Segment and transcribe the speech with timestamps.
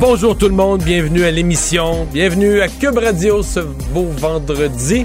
[0.00, 5.04] Bonjour tout le monde, bienvenue à l'émission, bienvenue à Cube Radio ce beau vendredi.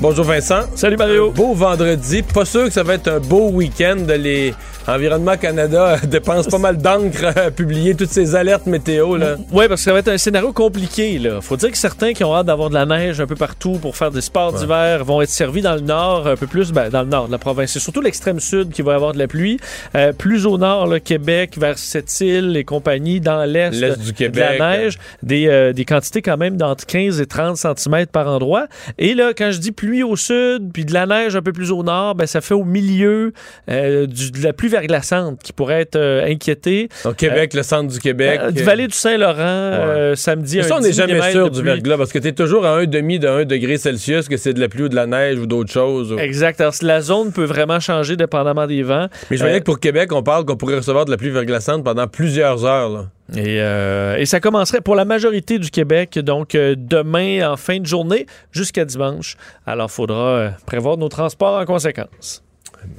[0.00, 0.60] Bonjour Vincent.
[0.76, 1.32] Salut Mario.
[1.32, 3.96] Beau vendredi, pas sûr que ça va être un beau week-end.
[4.06, 4.54] Les
[4.88, 9.16] Environnement Canada dépense pas mal d'encre à publier toutes ces alertes météo.
[9.16, 9.36] Là.
[9.52, 11.18] Oui, parce que ça va être un scénario compliqué.
[11.18, 11.42] Là.
[11.42, 13.96] Faut dire que certains qui ont hâte d'avoir de la neige un peu partout pour
[13.96, 17.02] faire des sports d'hiver vont être servis dans le nord, un peu plus ben, dans
[17.02, 17.72] le nord de la province.
[17.72, 19.58] C'est surtout l'extrême sud qui va avoir de la pluie.
[19.94, 24.34] Euh, plus au nord, le Québec, vers Sept-Îles et compagnie, dans l'est, du Québec.
[24.36, 24.98] de la neige.
[25.22, 28.68] Des, euh, des quantités quand même d'entre 15 et 30 cm par endroit.
[28.96, 31.70] Et là, quand je dis pluie au sud, puis de la neige un peu plus
[31.70, 33.32] au nord, ben, ça fait au milieu
[33.70, 36.90] euh, du, de la pluie verglaçante qui pourrait être euh, inquiétée.
[37.06, 38.38] Au Québec, le centre du Québec.
[38.42, 40.58] Euh, du vallée du Saint-Laurent, euh, samedi.
[40.58, 42.76] Mais ça, on n'est 10 jamais sûr du verglas parce que tu es toujours à
[42.76, 45.38] un demi de 1 degré Celsius que c'est de la pluie ou de la neige
[45.38, 46.14] ou d'autres choses.
[46.18, 46.60] Exact.
[46.60, 49.08] Alors, la zone peut vraiment changer dépendamment des vents.
[49.30, 51.82] Mais je voyais que pour Québec, on parle qu'on pourrait recevoir de la pluie verglaçante
[51.82, 52.90] pendant plusieurs heures.
[52.90, 53.06] là.
[53.36, 57.78] Et, euh, et ça commencerait pour la majorité du Québec, donc euh, demain en fin
[57.78, 59.36] de journée jusqu'à dimanche.
[59.66, 62.42] Alors, il faudra euh, prévoir nos transports en conséquence.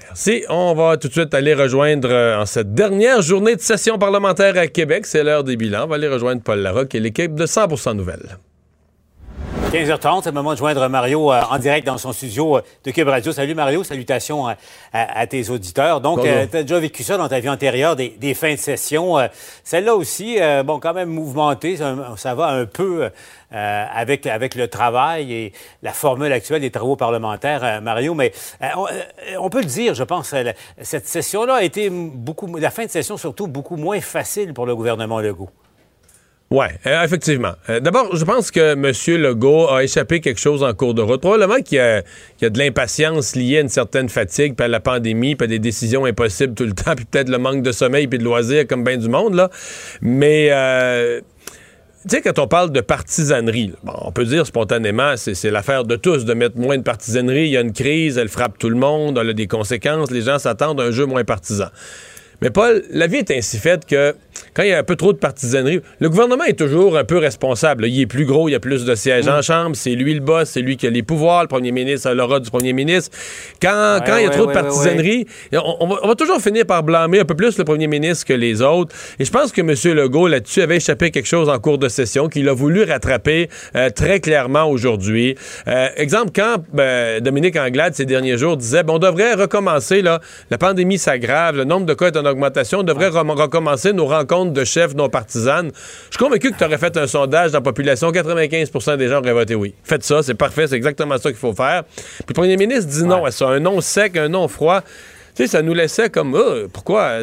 [0.02, 0.44] Merci.
[0.50, 4.68] On va tout de suite aller rejoindre en cette dernière journée de session parlementaire à
[4.68, 5.06] Québec.
[5.06, 5.86] C'est l'heure des bilans.
[5.86, 8.38] On va aller rejoindre Paul Larocque et l'équipe de 100% Nouvelles.
[9.72, 12.90] 15h30, c'est le moment de joindre Mario euh, en direct dans son studio euh, de
[12.90, 13.32] Cube Radio.
[13.32, 14.56] Salut Mario, salutations à,
[14.94, 16.02] à- à tes auditeurs.
[16.02, 16.50] Donc, Bonjour.
[16.50, 19.20] tu as déjà vécu ça dans ta vie antérieure, des, des fins de session.
[19.20, 19.28] Euh,
[19.64, 23.10] Celle-là aussi, euh, bon, quand même mouvementée, ça, ça va un peu
[23.54, 25.54] euh, avec, avec le travail et
[25.84, 28.16] la formule actuelle des travaux parlementaires, euh, Mario.
[28.16, 28.32] Mais
[28.64, 28.90] euh, on, euh,
[29.40, 30.46] on peut le dire, je pense, euh,
[30.82, 34.76] cette session-là a été beaucoup, la fin de session surtout beaucoup moins facile pour le
[34.76, 35.50] gouvernement Legault.
[36.52, 37.54] Oui, effectivement.
[37.70, 39.22] Euh, D'abord, je pense que M.
[39.22, 41.22] Legault a échappé quelque chose en cours de route.
[41.22, 44.80] Probablement qu'il y y a de l'impatience liée à une certaine fatigue, puis à la
[44.80, 48.08] pandémie, puis à des décisions impossibles tout le temps, puis peut-être le manque de sommeil
[48.08, 49.36] puis de loisirs comme bien du monde.
[49.36, 49.50] là.
[50.02, 50.50] Mais...
[50.52, 51.22] euh,
[52.10, 56.24] tu sais, quand on parle de partisanerie, on peut dire spontanément, c'est l'affaire de tous
[56.24, 57.48] de mettre moins de partisanerie.
[57.48, 60.22] Il y a une crise, elle frappe tout le monde, elle a des conséquences, les
[60.22, 61.68] gens s'attendent à un jeu moins partisan.
[62.42, 64.16] Mais Paul, la vie est ainsi faite que
[64.54, 67.18] quand il y a un peu trop de partisanerie, le gouvernement est toujours un peu
[67.18, 67.88] responsable.
[67.88, 69.30] Il est plus gros, il y a plus de sièges Mm.
[69.30, 72.10] en chambre, c'est lui le boss, c'est lui qui a les pouvoirs, le premier ministre
[72.10, 73.16] a l'aura du premier ministre.
[73.62, 76.16] Quand, quand il y a ouais, trop ouais, de partisanerie, on, on va, on va
[76.16, 78.96] toujours finir par blâmer un peu plus le premier ministre que les autres.
[79.20, 79.74] Et je pense que M.
[79.96, 83.90] Legault, là-dessus, avait échappé quelque chose en cours de session qu'il a voulu rattraper euh,
[83.90, 85.36] très clairement aujourd'hui.
[85.68, 90.20] Euh, exemple, quand euh, Dominique Anglade, ces derniers jours, disait bon, on devrait recommencer, là,
[90.50, 94.29] la pandémie s'aggrave, le nombre de cas est en augmentation, on devrait recommencer nos rencontres
[94.54, 95.72] de chefs non partisanes.
[96.10, 99.20] Je suis convaincu que tu aurais fait un sondage dans la population, 95% des gens
[99.20, 99.74] auraient voté oui.
[99.84, 101.84] Faites ça, c'est parfait, c'est exactement ça qu'il faut faire.
[101.86, 104.82] Puis le premier ministre dit non à ça, un non sec, un non froid.
[105.36, 107.20] Tu sais, ça nous laissait comme Ah, pourquoi?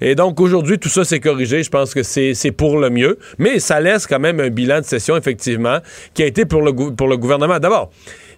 [0.00, 1.62] Et donc aujourd'hui tout ça s'est corrigé.
[1.62, 4.84] Je pense que c'est pour le mieux, mais ça laisse quand même un bilan de
[4.86, 5.78] session effectivement
[6.14, 7.58] qui a été pour le gou- pour le gouvernement.
[7.58, 7.90] D'abord.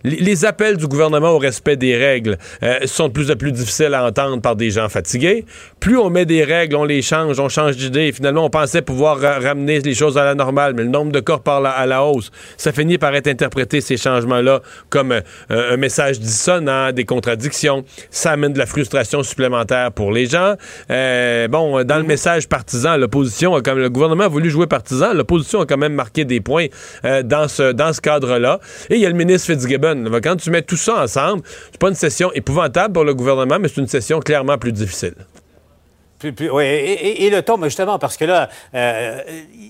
[0.02, 3.92] Les appels du gouvernement au respect des règles euh, sont de plus en plus difficiles
[3.92, 5.44] à entendre par des gens fatigués.
[5.78, 8.10] Plus on met des règles, on les change, on change d'idée.
[8.12, 11.20] Finalement, on pensait pouvoir ra- ramener les choses à la normale, mais le nombre de
[11.20, 15.20] corps par la- à la hausse, ça finit par être interprété, ces changements-là, comme euh,
[15.74, 17.84] un message dissonant, des contradictions.
[18.10, 20.54] Ça amène de la frustration supplémentaire pour les gens.
[20.90, 25.60] Euh, bon, dans le message partisan, l'opposition, comme le gouvernement a voulu jouer partisan, l'opposition
[25.60, 26.66] a quand même marqué des points
[27.24, 28.60] dans ce, dans ce cadre-là.
[28.88, 29.89] Et il y a le ministre Fitzgibbon.
[30.22, 33.68] Quand tu mets tout ça ensemble, c'est pas une session épouvantable pour le gouvernement, mais
[33.68, 35.14] c'est une session clairement plus difficile.
[36.22, 39.20] Ouais, et, et- et le ton, mais justement, parce que là, euh,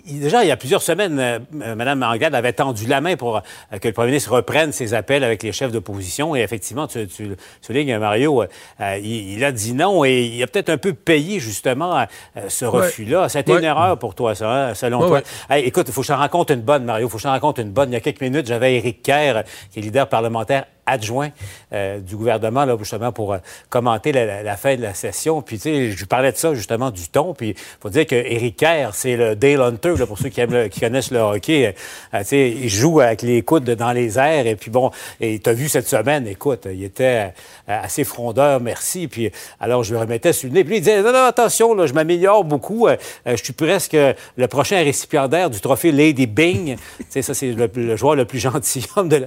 [0.06, 3.36] déjà, il y a plusieurs semaines, euh, euh, Mme Anglade avait tendu la main pour
[3.36, 6.34] euh, que le premier ministre reprenne ses appels avec les chefs d'opposition.
[6.34, 8.44] Et effectivement, tu, tu soulignes, Mario,
[8.80, 12.04] il, il a dit non et il a peut-être un peu payé, justement,
[12.48, 13.28] ce refus-là.
[13.28, 13.58] Ça a été Ouais.
[13.58, 15.22] une erreur pour toi, ça, hein, selon Ouais, toi.
[15.50, 15.58] ouais.
[15.58, 17.06] Hey, écoute, il faut que je te raconte une bonne, Mario.
[17.06, 17.90] Il faut que je te raconte une bonne.
[17.90, 19.42] Il y a quelques minutes, j'avais Éric Kerr,
[19.72, 21.30] qui est leader parlementaire adjoint
[21.72, 23.38] euh, du gouvernement, là, justement, pour euh,
[23.68, 25.42] commenter la, fin de la session.
[25.42, 27.34] Puis, tu sais, je parlais de ça, justement, du ton.
[27.34, 30.40] Puis, il faut dire que Éric Kerr, c'est le Dale Hunter, là, pour ceux qui,
[30.40, 31.74] aiment le- connaissent le hockey.
[32.14, 34.46] Euh, tu sais, il joue avec les coudes dans les airs.
[34.46, 34.90] Et puis, bon,
[35.20, 37.32] et tu as vu cette semaine, écoute, il était
[37.66, 39.08] assez frondeur, merci.
[39.08, 39.30] Puis,
[39.60, 40.64] alors, je lui remettais sur le nez.
[40.64, 42.88] Puis, il disait, non, non, attention, là, je m'améliore beaucoup.
[43.26, 43.96] Je suis presque
[44.36, 46.76] le prochain récipiendaire du trophée Lady Bing.
[46.76, 49.26] tu sais, ça, c'est le, joueur le plus gentilhomme de la...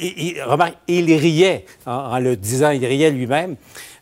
[0.00, 0.42] Il, il-
[1.16, 3.56] riait en le disant, il riait lui-même.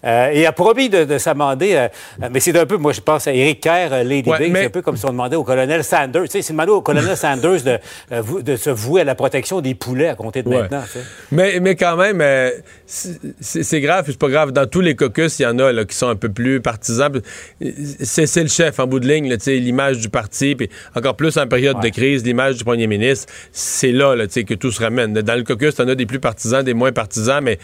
[0.04, 1.88] Euh, et a promis de, de s'amender, euh,
[2.30, 4.66] mais c'est un peu, moi je pense à Eric Kerr, euh, Lady Ouais, mais- c'est
[4.66, 7.16] un peu comme si on demandait au colonel Sanders, tu sais, c'est demandé au colonel
[7.16, 7.78] Sanders de,
[8.12, 10.62] euh, de se vouer à la protection des poulets à compter de Ouais.
[10.62, 10.82] maintenant.
[10.82, 11.04] tu sais.
[11.32, 12.50] Mais, mais quand même, euh,
[12.86, 14.52] c'est grave, c'est pas grave.
[14.52, 17.10] Dans tous les caucus, il y en a là, qui sont un peu plus partisans.
[18.02, 21.80] C'est le chef en bout de ligne, l'image du parti, puis encore plus en période
[21.80, 23.32] de crise, l'image du premier ministre.
[23.52, 25.12] C'est là, là que tout se ramène.
[25.14, 27.58] Dans le caucus, t'en as des plus partisans, des moins partisans, mais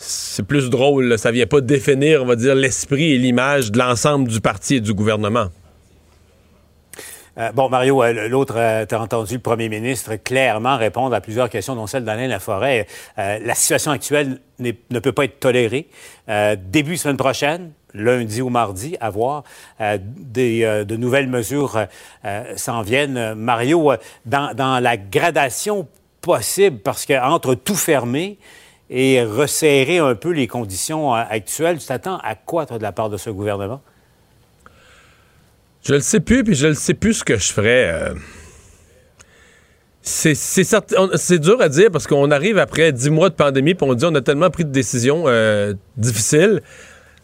[0.00, 1.04] c'est plus drôle.
[1.04, 1.18] là.
[1.18, 4.80] Ça vient pas définir, on va dire, l'esprit et l'image de l'ensemble du parti et
[4.80, 5.48] du gouvernement.
[7.38, 11.20] Euh, bon, Mario, euh, l'autre, euh, tu as entendu le premier ministre clairement répondre à
[11.20, 12.86] plusieurs questions, dont celle d'Alain Laforêt.
[13.16, 15.88] La situation actuelle ne peut pas être tolérée.
[16.56, 19.44] Début semaine prochaine, lundi ou mardi, à voir,
[19.98, 21.86] des, de nouvelles mesures
[22.56, 23.34] s'en viennent.
[23.34, 23.92] Mario,
[24.26, 25.86] dans, la gradation
[26.20, 28.38] possible, parce qu'entre tout fermer
[28.90, 32.92] et resserrer un peu les conditions euh, actuelles, tu t'attends à quoi, toi, de la
[32.92, 33.80] part de ce gouvernement?
[35.82, 37.90] Je le sais plus, puis je le sais plus ce que je ferais.
[37.92, 38.14] euh.
[40.02, 43.94] C'est c'est dur à dire parce qu'on arrive après dix mois de pandémie, puis on
[43.94, 46.62] dit on a tellement pris de décisions euh, difficiles.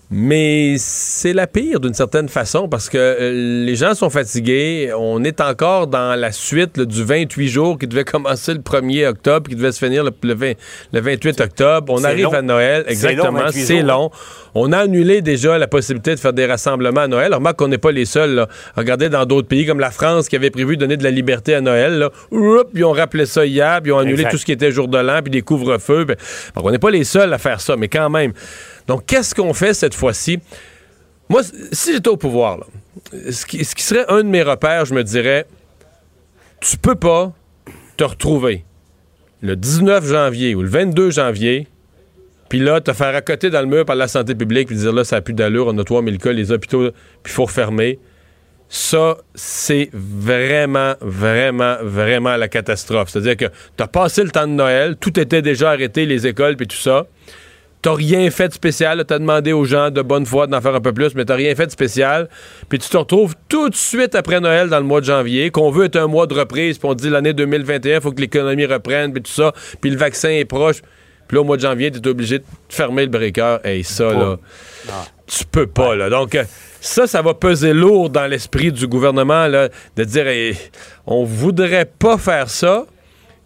[0.08, 4.93] Mais c'est la pire d'une certaine façon parce que euh, les gens sont fatigués.
[4.97, 9.08] On est encore dans la suite là, du 28 jours qui devait commencer le 1er
[9.08, 10.53] octobre, qui devait se finir le, le 20
[10.93, 11.93] le 28 octobre.
[11.93, 12.32] On arrive long.
[12.35, 13.32] à Noël, exactement.
[13.32, 14.11] long, 28 C'est long.
[14.55, 17.35] On a annulé déjà la possibilité de faire des rassemblements à Noël.
[17.35, 18.35] Remarque qu'on n'est pas les seuls.
[18.37, 18.49] là.
[18.76, 21.53] Regardez dans d'autres pays comme la France qui avait prévu de donner de la liberté
[21.55, 21.99] à Noël.
[21.99, 22.11] Là.
[22.31, 24.31] Oups, ils ont rappelé ça hier, puis ils ont annulé Exact.
[24.31, 26.06] tout ce qui était jour de l'an, puis des couvre-feux.
[26.55, 28.32] On n'est pas les seuls à faire ça, mais quand même.
[28.86, 30.38] Donc, qu'est-ce qu'on fait cette fois-ci?
[31.28, 31.42] Moi,
[31.72, 32.66] si j'étais au pouvoir, là,
[33.30, 35.46] ce, qui, ce qui serait un de mes repères, je me dirais,
[36.60, 37.32] tu peux pas
[37.96, 38.64] te retrouver
[39.42, 41.68] le 19 janvier ou le 22 janvier,
[42.48, 45.04] puis là, te faire accoter dans le mur par la santé publique, puis dire là,
[45.04, 46.90] ça n'a plus d'allure, on a 3000 cas, les hôpitaux,
[47.22, 47.98] puis il faut refermer.
[48.68, 53.10] Ça, c'est vraiment, vraiment, vraiment la catastrophe.
[53.10, 53.44] C'est-à-dire que
[53.76, 56.76] tu as passé le temps de Noël, tout était déjà arrêté, les écoles, puis tout
[56.76, 57.06] ça.
[57.86, 59.04] T'as rien fait de spécial.
[59.06, 61.54] T'as demandé aux gens de bonne foi d'en faire un peu plus, mais t'as rien
[61.54, 62.28] fait de spécial.
[62.68, 65.70] Puis tu te retrouves tout de suite après Noël dans le mois de janvier, qu'on
[65.70, 68.66] veut être un mois de reprise, puis on dit l'année 2021, il faut que l'économie
[68.66, 70.82] reprenne, puis tout ça, puis le vaccin est proche.
[71.28, 73.58] Puis là, au mois de janvier, t'es obligé de fermer le breaker.
[73.62, 74.36] Et ça, là,
[75.28, 76.10] tu peux pas, là.
[76.10, 76.42] Donc, euh,
[76.80, 80.56] ça, ça va peser lourd dans l'esprit du gouvernement, là, de dire, Hey,
[81.06, 82.84] on voudrait pas faire ça,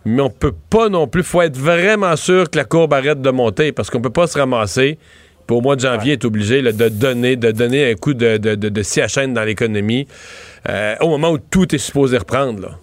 [0.04, 1.22] mais on peut pas non plus.
[1.22, 4.38] faut être vraiment sûr que la courbe arrête de monter parce qu'on peut pas se
[4.38, 4.98] ramasser.
[5.46, 9.26] Puis au mois de janvier, être obligé de, donner, de donner un coup de, de,
[9.26, 10.06] dans l'économie
[10.68, 12.62] euh, au moment où tout est supposé reprendre.
[12.62, 12.78] Là.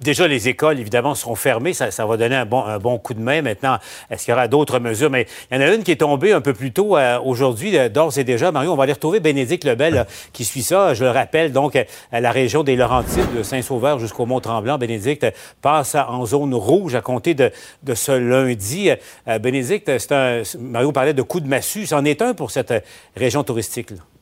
[0.00, 1.74] Déjà, les écoles, évidemment, seront fermées.
[1.74, 3.42] Ça, va donner un bon, coup de main.
[3.42, 3.78] Maintenant,
[4.10, 5.10] est-ce qu'il y aura d'autres mesures?
[5.10, 7.76] Mais il y en a une qui est tombée un peu plus tôt euh, aujourd'hui,
[7.76, 8.52] euh, d'ores et déjà.
[8.52, 10.94] Mario, on va aller retrouver Bénédicte Lebel euh, qui suit ça.
[10.94, 14.78] Je le rappelle, donc, euh, la région des Laurentides, de Saint-Sauveur jusqu'au Mont-Tremblant.
[14.78, 15.26] Bénédicte
[15.62, 17.50] passe en zone rouge à compter de,
[17.94, 18.90] ce lundi.
[19.28, 21.86] Euh, Bénédicte, un, Mario parlait de coup de massue.
[21.86, 22.72] C'en est un pour cette
[23.16, 23.90] région touristique.
[23.90, 24.15] là.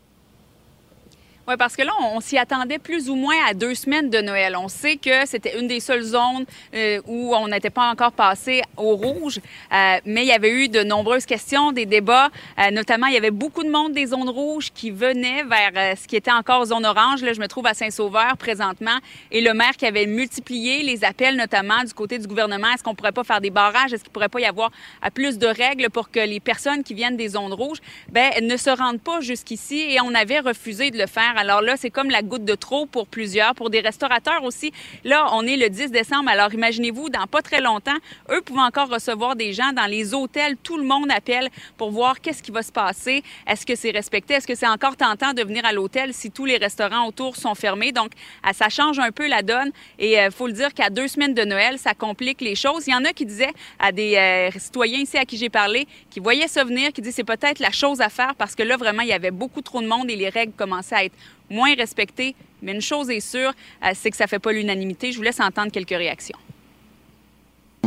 [1.47, 4.57] Oui, parce que là, on, s'y attendait plus ou moins à deux semaines de Noël.
[4.57, 8.63] On sait que c'était une des seules zones euh, où on n'était pas encore passé
[8.79, 12.31] au rouge, euh, mais il y avait eu de nombreuses questions, des débats.
[12.59, 16.09] Euh, notamment, il y avait beaucoup de monde des zones rouges qui venaient vers ce
[16.09, 17.23] qui était encore zone orange.
[17.23, 18.97] Là, je me trouve à Saint-Sauveur présentement,
[19.31, 22.69] et le maire qui avait multiplié les appels, notamment du côté du gouvernement.
[22.75, 23.93] Est-ce qu'on pourrait pas faire des barrages?
[23.93, 24.71] Est-ce qu'il pourrait pas y avoir
[25.13, 28.71] plus de règles pour que les personnes qui viennent des zones rouges ben, ne se
[28.71, 29.81] rendent pas jusqu'ici?
[29.91, 32.87] Et on avait refusé de le faire Alors là, c'est comme la goutte de trop
[32.87, 34.73] pour plusieurs, pour des restaurateurs aussi.
[35.05, 37.97] Là, on est le 10 décembre, alors imaginez-vous, dans pas très longtemps,
[38.31, 40.57] eux pouvaient encore recevoir des gens dans les hôtels.
[40.63, 43.23] Tout le monde appelle pour voir qu'est-ce qui va se passer.
[43.47, 44.35] Est-ce que c'est respecté?
[44.35, 47.55] Est-ce que c'est encore tentant de venir à l'hôtel si tous les restaurants autour sont
[47.55, 47.93] fermés?
[47.93, 48.13] Donc,
[48.43, 49.73] ah, ça change un peu la donne.
[49.99, 52.87] Et il faut le dire qu'à deux semaines de Noël, ça complique les choses.
[52.87, 55.87] Il y en a qui disaient à des euh, citoyens ici à qui j'ai parlé,
[56.11, 58.77] qui voyaient ça venir, qui disaient c'est peut-être la chose à faire parce que là,
[58.77, 61.15] vraiment, il y avait beaucoup trop de monde et les règles commençaient à être
[61.51, 62.35] moins respectées.
[62.63, 63.53] Mais une chose est sûre,
[63.85, 65.13] euh, c'est que ça ne fait pas l'unanimité.
[65.13, 66.39] Je vous laisse entendre quelques réactions.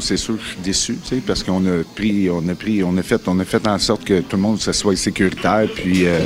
[0.01, 3.27] C'est sûr, je suis déçu, parce qu'on a pris, on a pris, on a fait,
[3.27, 6.19] on a fait en sorte que tout le monde se soit sécuritaire, puis euh,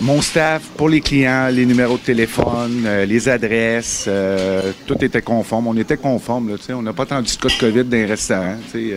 [0.00, 5.22] mon staff, pour les clients, les numéros de téléphone, euh, les adresses, euh, tout était
[5.22, 5.68] conforme.
[5.68, 8.92] On était conforme, on n'a pas attendu de cas de COVID dans les restaurants, sais.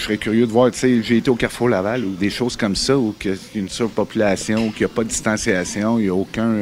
[0.00, 2.56] Je serais curieux de voir, tu sais, j'ai été au Carrefour Laval ou des choses
[2.56, 5.98] comme ça, où il y a une surpopulation, où il n'y a pas de distanciation,
[5.98, 6.54] il n'y a aucun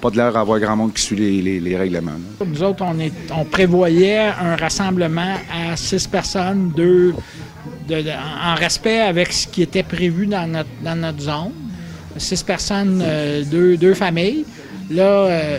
[0.00, 2.12] pas, de l'air à avoir grand monde qui suit les, règlements.
[2.44, 2.84] Nous autres,
[3.30, 7.14] on, prévoyait un rassemblement à six personnes, deux,
[7.90, 11.52] en respect avec ce qui était prévu dans notre, zone.
[12.16, 14.44] Six personnes, euh, deux, deux, familles.
[14.90, 15.58] Là, euh,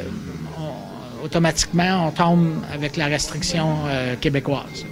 [1.23, 4.85] automatiquement, on tombe avec la restriction euh, québécoise.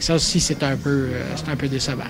[0.00, 1.10] Ça aussi, c'est un, peu,
[1.46, 2.04] un peu décevant.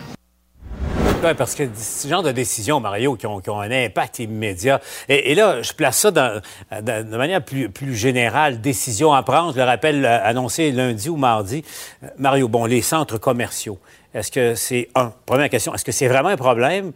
[1.23, 4.81] Oui, parce que ce genre de décisions, Mario, qui ont, un impact immédiat.
[5.07, 8.63] Et, là, je place ça de manière plus, plus générale.
[8.63, 11.63] Décision à prendre, je le rappelle, euh, annoncé lundi ou mardi.
[12.03, 13.79] Euh, Mario, bon, les centres commerciaux,
[14.15, 15.13] est-ce que c'est un?
[15.27, 16.93] Première question, est-ce que c'est vraiment un problème?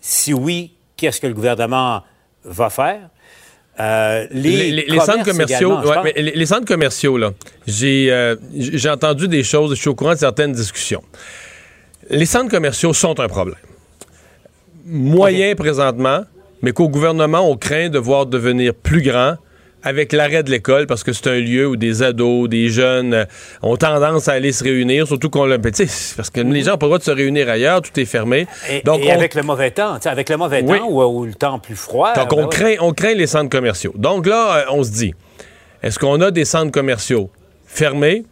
[0.00, 2.02] Si oui, qu'est-ce que le gouvernement
[2.44, 3.10] va faire?
[3.78, 5.78] Euh, les, centres commerciaux,
[6.16, 7.32] les, centres commerciaux, là,
[7.66, 11.02] j'ai entendu des choses, je suis au courant de certaines discussions.
[12.08, 13.58] Les centres commerciaux sont un problème.
[14.86, 16.24] Moyen présentement,
[16.62, 19.36] mais qu'au gouvernement, on craint de voir devenir plus grand
[19.86, 23.24] avec l'arrêt de l'école, parce que c'est un lieu où des ados, des jeunes euh,
[23.62, 25.58] ont tendance à aller se réunir, surtout qu'on le...
[25.58, 28.48] Parce que les gens n'ont pas le droit de se réunir ailleurs, tout est fermé.
[28.68, 32.14] Et, Donc, avec le mauvais temps, avec le mauvais temps ou, le temps plus froid.
[32.14, 33.94] Donc, on, ben craint, on craint les centres commerciaux.
[33.96, 35.14] Donc là, euh, on se dit,
[35.84, 37.30] est-ce qu'on a des centres commerciaux
[37.64, 38.24] fermés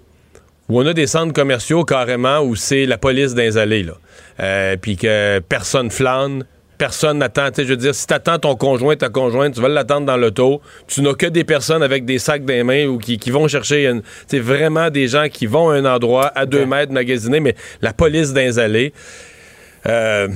[0.69, 3.95] ou on a des centres commerciaux carrément où c'est la police dans les allées, là?
[4.41, 6.45] Euh, puis que personne flâne,
[6.79, 7.49] personne n'attend.
[7.57, 10.61] Je veux dire, si t'attends ton conjoint, ta conjointe, tu vas l'attendre dans l'auto.
[10.87, 13.91] Tu n'as que des personnes avec des sacs dans les mains ou qui, vont chercher.
[14.27, 17.93] C'est vraiment des gens qui vont à un endroit à deux mètres magasiner, mais la
[17.93, 18.93] police dans les allées.
[19.87, 20.29] Euh,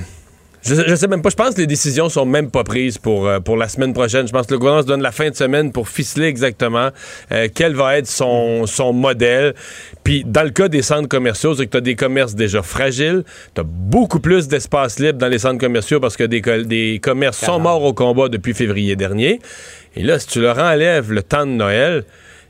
[0.61, 1.29] je, je, sais même pas.
[1.29, 4.27] Je pense que les décisions sont même pas prises pour, euh, pour la semaine prochaine.
[4.27, 6.89] Je pense que le gouvernement se donne la fin de semaine pour ficeler exactement
[7.31, 9.55] euh, quel va être son, son modèle.
[10.03, 13.23] Puis, dans le cas des centres commerciaux, c'est que tu as des commerces déjà fragiles.
[13.55, 17.37] Tu as beaucoup plus d'espace libre dans les centres commerciaux parce que des, des commerces
[17.37, 19.39] sont morts au combat depuis février dernier.
[19.95, 22.03] Et là, si tu leur enlèves le temps de Noël,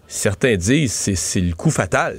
[0.08, 2.16] certains disent c'est c'est le coup fatal.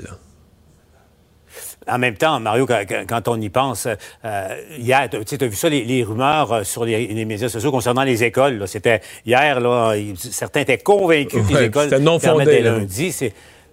[1.90, 3.88] En même temps, Mario, quand, on y pense,
[4.24, 8.22] euh, hier, tu as vu ça, les, rumeurs euh, sur les, médias sociaux concernant les
[8.22, 8.66] écoles.
[8.66, 13.14] C'était hier, là, certains étaient convaincus que les écoles non fondé, lundi.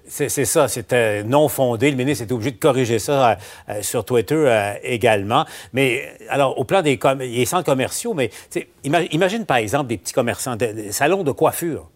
[0.10, 1.92] C'est ça, c'était non fondé.
[1.92, 5.46] Le ministre était obligé de corriger ça euh, sur Twitter également.
[5.74, 6.98] Mais alors, au plan des,
[7.46, 8.32] centres commerciaux, mais
[8.84, 11.90] imagine, par exemple des petits commerçants, des salons de coiffure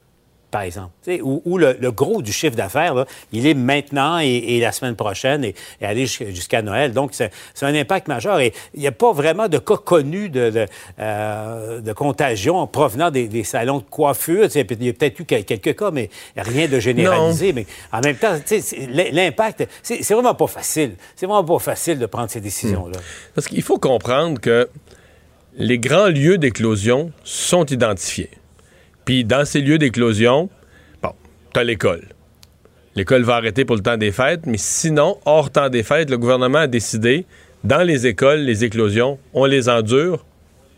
[0.51, 0.91] par exemple,
[1.24, 6.05] où, le, gros du chiffre d'affaires, il est maintenant et, la semaine prochaine et, aller
[6.05, 6.91] jusqu'à Noël.
[6.91, 7.31] Donc, c'est
[7.62, 8.39] un impact majeur.
[8.41, 10.65] Et il n'y a pas vraiment de cas connus de,
[11.00, 14.48] euh, contagion provenant des, salons de coiffure.
[14.53, 17.53] Il y a peut-être eu quelques cas, mais rien de généralisé.
[17.53, 18.36] Mais en même temps,
[19.12, 20.96] l'impact, c'est vraiment pas facile.
[21.15, 22.98] C'est vraiment pas facile de prendre ces décisions-là.
[22.98, 23.31] Hmm.
[23.36, 24.67] Parce qu'il faut comprendre que
[25.55, 28.29] les grands lieux d'éclosion sont identifiés.
[29.11, 30.49] Dans ces lieux d'éclosion,
[31.03, 31.11] bon,
[31.53, 32.07] t'as l'école.
[32.95, 36.17] L'école va arrêter pour le temps des fêtes, mais sinon, hors temps des fêtes, le
[36.17, 37.25] gouvernement a décidé,
[37.65, 40.25] dans les écoles, les éclosions, on les endure,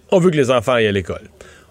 [0.10, 1.30] on veut que les enfants aillent à l'école.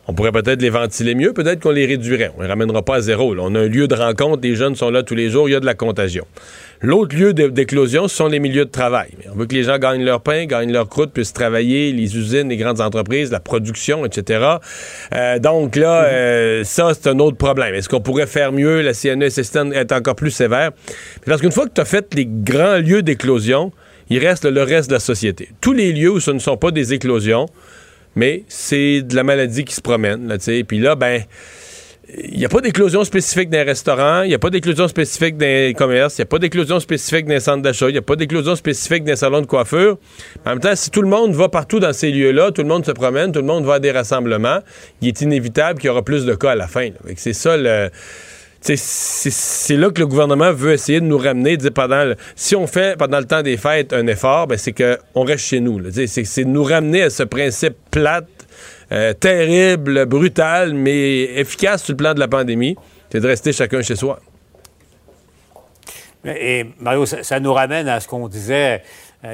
[0.08, 2.32] On pourrait peut-être les ventiler mieux, peut-être qu'on les réduirait.
[2.36, 3.36] On ne les ramènera pas à zéro.
[3.38, 5.54] On a un lieu de rencontre, des jeunes sont là tous les jours, il y
[5.54, 6.26] a de la contagion.
[6.80, 9.10] L'autre lieu d'éclosion, ce sont les milieux de travail.
[9.32, 12.48] On veut que les gens gagnent leur pain, gagnent leur croûte, puissent travailler, les usines,
[12.48, 14.56] les grandes entreprises, la production, etc.
[15.14, 17.72] Euh, donc là, euh, ça, c'est un autre problème.
[17.72, 18.80] Est-ce qu'on pourrait faire mieux?
[18.80, 19.28] La CNES
[19.74, 20.72] est encore plus sévère.
[21.24, 23.70] Parce qu'une fois que tu as fait les grands lieux d'éclosion,
[24.10, 25.50] il reste le reste de la société.
[25.60, 27.46] Tous les lieux où ce ne sont pas des éclosions,
[28.16, 31.22] mais c'est de la maladie qui se promène, là, Puis là, ben
[32.14, 35.36] il n'y a pas d'éclosion spécifique dans les restaurants, il n'y a pas d'éclosion spécifique
[35.36, 37.98] dans les commerces, il n'y a pas d'éclosion spécifique dans les centres d'achat, il n'y
[37.98, 39.98] a pas d'éclosion spécifique dans les salons de coiffure.
[40.44, 42.84] En même temps, si tout le monde va partout dans ces lieux-là, tout le monde
[42.84, 44.58] se promène, tout le monde va à des rassemblements,
[45.00, 46.90] il est inévitable qu'il y aura plus de cas à la fin.
[47.16, 47.88] C'est ça le.
[48.62, 51.56] C'est- là que le gouvernement veut essayer de nous ramener.
[51.56, 54.72] dire pendant le- si on fait pendant le temps des fêtes un effort, ben c'est
[54.72, 55.80] qu'on reste chez nous.
[56.06, 58.26] C'est de nous ramener à ce principe plate,
[58.92, 62.76] euh, terrible, brutal, mais efficace sur le plan de la pandémie.
[63.10, 64.20] C'est de rester chacun chez soi.
[66.24, 68.82] Et Mario, ça, nous ramène à ce qu'on disait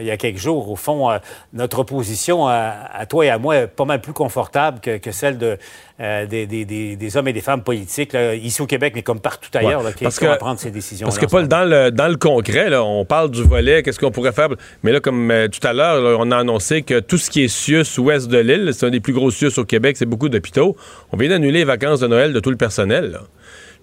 [0.00, 0.70] il y a quelques jours.
[0.70, 1.18] Au fond, euh,
[1.52, 5.12] notre position à, à toi et à moi est pas mal plus confortable que, que
[5.12, 5.56] celle de,
[6.00, 9.02] euh, des, des- des- des hommes et des femmes politiques, là, ici au Québec, mais
[9.02, 11.06] comme partout ailleurs, Ouais, là, qui, parce qui vont que- prendre ces décisions.
[11.06, 14.32] Parce que, Paul, dans le, dans le là, on parle du volet, qu'est-ce qu'on pourrait
[14.32, 14.48] faire.
[14.82, 17.48] Mais là, comme euh, tout à l'heure, on a annoncé que tout ce qui est
[17.48, 20.76] CIUS ouest de l'île, c'est un des plus gros CIUS au Québec, c'est beaucoup d'hôpitaux.
[21.12, 23.10] On vient d'annuler les vacances de Noël de tout le personnel.
[23.12, 23.20] là.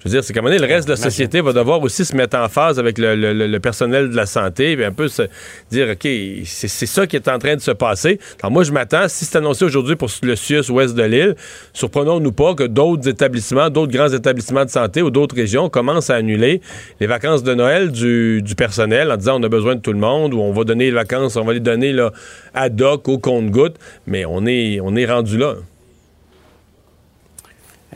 [0.05, 1.81] Je veux dire, c'est qu'à un moment donné, le reste de la société va devoir
[1.81, 4.85] aussi se mettre en phase avec le, le- le- le personnel de la santé, puis
[4.85, 5.23] un peu se
[5.71, 6.01] dire, OK,
[6.45, 8.19] c'est c'est ça qui est en train de se passer.
[8.43, 11.35] Alors moi, je m'attends, si c'est annoncé aujourd'hui pour le CIUS ouest de l'île,
[11.73, 16.15] surprenons-nous pas que d'autres établissements, d'autres grands établissements de santé ou d'autres régions commencent à
[16.17, 16.61] annuler
[16.99, 19.97] les vacances de Noël du, du personnel en disant on a besoin de tout le
[19.99, 22.11] monde ou on va donner les vacances, on va les donner là,
[22.53, 25.55] ad hoc au compte-goutte, mais on est, on est rendu là.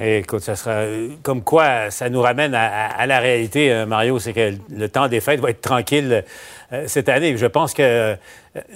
[0.01, 0.83] Écoute, ça sera
[1.23, 5.19] comme quoi ça nous ramène à, la réalité, euh, Mario, c'est que le temps des
[5.19, 6.23] fêtes va être tranquille
[6.71, 7.35] euh, cette année.
[7.35, 8.15] Je pense que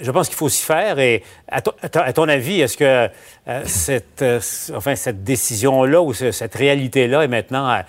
[0.00, 0.98] je pense qu'il faut s'y faire.
[0.98, 3.08] Et à, ton- avis, est-ce que
[3.48, 4.22] euh, cette
[4.74, 7.82] enfin cette décision-là ou ce- cette réalité-là est maintenant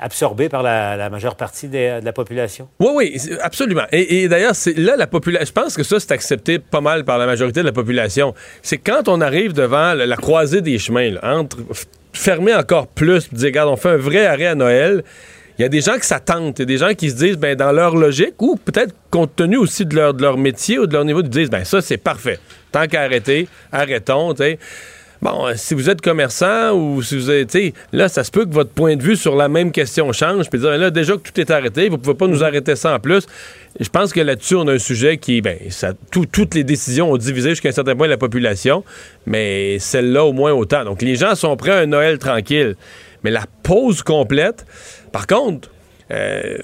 [0.00, 2.68] absorbée par la, majeure partie de la population?
[2.80, 3.84] Oui, oui, absolument.
[3.92, 5.46] Et, d'ailleurs, là la population.
[5.46, 8.34] Je pense que ça, c'est accepté pas mal par la majorité de la population.
[8.60, 11.58] C'est quand on arrive devant la, croisée des chemins, là, entre
[12.12, 15.02] fermer encore plus, dire, regarde, on fait un vrai arrêt à Noël.
[15.58, 17.36] Il y a des gens qui s'attendent, il y a des gens qui se disent,
[17.36, 20.86] ben, dans leur logique, ou peut-être compte tenu aussi de leur, de leur métier ou
[20.86, 22.38] de leur niveau, ils disent, ben, ça, c'est parfait.
[22.70, 24.58] Tant qu'à arrêter, arrêtons, tu.
[25.22, 27.56] Bon, euh, si vous êtes commerçant ou si vous êtes,
[27.92, 30.50] là, ça se peut que votre point de vue sur la même question change.
[30.50, 32.98] Puis dire, là, déjà que tout est arrêté, vous pouvez pas nous arrêter ça en
[32.98, 33.26] plus.
[33.78, 37.12] Je pense que là-dessus, on a un sujet qui, ben, ça, tout- toutes les décisions
[37.12, 38.82] ont divisé jusqu'à un certain point la population,
[39.24, 40.84] mais celle-là au moins autant.
[40.84, 42.74] Donc, les gens sont prêts à un Noël tranquille.
[43.22, 44.66] Mais la pause complète,
[45.12, 45.70] par contre,
[46.10, 46.58] euh,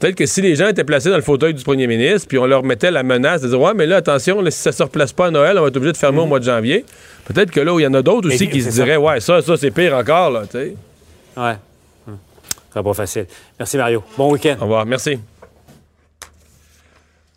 [0.00, 2.46] Peut-être que si les gens étaient placés dans le fauteuil du premier ministre, puis on
[2.46, 5.12] leur mettait la menace de dire Ouais, mais là, attention, là, si ça se replace
[5.12, 6.84] pas à Noël, on va être obligé de fermer au mois de janvier.
[7.26, 8.84] Peut-être que là, où il y en a d'autres aussi qui se ça.
[8.84, 10.74] diraient Ouais, ça, ça, c'est pire encore, là, tu sais.
[11.36, 11.56] Ouais.
[12.06, 12.18] Hum.
[12.68, 13.26] Ce sera pas facile.
[13.58, 14.04] Merci, Mario.
[14.16, 14.56] Bon week-end.
[14.60, 14.86] Au revoir.
[14.86, 15.18] Merci.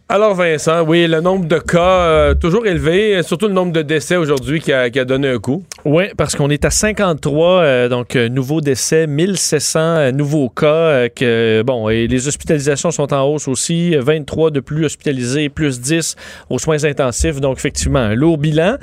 [0.08, 4.18] Alors, Vincent, oui, le nombre de cas euh, toujours élevé, surtout le nombre de décès
[4.18, 5.64] aujourd'hui qui a, qui a donné un coup.
[5.84, 10.68] Oui, parce qu'on est à 53 euh, donc euh, nouveaux décès, 1700 euh, nouveaux cas
[10.68, 15.82] euh, que bon et les hospitalisations sont en hausse aussi, 23 de plus hospitalisés, plus
[15.82, 16.16] 10
[16.52, 17.42] aux soins intensifs.
[17.42, 18.78] Donc effectivement, un lourd bilan.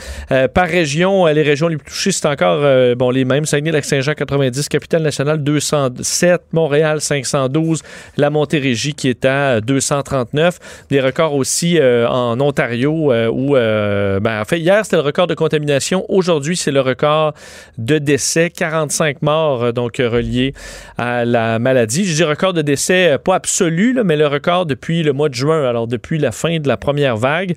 [0.55, 2.61] Par région, les régions les plus touchées c'est encore
[2.97, 7.83] bon les mêmes, Saguenay-Lac-Saint-Jean 90, Capitale-Nationale 207, Montréal 512,
[8.17, 14.59] la Montérégie qui est à 239, des records aussi en Ontario où ben, en fait
[14.59, 17.35] hier c'était le record de contamination, aujourd'hui c'est le record
[17.79, 20.55] de décès, 45 morts euh, donc reliés
[20.97, 22.05] à la maladie.
[22.05, 25.29] Je dis record de décès euh, pas absolu, là, mais le record depuis le mois
[25.29, 27.55] de juin, alors depuis la fin de la première vague.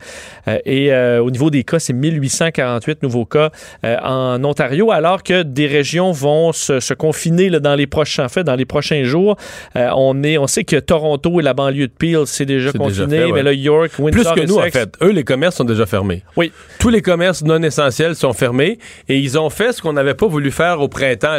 [0.48, 3.52] Euh, et euh, au niveau des cas, c'est 1848 nouveaux cas
[3.86, 8.26] euh, en Ontario, alors que des régions vont se, se confiner là, dans les prochains
[8.26, 9.38] en fait, dans les prochains jours.
[9.76, 13.26] On est, on sait que Toronto et la banlieue de Peel, c'est déjà confiné, fait,
[13.26, 13.32] ouais.
[13.32, 14.96] mais là York, Plus Windsor, que nous, en fait.
[15.02, 16.24] Eux, les commerces sont déjà fermés.
[16.36, 16.52] Oui.
[16.80, 20.28] Tous les commerces non essentiels sont fermés et ils ont fait ce qu'on n'avait pas
[20.28, 21.38] voulu faire au printemps.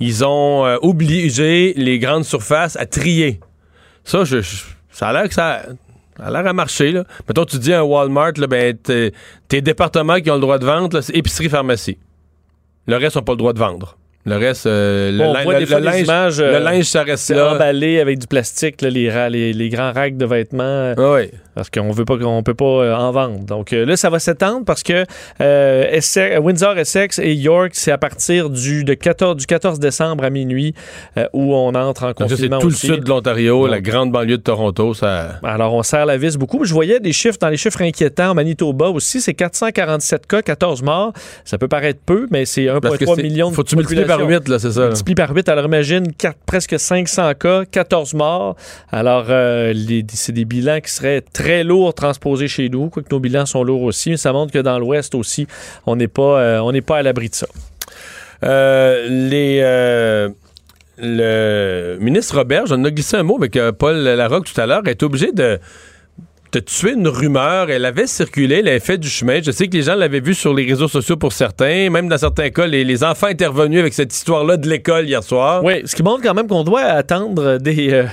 [0.00, 3.40] Ils ont euh, obligé les grandes surfaces à trier.
[4.04, 4.22] Ça,
[4.90, 5.62] ça a l'air que ça,
[6.18, 6.92] a l'air à marcher.
[6.92, 7.04] Là.
[7.28, 9.12] Mettons, tu dis à Walmart, là, ben, t'es-
[9.60, 11.98] départements qui ont le droit de vendre, c'est épicerie-pharmacie.
[12.86, 13.97] Le reste n'a pas le droit de vendre.
[14.28, 16.58] Le reste, euh, le, on voit le- des fois le des linge, images, le euh,
[16.60, 17.54] linge, ça reste là.
[17.54, 20.62] emballé avec du plastique, là, les, les, les grands racks de vêtements.
[20.62, 21.30] euh, Ah oui.
[21.54, 23.40] Parce qu'on veut pas qu'on peut pas en vendre.
[23.44, 25.04] Donc là, ça va s'étendre parce que
[25.40, 30.30] Essex- Windsor, Essex et York, c'est à partir du, de 14, du 14 décembre à
[30.30, 30.74] minuit
[31.32, 32.86] où on entre en Donc, ça, c'est confinement tout aussi.
[32.88, 34.94] le sud de l'Ontario, la grande banlieue de Toronto.
[34.94, 35.40] Ça...
[35.42, 36.64] Alors, on serre la vis beaucoup.
[36.64, 40.82] Je voyais des chiffres, dans les chiffres inquiétants, en Manitoba aussi, c'est 447 cas, 14
[40.82, 41.12] morts.
[41.44, 43.76] Ça peut paraître peu, mais c'est Parce que 1,3 c'est- million de Faut que tu
[43.76, 44.44] multiplies par population.
[44.44, 45.14] 8, là, c'est ça.
[45.14, 46.06] par 8, alors imagine
[46.46, 48.56] presque 500 cas, 14 morts.
[48.90, 49.74] Alors, euh,
[50.12, 53.82] c'est des bilans qui seraient très lourds transposés chez nous, quoique nos bilans sont lourds
[53.82, 55.46] aussi, mais ça montre que dans l'Ouest aussi,
[55.86, 57.46] on n'est pas, euh, on pas à l'abri de ça.
[58.44, 59.60] Euh, les...
[60.98, 65.02] le ministre Robert, j'en ai glissé un mot avec Paul Larocque tout à l'heure, est
[65.02, 65.58] obligé de
[66.52, 67.70] de tuer une rumeur.
[67.70, 69.40] Elle avait circulé, fait du chemin.
[69.42, 71.90] Je sais que les gens l'avaient vu sur les réseaux sociaux pour certains.
[71.90, 75.62] Même dans certains cas, les, les enfants intervenus avec cette histoire-là de l'école hier soir.
[75.64, 78.04] Oui, ce qui montre quand même qu'on doit attendre des, euh,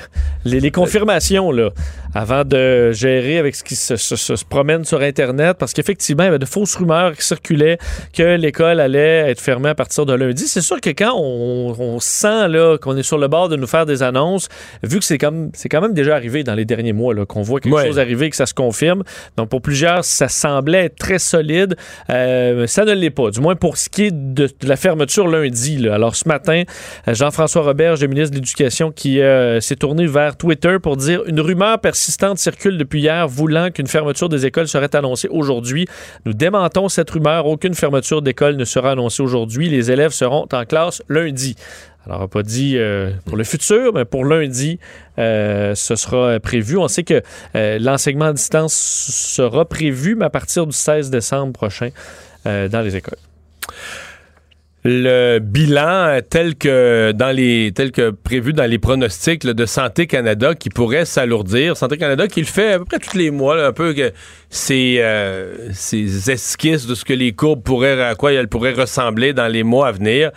[0.43, 1.69] les, les confirmations là,
[2.15, 6.23] avant de gérer avec ce qui se, se- se- se promène sur Internet, parce qu'effectivement,
[6.23, 7.77] il y avait de fausses rumeurs qui circulaient
[8.13, 10.47] que l'école allait être fermée à partir de lundi.
[10.47, 13.67] C'est sûr que quand on, on sent là, qu'on est sur le bord de nous
[13.67, 14.47] faire des annonces,
[14.81, 17.59] vu que c'est comme c'est quand même déjà arrivé dans les derniers mois qu'on voit
[17.59, 17.85] quelque Ouais.
[17.85, 19.03] chose arriver, que ça se confirme.
[19.35, 21.75] Donc pour plusieurs, ça semblait être très solide.
[22.09, 25.27] Euh, ça ne l'est pas, du moins pour ce qui est de, de la fermeture
[25.27, 25.77] lundi.
[25.79, 25.95] là.
[25.95, 26.63] Alors ce matin,
[27.07, 31.41] Jean-François Roberge, le ministre de l'Éducation, qui euh, s'est tourné vers Twitter pour dire une
[31.41, 35.87] rumeur persistante circule depuis hier voulant qu'une fermeture des écoles serait annoncée aujourd'hui.
[36.25, 37.47] Nous démentons cette rumeur.
[37.47, 39.69] Aucune fermeture d'école ne sera annoncée aujourd'hui.
[39.69, 41.55] Les élèves seront en classe lundi.
[42.05, 44.77] Alors, on n'a pas dit euh, pour le futur, mais pour lundi,
[45.17, 46.77] euh, ce sera prévu.
[46.77, 47.23] On sait que
[47.55, 51.89] euh, l'enseignement à distance sera prévu, mais à partir du 16 décembre prochain
[52.45, 53.17] dans les écoles.
[54.87, 60.53] Le bilan tel que dans les tel que prévu dans les pronostics de Santé Canada
[60.53, 61.75] qui pourrait s'alourdir.
[61.75, 63.95] Santé Canada qui le fait à peu près tous les mois, un peu
[64.59, 69.47] euh, ses esquisses de ce que les courbes pourraient à quoi elles pourraient ressembler dans
[69.47, 70.31] les mois à venir.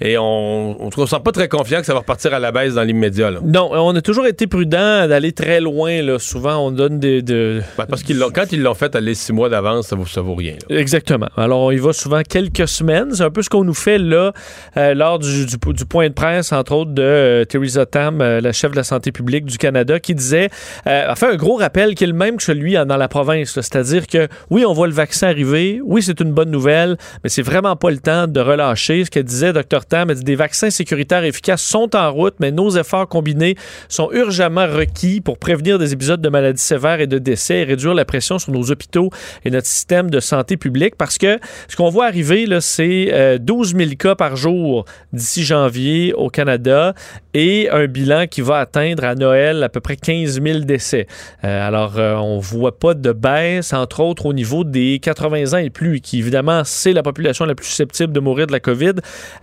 [0.00, 2.82] Et on ne sent pas très confiant que ça va repartir à la baisse dans
[2.82, 3.30] l'immédiat.
[3.44, 6.02] Non, on a toujours été prudent d'aller très loin.
[6.02, 6.18] Là.
[6.18, 7.22] Souvent, on donne des...
[7.22, 7.62] De...
[7.78, 10.34] Ben, parce qu'ils quand ils l'ont fait aller six mois d'avance, ça vaut, ça vaut
[10.34, 10.54] rien.
[10.68, 10.78] là.
[10.78, 11.28] Exactement.
[11.36, 13.12] Alors, on y va souvent quelques semaines.
[13.14, 14.32] C'est un peu ce qu'on nous fait là,
[14.76, 18.40] euh, lors du, du- du point de presse, entre autres, de euh, Theresa Tam, euh,
[18.40, 20.48] la chef de la santé publique du Canada, qui disait,
[20.86, 23.08] euh, a fait un gros rappel qui est le même que celui euh, dans la
[23.08, 23.56] province.
[23.56, 23.62] là.
[23.64, 25.80] C'est-à-dire que, oui, on voit le vaccin arriver.
[25.84, 29.04] Oui, c'est une bonne nouvelle, mais c'est vraiment pas le temps de relâcher.
[29.04, 32.50] Ce que disait Dr Tam, elle dit, des vaccins sécuritaires efficaces sont en route, mais
[32.50, 33.56] nos efforts combinés
[33.88, 37.94] sont urgemment requis pour prévenir des épisodes de maladies sévères et de décès et réduire
[37.94, 39.10] la pression sur nos hôpitaux
[39.44, 43.76] et notre système de santé publique parce que ce qu'on voit arriver, c'est euh, 12
[43.76, 46.94] 000 cas par jour d'ici janvier au Canada
[47.32, 51.06] et un bilan qui va atteindre à Noël à peu près 15 000 décès.
[51.44, 55.58] Euh, alors, euh, on voit pas de baisse, entre autres au niveau des 80 ans
[55.58, 58.94] et plus, qui évidemment, c'est la population la plus susceptible de mourir de la COVID.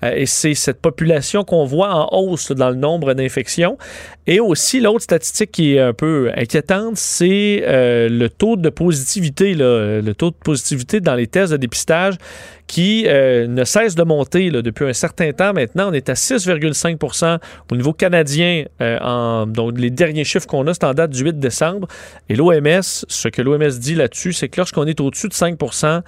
[0.03, 3.77] Euh, et c'est cette population qu'on voit en hausse dans le nombre d'infections.
[4.27, 9.55] Et aussi, l'autre statistique qui est un peu inquiétante, c'est euh, le taux de positivité,
[9.55, 12.15] là, le taux de positivité dans les tests de dépistage
[12.71, 15.51] qui euh, ne cesse de monter depuis un certain temps.
[15.51, 17.37] Maintenant, on est à 6,5%
[17.69, 18.63] au niveau canadien.
[18.81, 21.89] euh, en, donc, les derniers chiffres qu'on a, c'est en date du 8 décembre.
[22.29, 26.01] Et l'OMS, ce que l'OMS dit là-dessus, c'est que lorsqu'on est au-dessus de 5%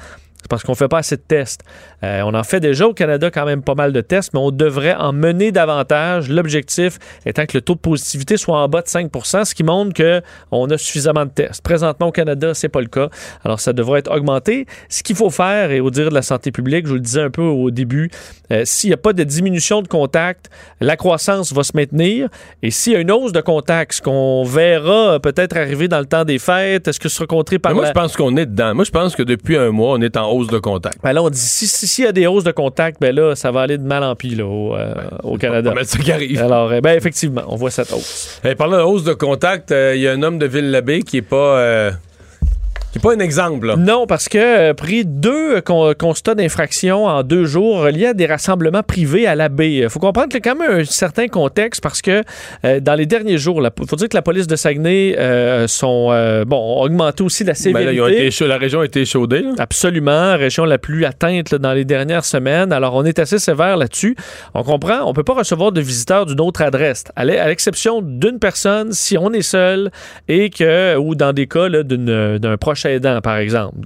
[0.43, 1.61] c'est parce qu'on ne fait pas assez de tests.
[2.03, 4.51] Euh, on en fait déjà au Canada quand même pas mal de tests, mais on
[4.51, 6.29] devrait en mener davantage.
[6.29, 9.93] L'objectif étant que le taux de positivité soit en bas de 5% ce qui montre
[10.51, 11.61] qu'on a suffisamment de tests.
[11.61, 13.09] Présentement au Canada, c'est pas le cas.
[13.45, 14.65] Alors ça devrait être augmenté.
[14.89, 17.21] Ce qu'il faut faire, et au dire de la santé publique, je vous le disais
[17.21, 18.11] un peu au début,
[18.51, 20.49] euh, s'il n'y a pas de diminution de contact,
[20.81, 22.27] la croissance va se maintenir.
[22.61, 26.05] Et s'il y a une hausse de contact, ce qu'on verra peut-être arriver dans le
[26.05, 28.35] temps des fêtes, est-ce que ce sera contré par Mais moi, la- je pense qu'on
[28.35, 28.73] est dedans.
[28.75, 30.97] Moi, je pense que depuis un mois, on est en hausse de contact.
[31.03, 33.35] Ben là, on dit, si- si- s'il y a des hausses de contact, ben là,
[33.35, 35.69] ça va aller de mal en pis là, au, euh, au Canada.
[35.69, 36.41] Pas mal ça qui arrive.
[36.41, 38.41] Alors, euh, ben effectivement, on voit cette hausse.
[38.43, 41.17] Eh, parlant de hausse de contact, euh, il y a un homme de Ville-l'Abbé qui
[41.17, 41.91] est pas
[42.95, 43.67] euh, qui est pas un exemple.
[43.67, 43.75] là.
[43.75, 48.25] Non, parce que euh, pris deux con- constats d'infraction en deux jours reliés à des
[48.25, 49.73] rassemblements privés à la baie.
[49.73, 52.23] Il faut comprendre qu'il y a quand même un certain contexte parce que
[52.65, 56.09] euh, dans les derniers jours, il faut dire que la police de Saguenay euh, sont,
[56.11, 57.85] euh, bon, ont augmenté aussi la Ben sévérité.
[57.85, 59.41] là, ils ont été échau- la région a été échaudée.
[59.41, 59.51] là.
[59.59, 62.71] Absolument, région la plus atteinte là, dans les dernières semaines.
[62.71, 64.15] Alors, on est assez sévère là-dessus.
[64.53, 68.01] On comprend, on peut pas recevoir de visiteurs d'une autre adresse, à l'e- à l'exception
[68.01, 69.91] d'une personne si on est seul
[70.27, 73.77] et que, ou dans des cas d'un proche aidant, par exemple.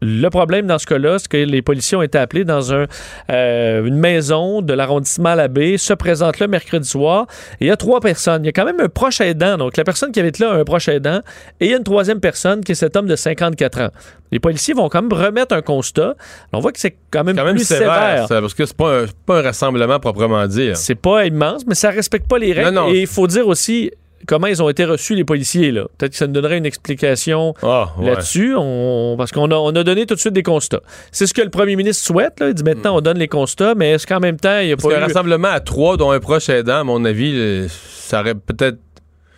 [0.00, 2.86] Le problème dans ce cas-là, c'est que les policiers ont été appelés dans un,
[3.32, 7.26] euh, une maison de l'arrondissement à la baie, se présentent là mercredi soir,
[7.60, 8.44] et il y a trois personnes.
[8.44, 10.52] Il y a quand même un proche aidant, donc la personne qui avait été là
[10.52, 11.20] a un proche aidant,
[11.58, 13.88] et il y a une troisième personne qui est cet homme de 54 ans.
[14.30, 16.14] Les policiers vont quand même remettre un constat.
[16.52, 18.28] On voit que c'est quand même, Quand même plus sévère, sévère.
[18.28, 20.68] ça, parce que c'est pas, un- pas un rassemblement proprement dit.
[20.68, 20.74] hein.
[20.76, 22.70] C'est pas immense, mais ça respecte pas les règles.
[22.70, 22.92] Non, non.
[22.94, 23.90] Et il faut dire aussi
[24.26, 25.70] comment ils ont été reçus, les policiers.
[25.70, 25.84] là.
[25.98, 28.06] Peut-être que ça nous donnerait une explication Ah, ouais.
[28.06, 30.80] là-dessus, on- parce qu'on a, on a donné tout de suite des constats.
[31.12, 32.40] C'est ce que le premier ministre souhaite.
[32.40, 32.48] Là.
[32.48, 34.76] Il dit maintenant, on donne les constats, mais est-ce qu'en même temps, il n'y a
[34.76, 35.08] Parce pas qu'un eu...
[35.08, 38.78] rassemblement à trois, dont un proche aidant, à mon avis, ça aurait peut-être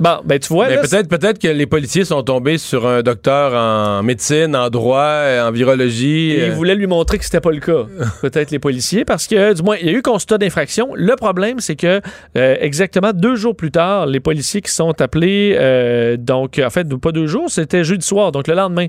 [0.01, 4.03] Bon, ben tu vois, peut-être peut-être que les policiers sont tombés sur un docteur en
[4.03, 6.31] médecine, en droit, euh, en virologie.
[6.31, 7.85] Et euh, ils voulaient lui montrer que c'était pas le cas.
[8.23, 10.89] Peut-être les policiers, parce que, du moins, il y a eu constat d'infraction.
[10.95, 12.01] Le problème, c'est que,
[12.39, 16.89] euh, exactement deux jours plus tard, les policiers qui sont appelés, euh, donc, en fait,
[16.97, 18.87] pas deux jours, c'était jeudi soir, donc le lendemain,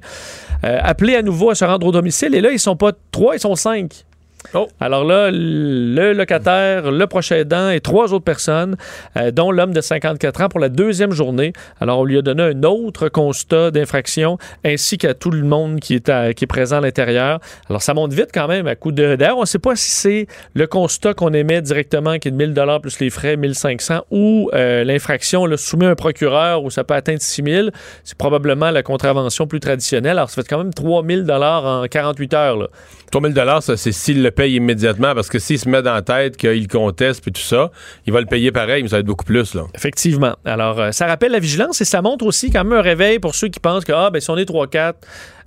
[0.63, 2.35] appelés à nouveau à se rendre au domicile.
[2.35, 4.05] Et là, ils sont pas trois, ils sont cinq.
[4.53, 4.67] Oh.
[4.79, 8.75] Alors là, le locataire, le prochain aidant et trois autres personnes,
[9.17, 11.53] euh, dont l'homme de 54 ans pour la deuxième journée.
[11.79, 15.95] Alors, on lui a donné un autre constat d'infraction ainsi qu'à tout le monde qui
[15.95, 17.39] est, à- qui est présent à l'intérieur.
[17.69, 19.15] Alors, ça monte vite quand même à coup de.
[19.15, 22.37] D'ailleurs, on ne sait pas si c'est le constat qu'on émet directement qui est de
[22.37, 26.95] 1000 plus les frais, 1500 ou euh, l'infraction là, soumet un procureur où ça peut
[26.95, 27.71] atteindre 6000.
[28.03, 30.17] C'est probablement la contravention plus traditionnelle.
[30.17, 32.57] Alors, ça fait quand même 3000 en 48 heures.
[32.57, 32.67] Là.
[33.11, 36.01] 3000 dollars, ça c'est s'il le paye immédiatement parce que s'il se met dans la
[36.01, 37.71] tête qu'il conteste puis tout ça,
[38.07, 39.63] il va le payer pareil, mais ça va être beaucoup plus là.
[39.75, 40.35] Effectivement.
[40.45, 43.35] Alors, euh, ça rappelle la vigilance et ça montre aussi quand même un réveil pour
[43.35, 44.93] ceux qui pensent que, ah, ben, si on est 3-4,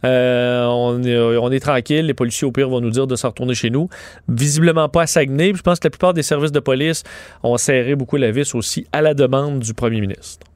[0.05, 3.29] euh, on, est, on est tranquille, les policiers au pire vont nous dire de s'en
[3.29, 3.89] retourner chez nous.
[4.29, 5.53] Visiblement pas à Saguenay.
[5.53, 7.03] Puis Je pense que la plupart des services de police
[7.43, 10.47] ont serré beaucoup la vis aussi à la demande du premier ministre.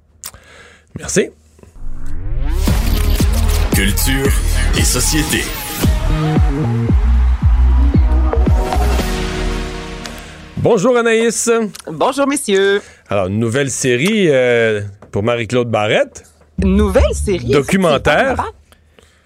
[0.98, 1.30] Merci.
[3.74, 4.32] Culture
[4.76, 5.44] et société.
[10.60, 11.48] Bonjour Anaïs.
[11.86, 12.82] Bonjour, messieurs.
[13.08, 16.24] Alors, une nouvelle série euh, pour Marie-Claude Barrette.
[16.58, 17.50] Nouvelle série.
[17.50, 18.52] Documentaire.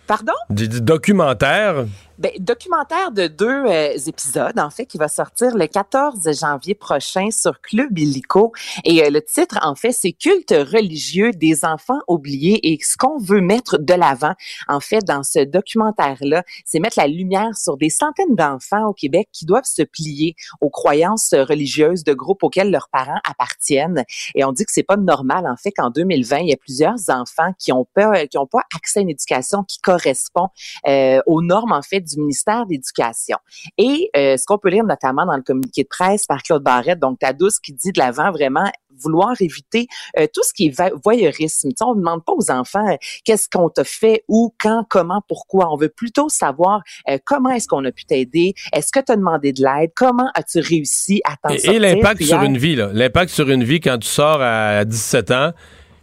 [0.06, 0.34] Pardon?
[0.54, 1.86] J'ai dit documentaire.
[2.22, 7.32] Ben, documentaire de deux euh, épisodes, en fait, qui va sortir le 14 janvier prochain
[7.32, 8.52] sur Club Illico.
[8.84, 12.60] Et euh, le titre, en fait, c'est Culte religieux des enfants oubliés.
[12.62, 14.34] Et ce qu'on veut mettre de l'avant,
[14.68, 19.28] en fait, dans ce documentaire-là, c'est mettre la lumière sur des centaines d'enfants au Québec
[19.32, 24.04] qui doivent se plier aux croyances religieuses de groupes auxquels leurs parents appartiennent.
[24.36, 27.00] Et on dit que c'est pas normal, en fait, qu'en 2020, il y a plusieurs
[27.08, 30.50] enfants qui ont pas, qui ont pas accès à une éducation qui correspond
[30.86, 33.36] euh, aux normes, en fait, ministère de l'Éducation.
[33.78, 36.98] Et euh, ce qu'on peut lire notamment dans le communiqué de presse par Claude Barrette,
[36.98, 38.70] donc ta douce qui dit de l'avant vraiment
[39.02, 41.70] vouloir éviter euh, tout ce qui est voyeurisme.
[41.70, 44.84] Tu sais, on ne demande pas aux enfants euh, qu'est-ce qu'on t'a fait, où, quand,
[44.88, 45.72] comment, pourquoi.
[45.72, 49.16] On veut plutôt savoir euh, comment est-ce qu'on a pu t'aider, est-ce que tu as
[49.16, 51.72] demandé de l'aide, comment as-tu réussi à t'en Et, sortir.
[51.82, 52.90] et l'impact sur hier- une vie, là.
[52.92, 55.52] L'impact sur une vie quand tu sors à 17 ans,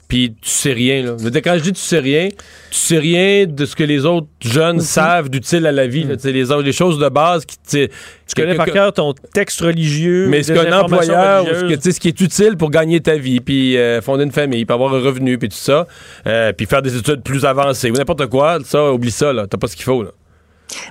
[0.10, 1.16] puis tu sais rien, là.
[1.18, 2.38] Je veux dire, quand je dis tu sais rien, tu
[2.78, 6.06] sais rien de ce que les autres jeunes savent d'utile à la vie.
[6.16, 7.88] Tu sais, les, autres- les choses de base qui tu
[8.36, 10.28] connais par cœur ton texte religieux.
[10.28, 13.40] Mais ce qu'un employeur, ou ce, que, ce qui est utile pour gagner ta vie,
[13.40, 15.88] puis euh, fonder une famille, puis avoir un revenu, puis tout ça,
[16.28, 19.46] euh, puis faire des études plus avancées, ou n'importe quoi, ça, oublie ça, là.
[19.48, 20.10] T'as pas ce qu'il faut, là.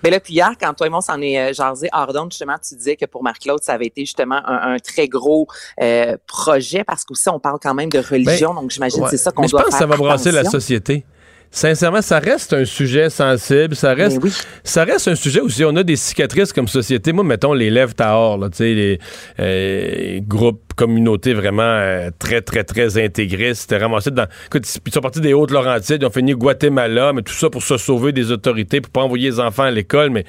[0.02, 2.56] Mais là, puis hier, quand toi et moi, on s'en est euh, jasé hors justement,
[2.66, 5.46] tu disais que pour Marc-Claude, ça avait été justement un, un très gros
[5.80, 9.10] euh, projet parce qu'aussi, on parle quand même de religion, donc j'imagine que Ouais.
[9.10, 11.04] c'est ça qu'on Mais je doit pense que faire ça va brasser la société.
[11.50, 13.74] Sincèrement, ça reste un sujet sensible.
[13.74, 14.20] Ça reste,
[14.64, 17.70] ça reste un sujet où si on a des cicatrices comme société, moi, mettons les
[17.70, 18.98] lèvres Tahor, là, tu sais, les
[19.40, 23.62] euh, groupes, communautés vraiment euh, très, très, très intégristes.
[23.62, 24.26] C'était ramassé dans.
[24.46, 27.76] Écoute, ils sont partis des Hautes-Laurentides, ils ont fini Guatemala, mais tout ça pour se
[27.76, 30.11] sauver des autorités, pour pas envoyer les enfants à l'école.
[30.11, 30.24] Mais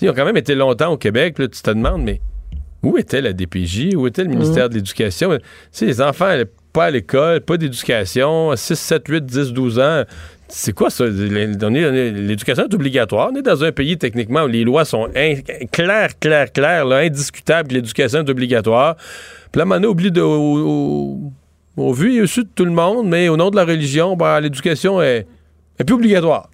[0.00, 1.38] ils ont quand même été longtemps au Québec.
[1.38, 2.20] Là, tu te demandes, mais
[2.82, 3.94] où était la DPJ?
[3.94, 5.36] Où était le ministère de l'Éducation?
[5.36, 6.32] Tu sais, les enfants
[6.72, 10.04] pas à l'école, pas d'éducation, 6, 7, 8, 10, 12 ans.
[10.52, 11.06] C'est quoi ça?
[11.06, 13.30] L'éducation est obligatoire.
[13.32, 15.08] On est dans un pays, techniquement, où les lois sont
[15.72, 18.96] claires, claires, claires, là, indiscutables l'éducation est obligatoire.
[19.52, 21.32] Puis là, on oublie de, au, au-
[21.76, 24.16] au vu et au su de tout le monde, mais au nom de la religion,
[24.16, 25.26] ben, l'éducation est,
[25.78, 26.49] est plus obligatoire.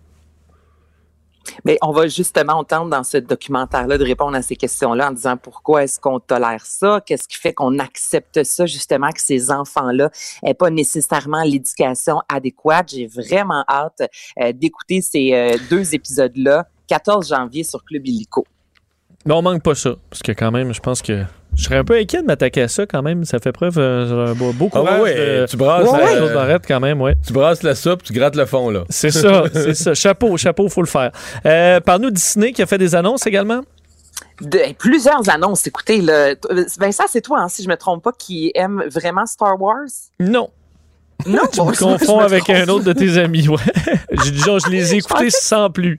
[1.64, 5.12] Mais on va justement, on tente dans ce documentaire-là de répondre à ces questions-là en
[5.12, 7.00] disant pourquoi est-ce qu'on tolère ça?
[7.04, 10.10] Qu'est-ce qui fait qu'on accepte ça, justement, que ces enfants-là
[10.42, 12.90] n'aient pas nécessairement l'éducation adéquate?
[12.90, 14.02] J'ai vraiment hâte
[14.40, 18.44] euh, d'écouter ces euh, deux épisodes-là, 14 janvier sur Club Illico.
[19.24, 19.96] Mais on manque pas ça.
[20.08, 21.24] Parce que quand même, je pense que
[21.56, 23.24] je serais un peu inquiet de m'attaquer à ça quand même.
[23.24, 26.64] Ça fait preuve euh, d'un beau, beau Ah ouais, de- tu brasses, Ouais, euh, Barrette
[26.68, 27.14] quand même, ouais.
[27.26, 28.84] Tu brasses la soupe, tu grattes le fond, là.
[28.90, 29.94] C'est ça, c'est ça.
[29.94, 31.10] Chapeau, chapeau, faut le faire.
[31.46, 33.62] Euh, Parle-nous de Disney qui a fait des annonces également.
[34.40, 35.66] De, plusieurs annonces.
[35.66, 36.34] Écoutez, là,
[36.78, 39.86] ben ça, c'est toi, hein, si je me trompe pas, qui aime vraiment Star Wars?
[40.20, 40.50] Non.
[41.26, 42.56] Non, tu me confonds avec trompe.
[42.56, 43.56] un autre de tes amis, ouais.
[44.44, 45.98] Genre, je les ai écoutés sans plus.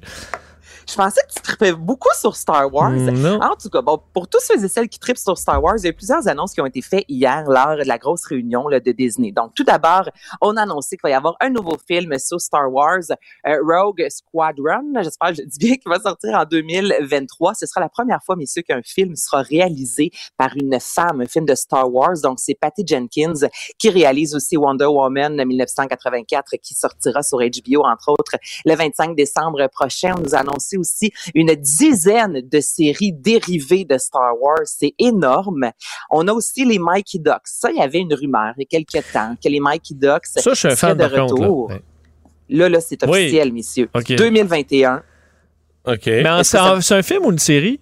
[0.89, 2.91] Je pensais que tu tripais beaucoup sur Star Wars.
[2.91, 3.39] Mm, non.
[3.41, 5.85] En tout cas, bon, pour tous ceux et celles qui tripent sur Star Wars, il
[5.85, 8.79] y a plusieurs annonces qui ont été faites hier lors de la grosse réunion là,
[8.79, 9.33] de Disney.
[9.33, 10.09] Donc, tout d'abord,
[10.41, 13.03] on a annoncé qu'il va y avoir un nouveau film sur Star Wars,
[13.45, 17.55] euh, Rogue Squadron, j'espère que je dis bien, qui va sortir en 2023.
[17.55, 21.45] Ce sera la première fois, messieurs, qu'un film sera réalisé par une femme, un film
[21.45, 22.15] de Star Wars.
[22.23, 23.47] Donc, c'est Patty Jenkins
[23.77, 29.67] qui réalise aussi Wonder Woman 1984 qui sortira sur HBO, entre autres, le 25 décembre
[29.67, 30.13] prochain.
[30.17, 34.61] On nous a annoncé aussi une dizaine de séries dérivées de Star Wars.
[34.65, 35.71] C'est énorme.
[36.09, 37.41] On a aussi les Mikey Ducks.
[37.45, 40.25] Ça, il y avait une rumeur il y a quelques temps que les Mikey Ducks
[40.25, 41.23] Ça, je suis un seraient fan, de contre, là.
[41.23, 41.69] retour.
[41.69, 41.81] Ouais.
[42.49, 43.09] Là, là, c'est Oui.
[43.09, 43.89] officiel, messieurs.
[43.93, 44.15] OK.
[44.15, 45.03] 2021.
[45.85, 46.05] OK.
[46.05, 47.79] Mais en- c'est un, c'est un film ou une série?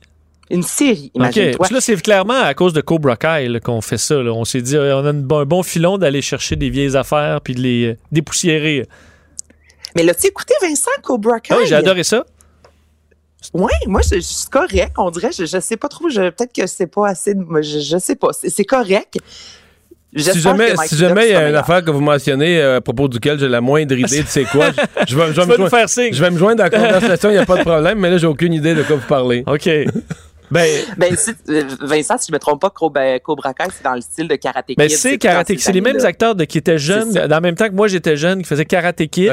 [0.51, 1.21] Une série, OK.
[1.21, 1.67] imagine-toi.
[1.71, 4.21] Là, c'est clairement à cause de Cobra Kai là, qu'on fait ça.
[4.21, 4.31] là.
[4.31, 7.41] On s'est dit, euh, on a une- un bon filon d'aller chercher des vieilles affaires
[7.41, 8.85] puis de les euh, dépoussiérer.
[9.95, 11.53] Mais l'as-tu écouté, Vincent, Cobra Kai?
[11.53, 12.25] Ah oui, j'ai adoré ça.
[13.53, 14.93] Oui, moi, suis correct.
[14.97, 16.09] On dirait, je, je sais pas trop.
[16.09, 17.33] je- Peut-être que c'est pas assez.
[17.61, 18.29] Je, je sais pas.
[18.33, 19.17] C'est c'est correct.
[20.33, 23.09] Si jamais, si jamais il y a une affaire que vous mentionnez euh, à propos
[23.09, 24.67] duquel j'ai la moindre idée de c'est quoi,
[25.07, 25.69] je, je vais, je vais me joindre-
[26.13, 28.17] je vais me joindre à la conversation, il n'y a pas de problème, mais là,
[28.17, 29.43] j'ai aucune idée de quoi vous parlez.
[29.45, 29.69] OK.
[30.51, 33.93] Ben, Ben, si- euh, Vincent, si je me trompe pas, Cobra, Cobra Kai, c'est dans
[33.95, 34.77] le style de Karate Kid.
[34.77, 35.59] ben c'est Karate Kid.
[35.59, 38.15] C'est les mêmes acteurs de, qui étaient jeunes, dans le même temps que moi j'étais
[38.17, 39.29] jeune, qui faisaient Karate Kid.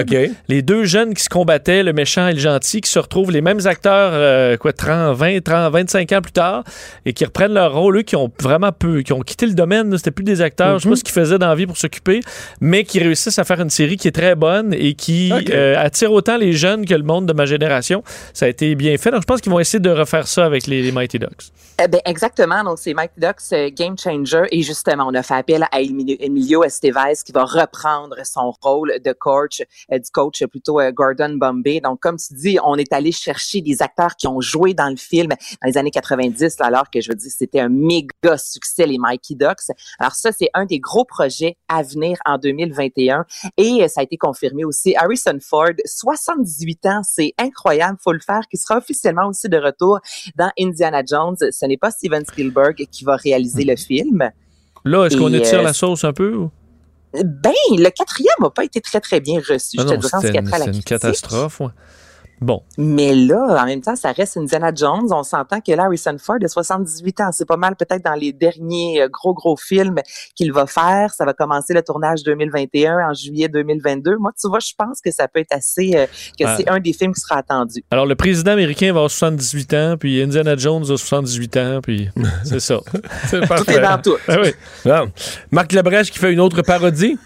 [0.49, 3.41] Les deux jeunes qui se combattaient, le méchant et le gentil, qui se retrouvent les
[3.41, 6.65] mêmes acteurs, euh, quoi, 30, 20, 30, 25 ans plus tard,
[7.05, 9.97] et qui reprennent leur rôle, eux qui ont vraiment peu, qui ont quitté le domaine,
[9.99, 12.21] c'était plus des acteurs, je sais pas ce qu'ils faisaient dans la vie pour s'occuper,
[12.61, 16.13] mais qui réussissent à faire une série qui est très bonne et qui euh, attire
[16.13, 18.03] autant les jeunes que le monde de ma génération.
[18.33, 19.11] Ça a été bien fait.
[19.11, 21.19] Donc je pense qu'ils vont essayer de refaire ça avec les, les Mighty.
[21.83, 22.63] Eh ben, exactement.
[22.63, 24.45] Donc, c'est Mike Ducks, euh, Game Changer.
[24.53, 29.13] Et justement, on a fait appel à Emilio, Estevez qui va reprendre son rôle de
[29.13, 29.63] coach,
[29.93, 31.81] euh, du coach plutôt euh, Gordon Bombay.
[31.81, 34.97] Donc, comme tu dis, on est allé chercher des acteurs qui ont joué dans le
[34.97, 38.87] film dans les années 90, là, alors que je veux dire, c'était un méga succès,
[38.87, 39.75] les Mikey Ducks.
[39.99, 43.25] Alors, ça, c'est un des gros projets à venir en 2021.
[43.57, 44.95] Et ça a été confirmé aussi.
[44.95, 50.01] Harrison Ford, 78 ans, c'est incroyable, faut le faire, qui sera officiellement aussi de retour
[50.37, 51.37] dans Indiana Jones.
[51.39, 54.31] Ce n'est pas Steven Spielberg qui va réaliser le film.
[54.85, 56.35] Là, est-ce qu'on étire euh, la sauce un peu?
[56.35, 56.51] ou?
[57.15, 59.77] Ben, le quatrième n'a pas été très, très bien reçu.
[59.79, 60.85] Ah je te non, dirais en ce c'était qui a une, critique.
[60.87, 61.61] catastrophe.
[61.61, 61.69] ouais.
[62.43, 62.63] Bon.
[62.77, 65.09] Mais là, en même temps, ça reste Indiana Jones.
[65.13, 67.31] On s'entend que là, Harrison Ford a 78 ans.
[67.33, 69.97] C'est pas mal peut-être dans les derniers euh, gros, gros films
[70.35, 71.13] qu'il va faire.
[71.15, 74.17] Ça va commencer le tournage 2021 en juillet 2022.
[74.19, 75.93] Moi, tu vois, je pense que ça peut être assez...
[75.95, 76.07] euh,
[76.39, 76.57] que Ah.
[76.57, 77.85] c'est un des films qui sera attendu.
[77.91, 82.09] Alors, le président américain va avoir 78 ans, puis Indiana Jones a 78 ans, puis
[82.45, 82.79] c'est ça.
[83.29, 84.17] C'est Tout est dans tout.
[84.29, 84.53] Ah oui.
[85.51, 87.19] Marc Labrèche qui fait une autre parodie.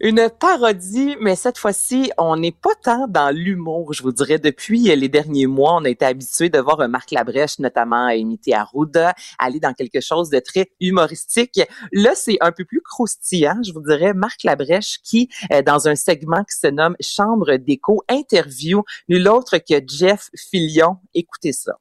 [0.00, 4.38] Une parodie, mais cette fois-ci, on n'est pas tant dans l'humour, je vous dirais.
[4.38, 8.54] Depuis les derniers mois, on a été habitué de voir Marc Labrèche, notamment à imiter
[8.54, 11.60] Arruda, aller dans quelque chose de très humoristique.
[11.92, 14.12] Là, c'est un peu plus croustillant, je vous dirais.
[14.12, 19.56] Marc Labrèche qui, euh, dans un segment qui se nomme Chambre d'écho, interview nul autre
[19.58, 20.98] que Jeff Fillion.
[21.14, 21.78] Écoutez ça.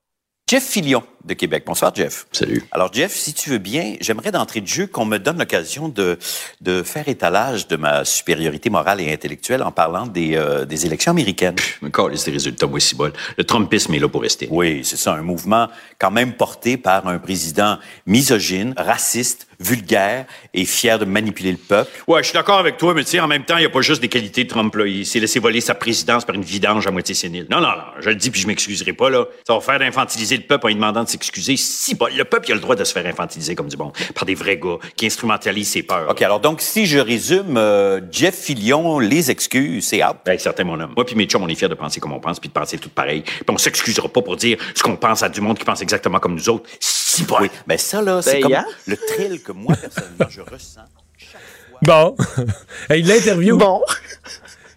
[0.47, 1.63] Jeff Filion de Québec.
[1.65, 2.27] Bonsoir, Jeff.
[2.31, 2.63] Salut.
[2.69, 6.19] Alors, Jeff, si tu veux bien, j'aimerais d'entrée de jeu qu'on me donne l'occasion de,
[6.61, 11.13] de faire étalage de ma supériorité morale et intellectuelle en parlant des, euh, des élections
[11.13, 11.55] américaines.
[11.83, 12.95] Encore les résultats, moi, si.
[13.37, 14.47] Le Trumpisme est là pour rester.
[14.51, 20.65] Oui, c'est ça, un mouvement quand même porté par un président misogyne, raciste, vulgaire et
[20.65, 21.91] fier de manipuler le peuple.
[22.07, 23.69] Ouais, je suis d'accord avec toi, mais tu sais, en même temps, il n'y a
[23.69, 24.85] pas juste des qualités de Trump, là.
[24.85, 27.47] Il s'est laissé voler sa présidence par une vidange à moitié sénile.
[27.49, 29.25] Non, non, non, je le dis puis je m'excuserai pas, là.
[29.47, 31.57] Ça va faire d'infantiliser le peuple en lui demandant de s'excuser.
[31.57, 33.91] Si, bol, le peuple, il a le droit de se faire infantiliser comme du bon,
[34.13, 36.09] par des vrais gars qui instrumentalisent ses peurs.
[36.09, 40.17] OK, alors donc, si je résume, euh, Jeff Filion, les excuses, c'est out.
[40.25, 40.93] Ben, certain, mon homme.
[40.95, 42.77] Moi puis mes chums, on est fiers de penser comme on pense puis de penser
[42.77, 43.21] tout pareil.
[43.21, 46.19] Puis on s'excusera pas pour dire ce qu'on pense à du monde qui pense exactement
[46.19, 46.69] comme nous autres.
[46.79, 47.04] Si,
[47.39, 48.65] Oui, mais ça, là, c'est Ben, comme yeah.
[48.87, 50.81] le thrill que moi, personnellement, je ressens.
[51.81, 52.15] Bon.
[52.89, 53.57] Hey, il l'interview.
[53.57, 53.81] Bon.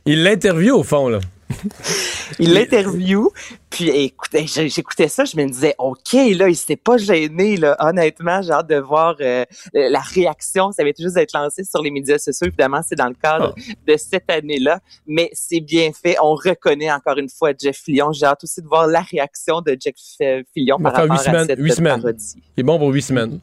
[0.06, 1.20] Il l'interview, au fond, là.
[2.38, 3.30] Il l'interview,
[3.70, 7.76] puis écoutez, j'écoutais ça, je me disais, OK, là, il s'était pas gêné, là.
[7.80, 10.72] Honnêtement, j'ai hâte de voir euh, la réaction.
[10.72, 12.46] Ça va être juste d'être lancé sur les médias sociaux.
[12.46, 13.54] Évidemment, c'est dans le cadre
[13.86, 16.16] de cette année-là, mais c'est bien fait.
[16.22, 18.12] On reconnaît encore une fois Jeff Fillion.
[18.12, 21.24] J'ai hâte aussi de voir la réaction de Jeff euh, Fillion par rapport huit à
[21.24, 22.00] semaines, cette huit semaines.
[22.00, 22.34] parodie.
[22.56, 23.40] Il est bon pour huit semaines.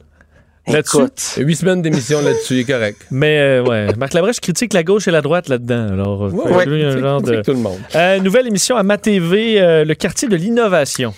[0.68, 1.42] Là-dessus.
[1.42, 3.02] Huit semaines d'émission là-dessus, il est correct.
[3.10, 5.88] Mais euh, ouais, Marc Labrèche critique la gauche et la droite là-dedans.
[5.92, 7.40] Alors, euh, Ouais, lui, un genre de...
[7.42, 7.78] tout le monde.
[7.94, 11.14] Euh, nouvelle émission à Ma TV, euh, le quartier de l'innovation.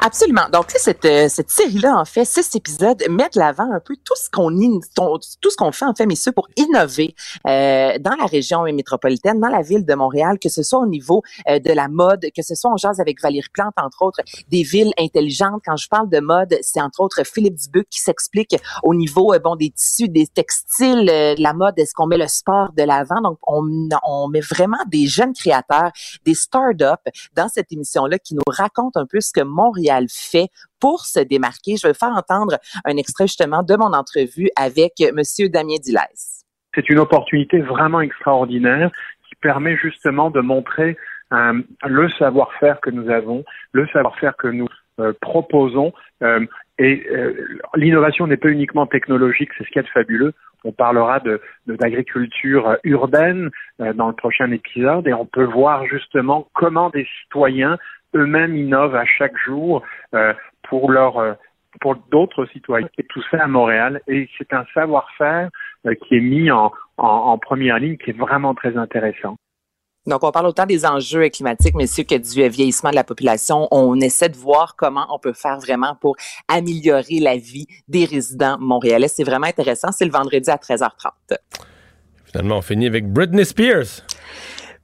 [0.00, 0.48] Absolument.
[0.52, 4.14] Donc, cette, euh, cette série-là, en fait, six épisodes, met de l'avant un peu tout
[4.16, 4.48] ce qu'on
[5.40, 7.16] tout ce qu'on fait, en fait, messieurs, pour innover
[7.48, 11.22] euh, dans la région métropolitaine, dans la ville de Montréal, que ce soit au niveau
[11.48, 14.62] euh, de la mode, que ce soit, on jase avec Valérie Plante, entre autres, des
[14.62, 15.62] villes intelligentes.
[15.66, 19.56] Quand je parle de mode, c'est entre autres Philippe Dubuc qui s'explique au niveau, bon,
[19.56, 23.20] des tissus, des textiles, de la mode, est-ce qu'on met le sport de l'avant?
[23.20, 25.90] Donc, on, on met vraiment des jeunes créateurs,
[26.24, 27.00] des start-up
[27.34, 30.48] dans cette émission-là qui nous racontent un peu ce que Montréal fait
[30.80, 31.76] pour se démarquer.
[31.76, 36.44] Je vais faire entendre un extrait justement de mon entrevue avec Monsieur Damien Dilès.
[36.74, 38.90] C'est une opportunité vraiment extraordinaire
[39.28, 40.96] qui permet justement de montrer
[41.32, 44.68] euh, le savoir-faire que nous avons, le savoir-faire que nous
[45.00, 45.92] euh, proposons.
[46.22, 46.44] Euh,
[46.78, 47.06] et
[47.74, 50.32] l'innovation n'est pas uniquement technologique, c'est ce qui est fabuleux.
[50.64, 56.90] On parlera de d'agriculture urbaine dans le prochain épisode et on peut voir justement comment
[56.90, 57.78] des citoyens
[58.14, 59.82] eux-mêmes innovent à chaque jour
[60.14, 60.32] euh,
[60.68, 61.34] pour leur euh,
[61.80, 65.50] pour d'autres citoyens et tout ça à Montréal et c'est un savoir-faire
[65.86, 69.36] euh, qui est mis en, en, première ligne qui est vraiment très intéressant.
[70.06, 73.68] Donc, on parle autant des enjeux climatiques, messieurs, que du vieillissement de la population.
[73.70, 76.16] On essaie de voir comment on peut faire vraiment pour
[76.48, 79.08] améliorer la vie des résidents montréalais.
[79.08, 79.92] C'est vraiment intéressant.
[79.92, 81.36] C'est le vendredi à 13h30.
[82.24, 84.02] Finalement, on finit avec Britney Spears.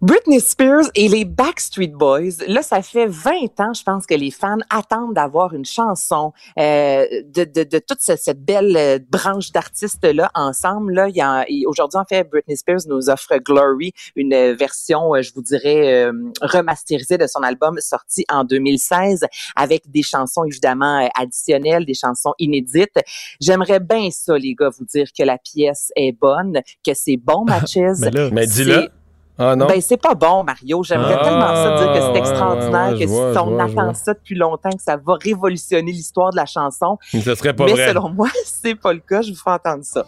[0.04, 4.30] Britney Spears et les Backstreet Boys, là, ça fait 20 ans, je pense, que les
[4.30, 10.30] fans attendent d'avoir une chanson euh, de, de, de, toute cette, belle euh, branche d'artistes-là
[10.34, 10.92] ensemble.
[10.92, 15.22] Là, il y a, aujourd'hui, en fait, Britney Spears nous offre Glory, une version, euh,
[15.22, 16.10] je vous dirais,
[16.42, 19.24] remasterisée de son album sorti en 2016,
[19.56, 23.00] avec des chansons, évidemment, additionnelles, des chansons inédites.
[23.40, 27.46] J'aimerais bien ça, les gars, vous dire que la pièce est bonne, que c'est bon,
[27.46, 27.76] Matches.
[28.00, 28.90] mais là, mais dis-le.
[29.38, 29.66] Ah non?
[29.66, 30.82] Ben, c'est pas bon, Mario.
[30.84, 33.64] J'aimerais Ah, tellement ça dire que c'est ouais, extraordinaire, ouais, que vois, si on vois,
[33.64, 33.94] attend vois.
[33.94, 36.98] ça depuis longtemps, que ça va révolutionner l'histoire de la chanson.
[37.12, 37.88] Mais ce serait pas Mais vrai.
[37.88, 39.22] selon moi, c'est pas le cas.
[39.22, 40.04] Je vous fais entendre ça.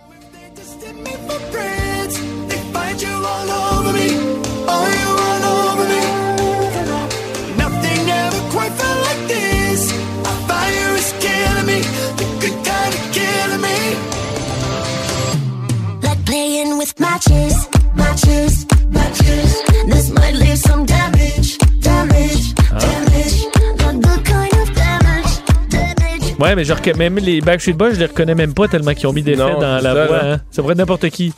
[16.98, 19.62] Matches, matches, matches.
[19.88, 23.46] This might leave some damage, damage, damage.
[23.80, 26.38] Not the kind of damage, damage.
[26.38, 29.06] Ouais, mais je reconnais même les Backstreet Boys, je les reconnais même pas tellement qu'ils
[29.06, 30.20] ont mis des Non, faits dans c'est la ça, voix.
[30.24, 30.40] Hein.
[30.50, 31.32] Ça pourrait être n'importe qui.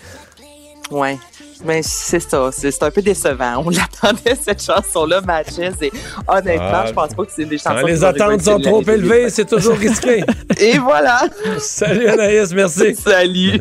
[0.90, 1.18] Ouais.
[1.64, 3.64] Mais c'est ça, c'est c'est un peu décevant.
[3.66, 5.90] On l'attendait cette chanson-là, Matches, et
[6.28, 7.80] honnêtement, Ah, je pense pas que c'est des chansons.
[7.80, 10.22] Quand les attentes sont trop élevées, c'est toujours risqué.
[10.60, 11.22] Et voilà.
[11.58, 12.94] Salut Anaïs, merci.
[12.94, 13.60] Salut.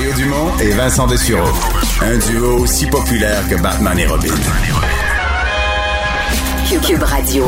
[0.00, 1.50] Mario Dumont et Vincent Dessureau.
[2.00, 4.32] Un duo aussi populaire que Batman et Robin.
[6.86, 7.44] Cube Radio.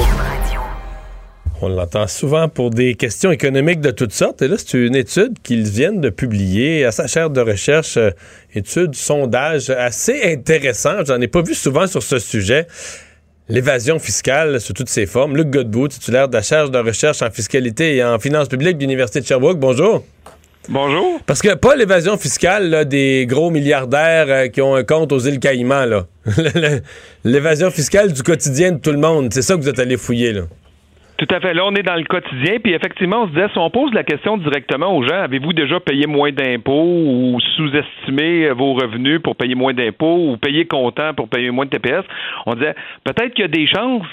[1.63, 4.43] On l'entend souvent pour des questions économiques de toutes sortes.
[4.43, 8.11] Et là, c'est une étude qu'ils viennent de publier à sa chaire de recherche, euh,
[8.53, 11.03] étude, sondage assez intéressant.
[11.07, 12.67] J'en ai pas vu souvent sur ce sujet.
[13.49, 15.39] L'évasion fiscale sous toutes ses formes.
[15.39, 18.83] Luc Godbout, titulaire de la chaire de recherche en fiscalité et en finances publiques de
[18.83, 19.59] l'Université de Sherbrooke.
[19.59, 20.05] Bonjour.
[20.69, 21.21] Bonjour.
[21.27, 25.19] Parce que pas l'évasion fiscale là, des gros milliardaires euh, qui ont un compte aux
[25.19, 25.87] îles Caïmans.
[25.87, 26.05] là.
[27.25, 29.33] L'évasion fiscale du quotidien de tout le monde.
[29.33, 30.33] C'est ça que vous êtes allé fouiller.
[30.33, 30.43] là.
[31.19, 31.53] Tout à fait.
[31.55, 32.59] Là, on est dans le quotidien.
[32.63, 35.81] Puis effectivement, on se disait, si on pose la question directement aux gens, avez-vous déjà
[35.81, 41.13] payé moins d'impôts ou sous-estimé euh, vos revenus pour payer moins d'impôts ou payé comptant
[41.15, 42.05] pour payer moins de TPS?
[42.47, 44.07] On disait, peut-être qu'il y a des chances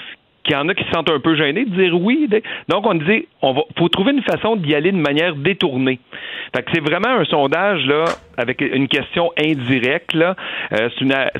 [0.50, 2.28] qu'il y en a qui se sentent un peu gênés de dire oui.
[2.68, 6.00] Donc, on disait, on va, faut trouver une façon d'y aller de manière détournée.
[6.54, 8.04] Fait que c'est vraiment un sondage, là,
[8.36, 10.34] avec une question indirecte, là.
[10.72, 10.88] Euh,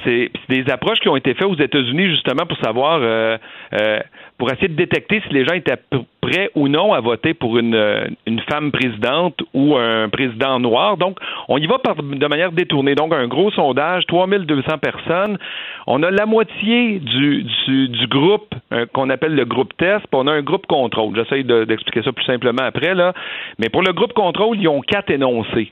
[0.05, 3.37] c'est des approches qui ont été faites aux États-Unis, justement, pour savoir, euh,
[3.75, 3.99] euh,
[4.41, 5.77] pour essayer de détecter si les gens étaient
[6.23, 10.97] prêts ou non à voter pour une, euh, une femme présidente ou un président noir.
[10.97, 11.19] Donc,
[11.49, 12.95] on y va par, de manière détournée.
[12.95, 15.39] Donc, un gros sondage, 3200 personnes.
[15.87, 20.15] On a la moitié du, du, du groupe euh, qu'on appelle le groupe test, puis
[20.15, 21.15] on a un groupe contrôle.
[21.17, 23.13] J'essaye de- d'expliquer ça plus simplement après, là.
[23.59, 25.71] Mais pour le groupe contrôle, ils ont quatre énoncés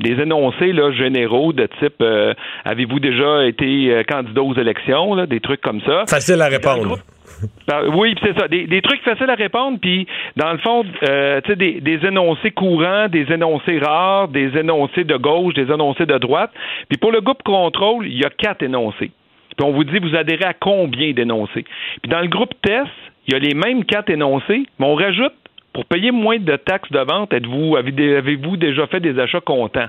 [0.00, 2.34] des énoncés là, généraux de type euh,
[2.64, 6.02] avez-vous déjà été euh, candidat aux élections, là, des trucs comme ça.
[6.08, 6.96] Facile à répondre.
[6.96, 7.02] Ben,
[7.94, 8.48] oui, puis c'est ça.
[8.48, 10.06] Des, trucs faciles à répondre, puis
[10.36, 15.16] dans le fond, euh, tu sais, des énoncés courants, des énoncés rares, des énoncés de
[15.16, 16.50] gauche, des énoncés de droite.
[16.88, 19.10] Puis pour le groupe contrôle, il y a quatre énoncés.
[19.56, 21.64] Puis on vous dit, vous adhérez à combien d'énoncés?
[22.02, 22.90] Puis dans le groupe test,
[23.26, 25.32] il y a les mêmes quatre énoncés, mais on rajoute
[25.74, 29.88] pour payer moins de taxes de vente, êtes-vous, avez- avez-vous déjà fait des achats comptants?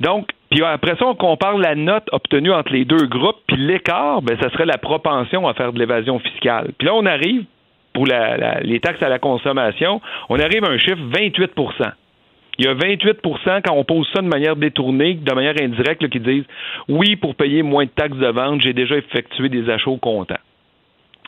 [0.00, 4.20] Donc, puis après ça, on compare la note obtenue entre les deux groupes, puis l'écart,
[4.20, 6.72] ben, ça serait la propension à faire de l'évasion fiscale.
[6.76, 7.44] Puis là, on arrive,
[7.94, 11.92] pour les taxes à la consommation, on arrive à un chiffre 28%
[12.58, 16.08] il y a 28% quand on pose ça de manière détournée, de manière indirecte, là,
[16.08, 16.44] qui disent
[16.88, 20.38] oui, pour payer moins de taxes de vente, j'ai déjà effectué des achats au comptant.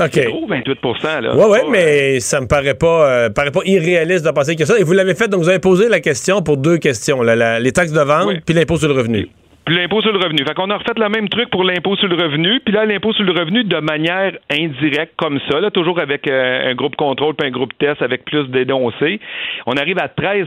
[0.00, 0.10] OK.
[0.12, 0.78] C'est gros, 28
[1.22, 1.34] là.
[1.36, 4.64] Ouais, ouais, Pas, mais ça me paraît pas, euh, paraît pas irréaliste de penser que
[4.64, 4.78] ça.
[4.78, 7.58] Et vous l'avez fait, donc vous avez posé la question pour deux questions, là, la-
[7.60, 9.28] les taxes de vente puis l'impôt sur le revenu.
[9.66, 10.38] Puis l'impôt sur le revenu.
[10.46, 12.58] Fait qu'on a refait le même truc pour l'impôt sur le revenu.
[12.64, 16.70] Puis là, l'impôt sur le revenu de manière indirecte, comme ça, là, toujours avec euh,
[16.70, 19.20] un groupe contrôle puis un groupe test avec plus d'énoncés.
[19.66, 20.46] On arrive à 13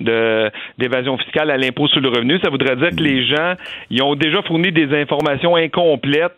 [0.00, 2.38] de, d'évasion fiscale à l'impôt sur le revenu.
[2.44, 3.54] Ça voudrait dire que les gens,
[3.88, 6.32] ils ont déjà fourni des informations incomplètes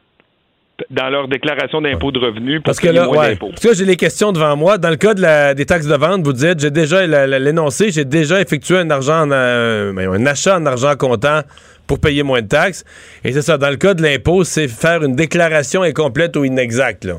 [0.91, 3.97] dans leur déclaration d'impôt de revenu pour Parce que là, ouais, parce que j'ai les
[3.97, 4.77] questions devant moi.
[4.79, 7.07] Dans le cas de la- des taxes de vente, vous dites, j'ai déjà
[7.39, 11.41] l'énoncé, j'ai déjà effectué un argent, en, euh, un achat en argent comptant
[11.87, 12.85] pour payer moins de taxes.
[13.25, 13.57] Et c'est ça.
[13.59, 17.05] Dans le cas de l'impôt, c'est faire une déclaration incomplète ou inexacte.
[17.05, 17.15] Là.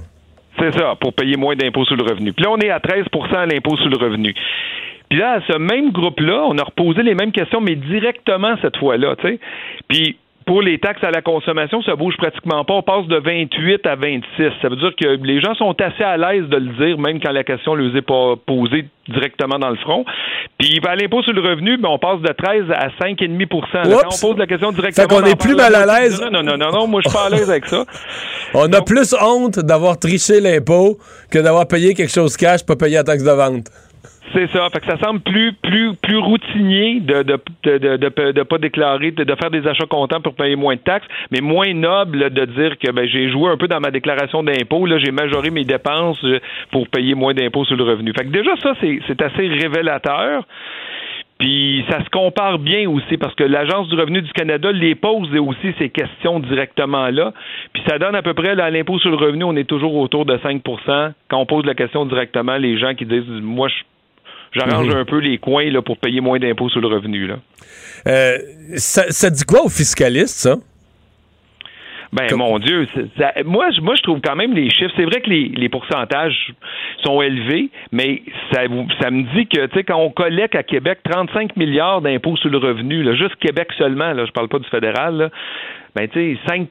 [0.60, 2.34] C'est ça, pour payer moins d'impôts sur le revenu.
[2.34, 4.34] Puis là, on est à 13 à l'impôt sur le revenu.
[5.10, 8.78] Puis là, à ce même groupe-là, on a reposé les mêmes questions, mais directement cette
[8.78, 9.40] fois-là, tu sais.
[9.88, 12.76] Puis pour les taxes à la consommation, ça bouge pratiquement pas.
[12.76, 14.52] On passe de 28 à 26.
[14.62, 17.32] Ça veut dire que les gens sont assez à l'aise de le dire, même quand
[17.32, 20.06] la question ne leur est pas posée directement dans le front.
[20.60, 24.16] Puis à l'impôt sur le revenu, ben, on passe de 13 à 5,5 Là, Quand
[24.16, 25.08] on pose la question directement...
[25.08, 26.22] Fait qu'on est plus mal à l'aise.
[26.22, 27.84] Non, non, non, non, non, moi, je suis pas à l'aise avec ça.
[28.54, 30.98] On a plus honte d'avoir triché l'impôt
[31.30, 33.66] que d'avoir payé quelque chose cash, pas payé la taxe de vente.
[34.34, 34.68] C'est ça.
[34.70, 39.36] Fait que ça semble plus plus plus routinier de de de de, pas déclarer, de,
[39.36, 42.92] faire des achats comptants pour payer moins de taxes, mais moins noble de dire que
[42.92, 46.40] ben j'ai joué un peu dans ma déclaration d'impôt, là j'ai majoré mes dépenses euh,
[46.72, 48.14] pour payer moins d'impôts sur le revenu.
[48.18, 50.44] Fait que déjà ça c'est assez révélateur.
[51.38, 55.28] Puis ça se compare bien aussi parce que l'Agence du revenu du Canada les pose
[55.36, 57.34] aussi ces questions directement là.
[57.74, 60.26] Puis ça donne à peu près à l'impôt sur le revenu, on est toujours autour
[60.26, 63.76] de 5% Quand on pose la question directement, les gens qui disent moi je
[64.56, 67.28] J'arrange un peu les coins là, pour payer moins d'impôts sur le revenu.
[67.28, 67.36] Là.
[68.08, 68.38] Euh,
[68.76, 70.56] ça, ça dit quoi aux fiscalistes, ça?
[72.14, 72.88] Ben mon Dieu,
[73.18, 74.94] ça- moi, je- moi je trouve quand même les chiffres.
[74.96, 76.54] C'est vrai que les, les pourcentages
[77.04, 78.22] sont élevés, mais
[78.54, 82.50] ça, me dit que tu sais quand on collecte à Québec 35 milliards d'impôts sur
[82.50, 85.30] le revenu, là, juste Québec seulement, là, je parle pas du fédéral, là,
[85.94, 86.70] ben tu sais 5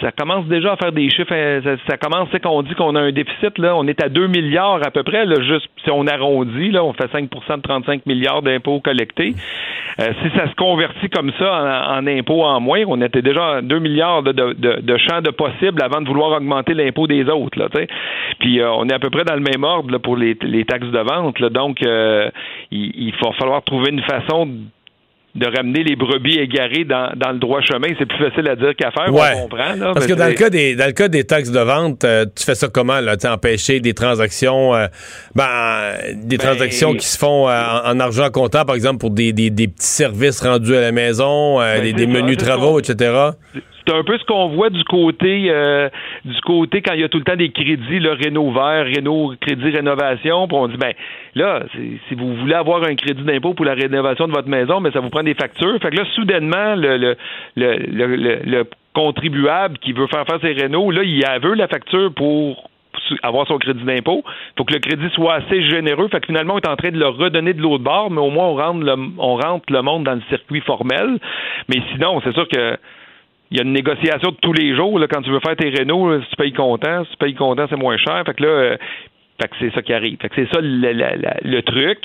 [0.00, 1.32] ça commence déjà à faire des chiffres.
[1.32, 4.26] euh, Ça, commence, c'est qu'on dit qu'on a un déficit, là, on est à 2
[4.26, 8.06] milliards à peu près, là, juste si on arrondit, là, on fait 5% de 35
[8.06, 9.34] milliards d'impôts collectés.
[9.98, 13.62] Euh, si ça se convertit comme ça en, impôts en moins, on était déjà à
[13.62, 17.58] 2 milliards de, de, de, champs de possibles avant de vouloir augmenter l'impôt des autres.
[17.58, 17.68] Là.
[18.38, 20.64] Puis euh, on est à peu près dans le même ordre là, pour les, les
[20.64, 21.40] taxes de vente.
[21.40, 22.30] Là, donc, euh,
[22.70, 24.52] il, il va falloir trouver une façon de
[25.44, 27.88] ramener les brebis égarées dans, dans le droit chemin.
[27.98, 29.32] C'est plus facile à dire qu'à faire, Ouais.
[29.36, 29.74] on comprend.
[29.76, 32.24] Là, Parce que dans le, cas des, dans le cas des taxes de vente, euh,
[32.34, 33.16] tu fais ça comment, là?
[33.30, 34.86] Empêcher des transactions, euh,
[35.34, 37.52] ben, des transactions qui se font euh,
[37.84, 40.92] en, en argent comptant, par exemple, pour des, des, des petits services rendus à la
[40.92, 43.12] maison, Ben, des, des menus travaux, etc.
[43.86, 45.88] c'est un peu ce qu'on voit du côté euh,
[46.24, 49.34] du côté quand il y a tout le temps des crédits, le Renault vert, Renault
[49.40, 50.92] crédit rénovation, puis on dit ben
[51.36, 51.62] là,
[52.08, 55.00] si vous voulez avoir un crédit d'impôt pour la rénovation de votre maison, mais ça
[55.00, 55.78] vous prend des factures.
[55.80, 57.16] Fait que là, soudainement, le, le,
[57.56, 58.64] le, le- le- le
[58.94, 62.70] contribuable qui veut faire faire ses Renault, là, il a veut la facture pour
[63.22, 64.24] avoir son crédit d'impôt.
[64.56, 66.08] faut que le crédit soit assez généreux.
[66.08, 68.30] Fait que finalement, on est en train de le redonner de l'autre bord, mais au
[68.30, 68.54] moins, on
[69.36, 71.18] rentre, le, monde dans le circuit formel.
[71.68, 72.76] Mais sinon, c'est sûr que
[73.52, 74.98] il y a une négociation de tous les jours.
[75.08, 77.76] Quand tu veux faire tes rénaux, si tu payes content, si tu payes content, c'est
[77.78, 78.22] moins cher.
[78.26, 78.76] Fait que là, euh,
[79.40, 80.16] fait que c'est ça qui arrive.
[80.20, 81.98] Fait que c'est ça le, le- le- le truc.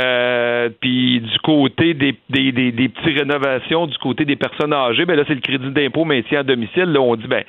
[0.00, 5.04] Euh, puis du côté des, des, des, des petites rénovations, du côté des personnes âgées,
[5.04, 6.84] ben là, c'est le crédit d'impôt maintien à domicile.
[6.84, 7.42] Là, on dit ben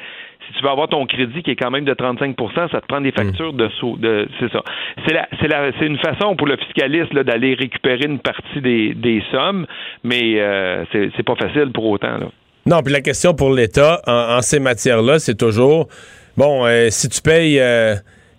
[0.48, 3.02] si tu veux avoir ton crédit qui est quand même de 35% ça te prend
[3.02, 3.98] des factures de saut.
[3.98, 4.64] De, c'est ça.
[5.06, 8.60] C'est la, c'est la, c'est une façon pour le fiscaliste là, d'aller récupérer une partie
[8.62, 9.68] des, des sommes,
[10.04, 12.18] mais euh, c'est, c'est pas facile pour autant.
[12.18, 12.28] Là.
[12.66, 15.88] Non, puis la question pour l'État en, en ces matières-là, c'est toujours
[16.36, 17.60] bon, euh, si tu payes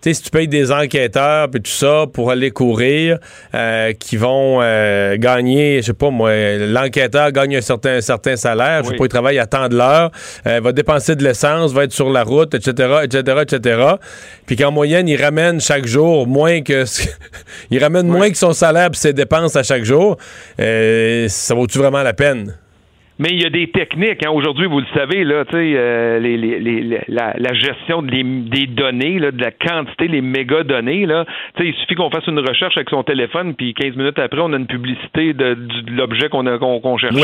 [0.03, 3.19] sais, si tu payes des enquêteurs puis tout ça pour aller courir,
[3.55, 8.37] euh, qui vont euh, gagner, je sais pas moi, l'enquêteur gagne un certain, un certain
[8.37, 8.99] salaire, je sais Oui.
[8.99, 10.11] pas, il travaille à temps de l'heure,
[10.47, 13.83] euh, va dépenser de l'essence, va être sur la route, etc., etc., etc.
[14.47, 16.85] Puis qu'en moyenne, il ramène chaque jour moins que...
[16.85, 17.09] ce-
[17.71, 20.17] il ramène moins que son salaire puis ses dépenses à chaque jour.
[20.59, 22.57] Ça vaut-tu vraiment la peine?
[23.21, 24.25] Mais il y a des techniques.
[24.27, 24.31] hein.
[24.31, 28.11] Aujourd'hui, vous le savez, là, tu sais, euh, les, les- les- la, la gestion de
[28.11, 31.27] les- des données, là, de la quantité, les méga données, là.
[31.57, 34.41] Tu sais, il suffit qu'on fasse une recherche avec son téléphone, puis 15 minutes après,
[34.41, 37.19] on a une publicité de, de l'objet qu'on a- qu'on qu'on cherchait.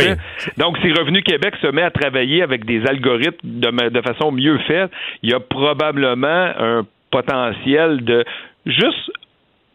[0.59, 4.59] Donc, si Revenu Québec se met à travailler avec des algorithmes de, de façon mieux
[4.69, 4.91] faite,
[5.23, 6.27] il y a probablement
[6.59, 8.25] un potentiel de
[8.67, 9.11] juste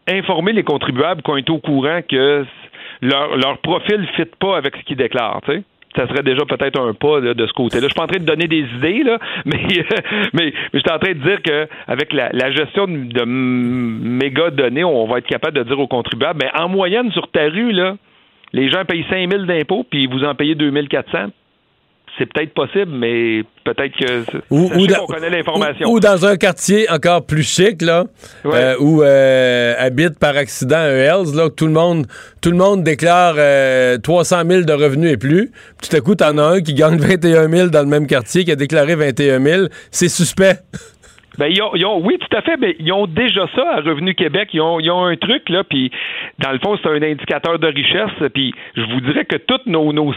[0.08, 2.44] informer les contribuables qu'on est au courant que
[3.00, 5.62] leur, leur profil ne fit pas avec ce qu'ils déclarent, tu sais.
[5.96, 7.82] Ça serait déjà peut-être un pas là, de ce côté-là.
[7.82, 9.60] Je suis pas en train de donner des idées, là, mais,
[10.32, 14.50] mais, mais je suis en train de dire qu'avec la, la gestion de, de méga
[14.50, 17.72] données, on va être capable de dire aux contribuables, mais en moyenne, sur ta rue,
[17.72, 17.96] là,
[18.52, 21.28] les gens payent 5 000 d'impôts, puis vous en payez 2 400.
[22.22, 25.88] C'est peut-être possible, mais peut-être que Ou- qu'on connaît l'information.
[25.88, 28.04] Ou, ou dans un quartier encore plus chic, là,
[28.46, 32.06] euh, où euh, habite par accident un Hells, là, que tout le monde,
[32.40, 35.50] tout le monde déclare euh, 300 000 de revenus et plus.
[35.80, 38.44] Puis tout à coup, t'en as un qui gagne 21 000 dans le même quartier,
[38.44, 39.66] qui a déclaré 21 000.
[39.90, 40.58] C'est suspect.
[41.38, 43.80] Ben, ils ont, ils ont- oui, tout à fait, mais ils ont déjà ça à
[43.80, 44.50] Revenu Québec.
[44.52, 45.90] Ils ont, ils ont un truc, là, puis
[46.40, 48.30] dans le fond, c'est un indicateur de richesse.
[48.34, 50.12] Puis je vous dirais que toutes nos, nos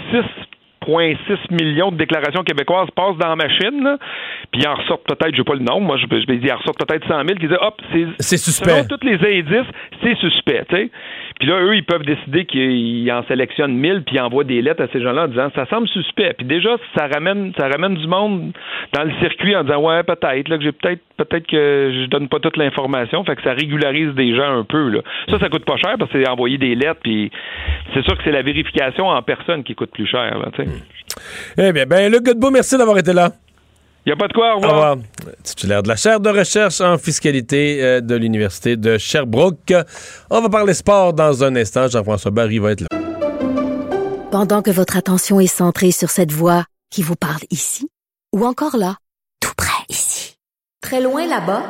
[0.88, 3.98] 6,6 millions de déclarations québécoises passent dans la machine, là,
[4.52, 6.46] puis ils en ressortent peut-être, je sais pas le nombre, moi, je, je vais dire,
[6.46, 8.70] ils en ressortent peut-être 100 000 qui disent, hop, c'est C'est suspect.
[8.70, 9.72] Selon tous les indices,
[10.04, 10.92] c'est suspect, tu sais.
[11.40, 14.84] Puis là, eux, ils peuvent décider qu'ils en sélectionnent 1000 puis ils envoient des lettres
[14.84, 16.34] à ces gens-là en disant ça semble suspect.
[16.38, 18.54] Puis déjà, ça ramène, ça ramène du monde
[18.94, 22.40] dans le circuit en disant ouais, peut-être, là, que j'ai peut-être, que je donne pas
[22.40, 23.24] toute l'information.
[23.26, 25.02] Fait que ça régularise des gens un peu, là.
[25.30, 27.32] Ça, ça coûte pas cher parce que c'est envoyer des lettres puis
[27.94, 30.50] c'est sûr que c'est la vérification en personne qui coûte plus cher, là.
[31.58, 33.30] Eh bien, ben, Luc Godbout, merci d'avoir été là.
[34.06, 34.92] Il a pas de quoi, au Au revoir.
[34.98, 34.98] revoir.
[35.44, 39.74] Titulaire de la chaire de recherche en fiscalité euh, de l'Université de Sherbrooke.
[40.30, 41.88] On va parler sport dans un instant.
[41.88, 42.88] Jean-François Barry va être là.
[44.32, 47.90] Pendant que votre attention est centrée sur cette voix qui vous parle ici,
[48.34, 48.98] ou encore là,
[49.40, 50.38] tout près ici,
[50.82, 51.64] très loin là-bas,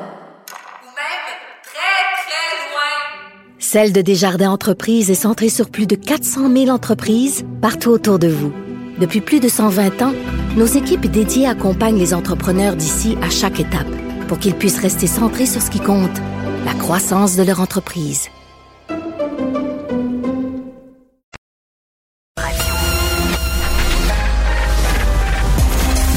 [3.57, 8.27] Celle de Desjardins Entreprises est centrée sur plus de 400 000 entreprises partout autour de
[8.27, 8.53] vous.
[8.99, 10.13] Depuis plus de 120 ans,
[10.55, 13.87] nos équipes dédiées accompagnent les entrepreneurs d'ici à chaque étape
[14.27, 16.17] pour qu'ils puissent rester centrés sur ce qui compte,
[16.65, 18.29] la croissance de leur entreprise.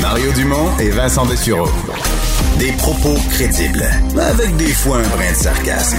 [0.01, 1.69] Mario Dumont et Vincent Dessureau.
[2.59, 3.85] Des propos crédibles,
[4.19, 5.99] avec des fois un brin de sarcasme.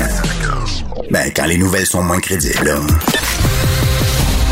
[1.09, 2.75] Ben, quand les nouvelles sont moins crédibles.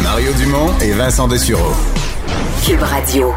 [0.01, 1.73] Mario Dumont et Vincent Dessureau.
[2.65, 3.33] Cube Radio.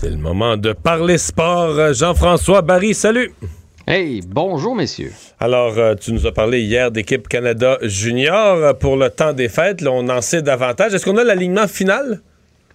[0.00, 1.92] C'est le moment de parler sport.
[1.92, 3.32] Jean-François Barry, salut.
[3.84, 5.10] Hey, bonjour messieurs.
[5.40, 9.80] Alors, euh, tu nous as parlé hier d'équipe Canada Junior pour le temps des fêtes.
[9.80, 10.94] Là, on en sait davantage.
[10.94, 12.20] Est-ce qu'on a l'alignement final?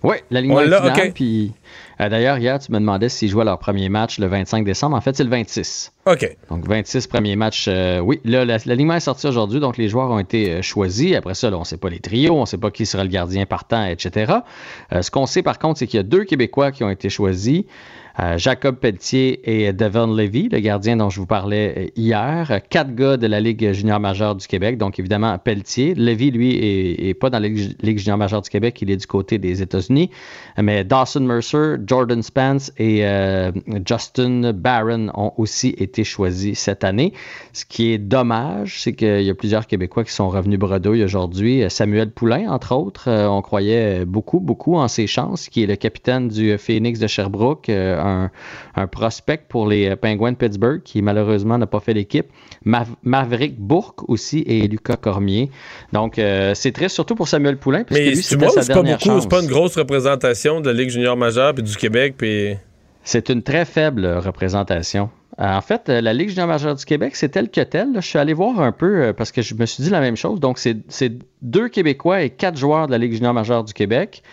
[0.03, 1.13] Oui, l'alignement final.
[1.13, 1.53] Puis,
[2.01, 4.95] euh, d'ailleurs, hier, tu me demandais s'ils jouaient leur premier match le 25 décembre.
[4.95, 5.91] En fait, c'est le 26.
[6.05, 6.37] OK.
[6.49, 7.65] Donc, 26 premiers matchs.
[7.67, 11.15] euh, oui, là, la- l'alignement est sorti aujourd'hui, donc les joueurs ont été euh, choisis.
[11.15, 13.03] Après ça, là, on ne sait pas les trios, on ne sait pas qui sera
[13.03, 14.33] le gardien partant, etc.
[14.91, 17.09] Euh, ce qu'on sait, par contre, c'est qu'il y a deux Québécois qui ont été
[17.09, 17.63] choisis.
[18.20, 22.61] Euh, Jacob Pelletier et Devon Levy, le gardien dont je vous parlais euh, hier.
[22.70, 25.95] Quatre gars de la Ligue junior majeure du Québec, donc évidemment Pelletier.
[25.95, 29.39] Levy, lui, est, pas dans la Ligue, junior majeure du Québec, il est du côté
[29.39, 30.11] des États-Unis.
[30.61, 33.51] Mais Dawson Mercer, Jordan Spence et euh,
[33.84, 37.14] Justin Barron ont aussi été choisis cette année.
[37.51, 41.64] Ce qui est dommage, c'est qu'il y a plusieurs Québécois qui sont revenus bredouille aujourd'hui.
[41.70, 46.28] Samuel Poulain, entre autres, on croyait beaucoup, beaucoup en ses chances, qui est le capitaine
[46.28, 47.70] du Phoenix de Sherbrooke,
[48.05, 48.31] un,
[48.75, 52.27] un prospect pour les euh, Penguins de Pittsburgh, qui malheureusement n'a pas fait l'équipe.
[52.65, 55.49] Mav- Maverick Bourque aussi et Lucas Cormier.
[55.91, 58.73] Donc, euh, c'est triste, surtout pour Samuel Poulain, Mais lui, tu c'était vois, sa c'est
[58.73, 62.15] pas beaucoup, c'est pas une grosse représentation de la Ligue junior majeure puis du Québec.
[62.17, 62.55] Puis...
[63.03, 65.09] C'est une très faible représentation.
[65.39, 67.91] Euh, En fait, la Ligue junior majeure du Québec, c'est tel que tel.
[67.91, 67.99] là.
[68.01, 70.39] Je suis allé voir un peu parce que je me suis dit la même chose.
[70.39, 74.23] Donc, c'est c'est deux Québécois et quatre joueurs de la Ligue junior majeure du Québec.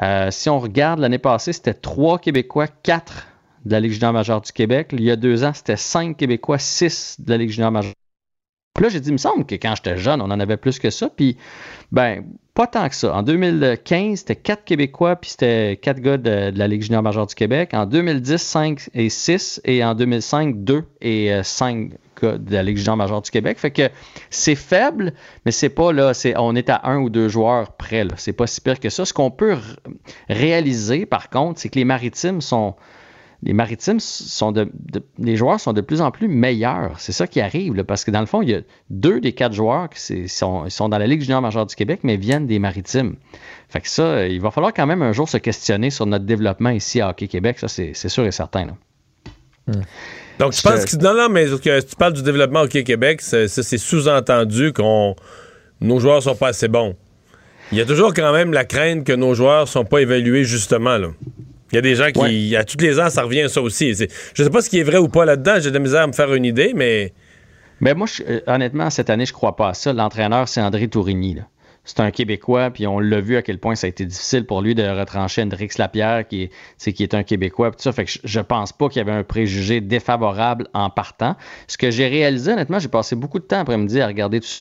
[0.00, 3.26] Euh, si on regarde l'année passée, c'était trois Québécois, quatre
[3.64, 4.90] de la Ligue junior majeure du Québec.
[4.92, 7.92] Il y a deux ans, c'était cinq Québécois, six de la Ligue junior majeure
[8.74, 10.78] Puis là, j'ai dit, il me semble que quand j'étais jeune, on en avait plus
[10.78, 11.08] que ça.
[11.08, 11.36] Puis,
[11.92, 12.24] ben,
[12.54, 13.14] pas tant que ça.
[13.14, 17.34] En 2015, c'était quatre Québécois, puis c'était quatre gars de, la Ligue junior majeure du
[17.34, 17.74] Québec.
[17.74, 19.60] En 2010, 5 et 6.
[19.64, 23.58] Et en 2005, 2 et 5 gars de la Ligue junior majeure du Québec.
[23.58, 23.90] Fait que
[24.30, 25.12] c'est faible,
[25.44, 28.04] mais c'est pas là, on est à un ou deux joueurs près.
[28.04, 28.14] Là.
[28.16, 29.04] C'est pas si pire que ça.
[29.04, 29.56] Ce qu'on peut
[30.28, 32.74] réaliser, par contre, c'est que les maritimes sont
[33.44, 36.94] les maritimes sont de, de- les joueurs sont de plus en plus meilleurs.
[36.98, 39.32] C'est ça qui arrive, là, parce que dans le fond, il y a deux des
[39.32, 43.16] quatre joueurs qui sont, dans la Ligue junior majeure du Québec, mais viennent des maritimes.
[43.68, 46.70] Fait que ça, il va falloir quand même un jour se questionner sur notre développement
[46.70, 47.58] ici à Hockey Québec.
[47.58, 48.66] Ça, c'est sûr et certain.
[48.66, 48.76] là.
[50.38, 50.96] Donc, je pense que.
[50.96, 55.14] Non, non, mais que tu parles du développement au Québec, ça, ça, c'est sous-entendu qu'on
[55.80, 56.96] nos joueurs sont pas assez bons.
[57.70, 60.98] Il y a toujours quand même la crainte que nos joueurs sont pas évalués justement.
[60.98, 61.08] Là.
[61.72, 62.54] Il y a des gens qui.
[62.56, 63.94] À tous les ans, ça revient à ça aussi.
[63.94, 65.54] Je sais pas ce qui est vrai ou pas là-dedans.
[65.60, 67.12] J'ai de la misère à me faire une idée, mais.
[67.80, 69.92] Mais moi, je- euh, honnêtement, cette année, je crois pas à ça.
[69.92, 71.34] L'entraîneur, c'est André Tourigny.
[71.34, 71.42] là.
[71.84, 74.62] C'est un Québécois, puis on l'a vu à quel point ça a été difficile pour
[74.62, 77.70] lui de retrancher Hendrix Lapierre, qui est, qui est un Québécois.
[77.72, 77.90] puis tout ça.
[77.92, 81.34] Fait que je, pense pas qu'il y avait un préjugé défavorable en partant.
[81.66, 84.60] Ce que j'ai réalisé, honnêtement, j'ai passé beaucoup de temps après-midi à regarder tout ça.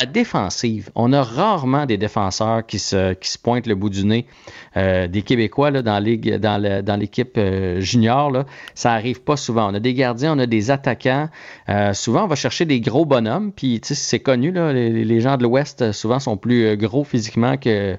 [0.00, 4.06] La défensive, on a rarement des défenseurs qui se, qui se pointent le bout du
[4.06, 4.26] nez.
[4.76, 8.44] Euh, des Québécois là, dans, ligue- dans, le- dans l'équipe euh, junior, là,
[8.76, 9.68] ça arrive pas souvent.
[9.68, 11.28] On a des gardiens, on a des attaquants.
[11.68, 13.50] Euh, souvent, on va chercher des gros bonhommes.
[13.50, 17.96] Puis, c'est connu, là, les, les gens de l'Ouest, souvent, sont plus gros physiquement que,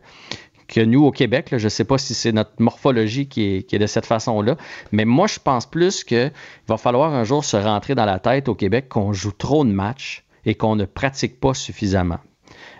[0.70, 1.52] que nous au Québec.
[1.52, 1.58] là.
[1.58, 4.56] Je ne sais pas si c'est notre morphologie qui est, qui est de cette façon-là.
[4.94, 6.32] Mais moi, je pense plus qu'il
[6.70, 9.72] va falloir un jour se rentrer dans la tête au Québec qu'on joue trop de
[9.72, 12.20] matchs et qu'on ne pratique pas suffisamment.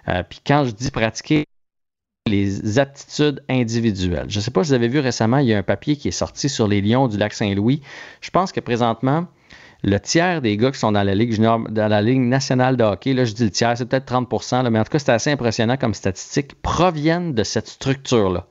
[0.08, 1.46] Euh, Puis quand je dis pratiquer,
[2.30, 4.28] les aptitudes individuelles.
[4.30, 6.08] Je ne sais pas si vous avez vu récemment, il y a un papier qui
[6.08, 7.82] est sorti sur les Lions du lac Saint-Louis.
[8.22, 9.26] Je pense que présentement,
[9.84, 11.16] le tiers des gars qui sont dans la
[12.02, 14.84] Ligue nationale de hockey, là, je dis le tiers, c'est peut-être 30 là, mais en
[14.84, 18.46] tout cas, c'est assez impressionnant comme statistique, proviennent de cette structure-là.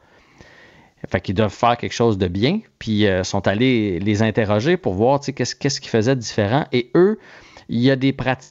[1.09, 4.95] Fait qu'ils doivent faire quelque chose de bien, puis euh, sont allés les interroger pour
[4.95, 6.67] voir qu'est-ce qu'ils faisaient de différent.
[6.73, 7.21] Et eux,
[7.69, 8.51] il y a des pratiques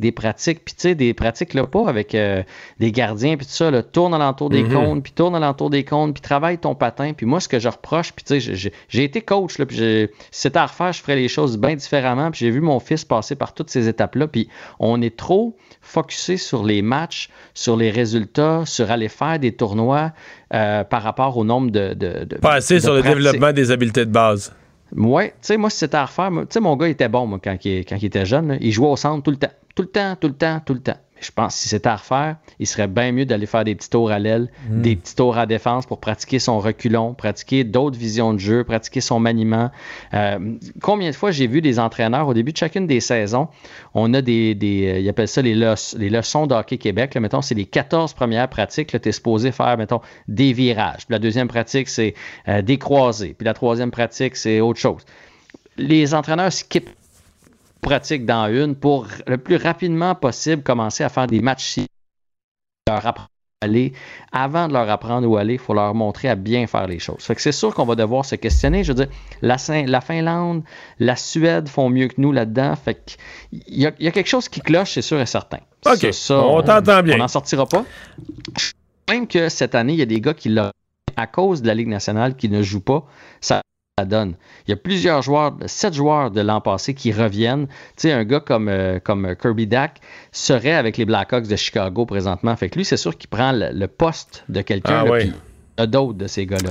[0.00, 2.42] des pratiques, puis tu sais, des pratiques là, pas avec euh,
[2.80, 4.72] des gardiens, puis tout ça, là, tourne alentour des Mhm.
[4.72, 7.12] cônes, puis tourne alentour des cônes, puis travaille ton patin.
[7.12, 10.08] Puis moi, ce que je reproche, puis tu sais, j'ai- été coach, là, puis si
[10.30, 13.34] c'était à refaire, je ferais les choses bien différemment, puis j'ai vu mon fils passer
[13.36, 18.62] par toutes ces étapes-là, puis on est trop focusé sur les matchs, sur les résultats,
[18.64, 20.12] sur aller faire des tournois
[20.54, 21.94] euh, par rapport au nombre de...
[21.94, 24.54] de, de Pas assez de sur le développement des habiletés de base.
[24.96, 27.40] Ouais, tu sais, moi, si c'était à refaire, tu sais, mon gars était bon, moi,
[27.42, 28.48] quand il, quand il était jeune.
[28.48, 28.56] là.
[28.60, 29.50] Il jouait au centre tout le temps.
[29.74, 30.96] Tout le temps, tout le temps, tout le temps.
[31.16, 33.74] Mais je pense que si c'était à refaire, il serait bien mieux d'aller faire des
[33.76, 34.82] petits tours à l'aile, Mm.
[34.82, 39.00] des petits tours à défense pour pratiquer son reculon, pratiquer d'autres visions de jeu, pratiquer
[39.00, 39.70] son maniement.
[40.12, 43.48] Euh, combien de fois j'ai vu des entraîneurs au début de chacune des saisons,
[43.94, 47.14] on a des, des euh, ils appellent ça les, leç- les leçons de hockey Québec.
[47.14, 49.00] Là, mettons, c'est les 14 premières pratiques.
[49.00, 51.06] Tu es supposé faire, mettons, des virages.
[51.06, 52.14] Puis la deuxième pratique, c'est
[52.48, 53.34] euh, des croisés.
[53.38, 55.02] Puis la troisième pratique, c'est autre chose
[55.76, 56.90] les entraîneurs skippent
[57.84, 61.78] pratique dans une pour le plus rapidement possible commencer à faire des matchs
[62.88, 63.28] leur apprendre
[63.62, 63.92] à aller.
[64.32, 67.22] Avant de leur apprendre où aller, il faut leur montrer à bien faire les choses.
[67.22, 68.84] Fait que c'est sûr qu'on va devoir se questionner.
[68.84, 70.62] Je veux dire, la, Fin- la Finlande,
[70.98, 72.74] la Suède font mieux que nous là-dedans.
[72.76, 73.02] Fait
[73.52, 75.60] qu'il y, a- il y a quelque chose qui cloche, c'est sûr et certain.
[75.86, 75.96] OK.
[76.00, 77.14] Ça, ça, On t'entend bien.
[77.14, 77.84] On n'en sortira pas.
[79.08, 80.70] Même que cette année, il y a des gars qui l'ont
[81.16, 83.06] à cause de la Ligue nationale qui ne jouent pas.
[83.40, 83.62] Ça
[83.98, 84.34] ça donne.
[84.66, 87.68] Il y a plusieurs joueurs, sept joueurs de l'an passé qui reviennent.
[87.68, 87.74] Tu
[88.08, 90.00] sais, un gars comme, euh, comme Kirby Dack
[90.32, 92.56] serait avec les Blackhawks de Chicago présentement.
[92.56, 95.04] Fait que lui, c'est sûr qu'il prend le, le poste de quelqu'un.
[95.06, 95.18] Ah
[95.76, 96.70] a d'autres de ces gars-là.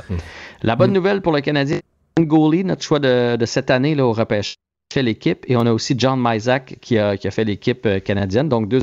[0.63, 1.79] La bonne nouvelle pour le Canadien,
[2.19, 4.55] Goalie, notre choix de, de cette année là, au repêchage,
[4.93, 5.45] fait l'équipe.
[5.47, 8.47] Et on a aussi John Mysack qui a, qui a fait l'équipe euh, canadienne.
[8.49, 8.81] Donc, deux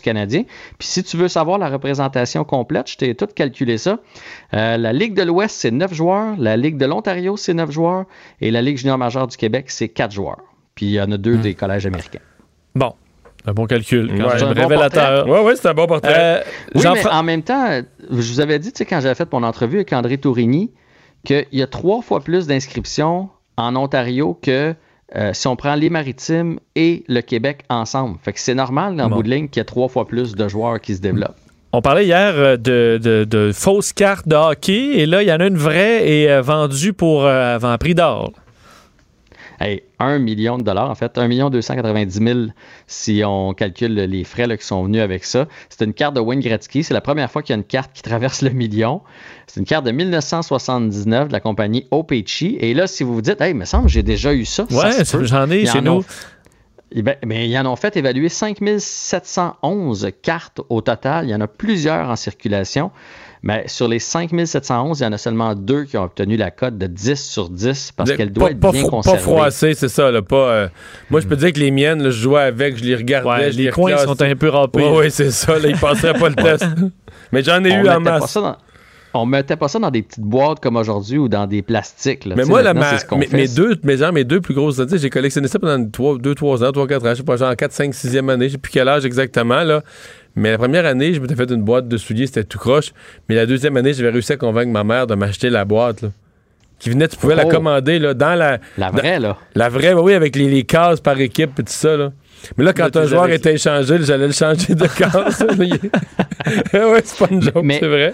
[0.00, 0.44] Canadiens.
[0.78, 3.98] Puis si tu veux savoir la représentation complète, je t'ai tout calculé ça.
[4.54, 6.36] Euh, la Ligue de l'Ouest, c'est 9 joueurs.
[6.38, 8.04] La Ligue de l'Ontario, c'est 9 joueurs.
[8.40, 10.38] Et la Ligue junior majeure du Québec, c'est 4 joueurs.
[10.76, 12.20] Puis il y en a deux des collèges américains.
[12.76, 12.94] Bon.
[13.46, 14.06] Un bon calcul.
[14.08, 14.28] Quand Ouais.
[14.28, 14.38] même.
[14.38, 15.24] C'est un bon révélateur.
[15.24, 15.40] portrait.
[15.40, 16.14] Ouais, ouais, c'est un bon portrait.
[16.16, 16.40] Euh,
[16.76, 17.80] Oui, mais en même temps,
[18.10, 20.70] je vous avais dit, tu sais, quand j'avais fait mon entrevue avec André Tourigny,
[21.24, 24.74] qu'il y a trois fois plus d'inscriptions en Ontario que
[25.16, 28.18] euh, si on prend les Maritimes et le Québec ensemble.
[28.22, 29.16] Fait que c'est normal, en Bon.
[29.16, 31.36] bout de ligne, qu'il y ait trois fois plus de joueurs qui se développent.
[31.72, 35.32] On parlait hier euh, de, de- de fausses cartes de hockey et là, il y
[35.32, 38.32] en a une vraie et euh, vendue pour avant prix d'or.
[39.62, 42.38] Hey, 1 million de dollars, en fait, 1 million 290 000
[42.86, 45.46] si on calcule les frais là, qui sont venus avec ça.
[45.68, 46.82] C'est une carte de Wayne Gretzky.
[46.82, 49.02] C'est la première fois qu'il y a une carte qui traverse le million.
[49.46, 52.56] C'est une carte de 1979 de la compagnie Opechi.
[52.60, 54.64] Et là, si vous vous dites, hey, il me semble que j'ai déjà eu ça.
[54.70, 55.92] Ouais, j'en ai Ils chez nous.
[55.98, 56.04] ont-
[56.92, 61.26] Eh ben, mais ils en ont fait évaluer 5711 cartes au total.
[61.26, 62.90] Il y en a plusieurs en circulation.
[63.42, 66.76] Mais sur les 5711, il y en a seulement deux qui ont obtenu la cote
[66.76, 69.16] de 10 sur 10 parce qu'elle doit pas, être pas bien conservée.
[69.18, 70.10] Pas froissé, c'est ça.
[70.10, 70.68] Là, pas, euh,
[71.10, 73.28] moi, je peux dire que les miennes, là, je jouais avec, je les regardais.
[73.28, 74.82] Ouais, je les coins sont un peu râpés.
[74.86, 75.58] Oui, ouais, c'est ça.
[75.58, 76.66] Là, ils passeraient pas le test.
[77.32, 78.30] Mais j'en ai On eu en mettait pas masse.
[78.30, 78.56] ça dans-
[79.12, 82.26] On mettait pas ça dans des petites boîtes comme aujourd'hui ou dans des plastiques.
[82.26, 82.34] là.
[82.36, 82.92] Mais moi, là, ma-
[83.32, 86.70] mes, deux, mes, genre, mes deux plus grosses, j'ai collectionné ça pendant 2, 3 ans,
[86.70, 88.86] 3, 4 ans, je sais pas, genre 4, 5, 6e année, je sais plus quel
[88.88, 89.82] âge exactement, là.
[90.40, 92.92] Mais la première année, je m'étais fait une boîte de souliers, c'était tout croche.
[93.28, 96.08] Mais la deuxième année, j'avais réussi à convaincre ma mère de m'acheter la boîte, là.
[96.78, 97.50] Qui venait, tu pouvais la Oh.
[97.50, 98.58] commander, là, dans la.
[98.78, 99.36] La vraie, là.
[99.54, 102.10] La vraie, oui, avec les, les cases par équipe et tout ça, là.
[102.56, 105.44] Mais là, quand Là, un joueur avais- était échangé, j'allais le changer de case.
[106.72, 108.12] ouais, c'est pas une joke, Mais- c'est vrai.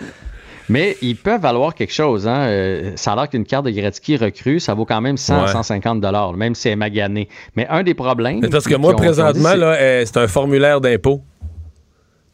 [0.68, 2.26] Mais ils peuvent valoir quelque chose.
[2.26, 2.46] Hein?
[2.48, 5.46] Euh, ça a l'air qu'une carte de Gretzky recrue, ça vaut quand même 100, Ouais.
[5.52, 7.28] 150 dollars, même si c'est magané.
[7.54, 8.40] Mais un des problèmes.
[8.50, 11.22] Parce que moi, présentement, euh, c'est un formulaire d'impôt.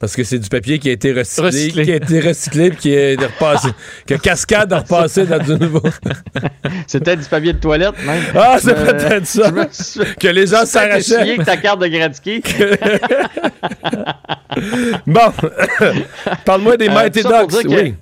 [0.02, 1.84] Parce que c'est du papier qui a été recyclé, Recyclé.
[1.84, 3.68] qui a été recyclé puis qui est repassé,
[4.06, 5.80] que cascade a repassé dans du nouveau.
[6.88, 8.20] c'est peut-être du papier de toilette, même.
[8.34, 9.52] Ah, c'est Euh, peut-être ça.
[9.52, 11.14] me Que les gens s'arrachaient.
[11.18, 12.42] avec ta carte de Gretzky.
[15.06, 15.32] Bon,
[16.44, 17.62] parle-moi des Euh, Mighty Ducks.
[17.62, 17.94] que- Oui.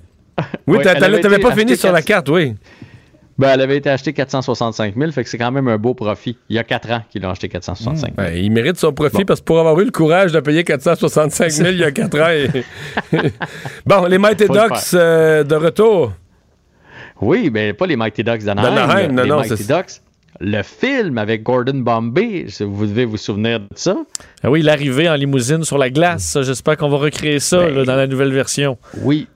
[0.67, 2.55] Oui, Oui, t'avais pas fini sur la carte, oui.
[3.41, 6.37] Ben, elle avait été achetée 465 000, fait que c'est quand même un beau profit.
[6.47, 8.27] Il y a 4 ans qu'ils l'ont acheté 465 000.
[8.27, 11.49] Ouais, il mérite son profit parce que pour avoir eu le courage de payer 465
[11.49, 12.29] 000 il y a 4 ans.
[12.29, 13.21] et-
[13.85, 16.13] bon, les Mighty Ducks euh, de retour.
[17.19, 19.11] Oui, mais pas les Mighty Ducks d'Anaheim.
[19.11, 20.01] Non, les non, Mighty Ducks.
[20.39, 23.95] Le film avec Gordon Bombay, vous devez vous souvenir de ça.
[24.43, 27.85] Ah oui, l'arrivée en limousine sur la glace, j'espère qu'on va recréer ça Ben, là,
[27.85, 28.77] dans la nouvelle version.
[29.01, 29.27] Oui.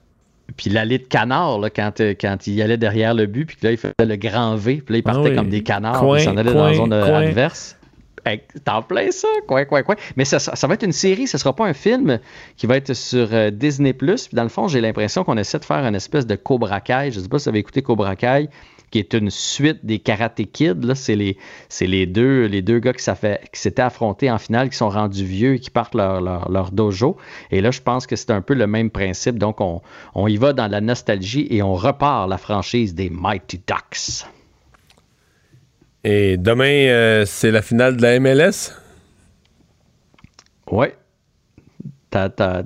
[0.56, 3.72] Puis l'allée de canard, là, quand, euh, quand il allait derrière le but, puis là,
[3.72, 5.36] il faisait le grand V, puis là, il Ah partait oui.
[5.36, 7.20] comme des canards, Coin, puis il s'en allait dans la zone euh, coin.
[7.22, 7.76] adverse.
[8.24, 9.94] Hey, T'en plein ça, quoi, quoi, quoi.
[10.16, 12.18] Mais ça, ça, ça va être une série, ce sera pas un film
[12.56, 13.92] qui va être sur euh, Disney+.
[13.92, 17.10] Puis dans le fond, j'ai l'impression qu'on essaie de faire une espèce de Cobra Kai.
[17.12, 18.48] Je sais pas si vous avez écouté Cobra Kai,
[18.90, 20.84] qui est une suite des Karate Kid.
[20.84, 23.04] Là, c'est les, deux, les deux gars qui,
[23.52, 27.16] s'étaient affrontés en finale, qui sont rendus vieux et qui partent leur, leur, leur dojo.
[27.50, 29.38] Et là, je pense que c'est un peu le même principe.
[29.38, 29.82] Donc, on,
[30.14, 34.26] on y va dans la nostalgie et on repart la franchise des Mighty Ducks.
[36.04, 38.72] Et demain, euh, c'est la finale de la MLS.
[40.70, 40.96] Ouais.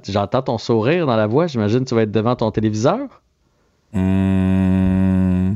[0.07, 1.47] J'entends ton sourire dans la voix.
[1.47, 3.23] J'imagine que tu vas être devant ton téléviseur.
[3.93, 5.55] Mmh.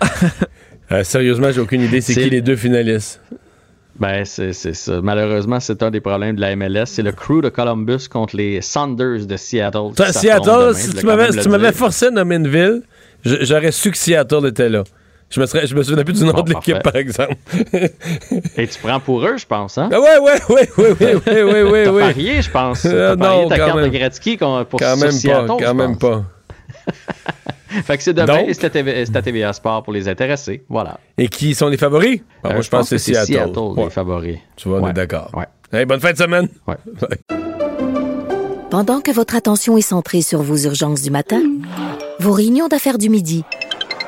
[0.92, 2.00] euh, sérieusement, j'ai aucune idée.
[2.00, 3.20] C'est qui les deux finalistes?
[3.98, 5.00] Ben, c'est ça.
[5.00, 6.86] Malheureusement, c'est un des problèmes de la MLS.
[6.86, 9.92] C'est le crew de Columbus contre les Sanders de Seattle.
[10.12, 12.82] Seattle, si tu m'avais forcé à nommer une ville,
[13.24, 14.84] j'aurais su que Seattle était là.
[15.28, 17.34] Je me, souviens plus du nom de l'équipe, par exemple.
[18.56, 19.88] Et tu prends pour eux, je pense, hein?
[19.92, 21.84] Ah oui, oui, oui, oui, oui, oui, oui, oui.
[21.84, 22.84] T'as parié, je pense.
[22.84, 23.84] Euh, non, parié ta carte même.
[23.90, 26.24] de Gretzky pour, quand sur Seattle, pas, Quand même pas.
[27.84, 30.08] Fait que c'est demain Donc- et c'est à, TV c'est à TVA Sport pour les
[30.08, 30.64] intéressés.
[30.68, 30.98] Voilà.
[31.18, 32.20] Et qui sont les favoris?
[32.44, 33.32] Ah, Euh, moi, je pense que c'est Seattle.
[33.32, 33.84] Seattle, Ouais.
[33.84, 34.38] les favoris.
[34.56, 34.90] Tu vois, on Ouais.
[34.90, 35.30] est d'accord.
[35.34, 35.46] Ouais.
[35.72, 36.48] Hey, bonne fin de semaine.
[36.68, 36.76] Ouais.
[38.70, 41.40] Pendant que votre attention est centrée sur vos urgences du matin,
[42.20, 43.44] vos réunions d'affaires du midi,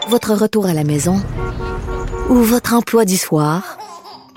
[0.08, 1.16] votre retour à la maison
[2.28, 3.78] ou votre emploi du soir,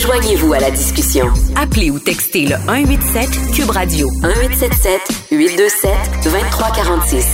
[0.00, 1.26] Joignez-vous à la discussion.
[1.56, 5.00] Appelez ou textez le 187 Cube Radio 1877
[5.32, 5.90] 827
[6.22, 7.26] 2346.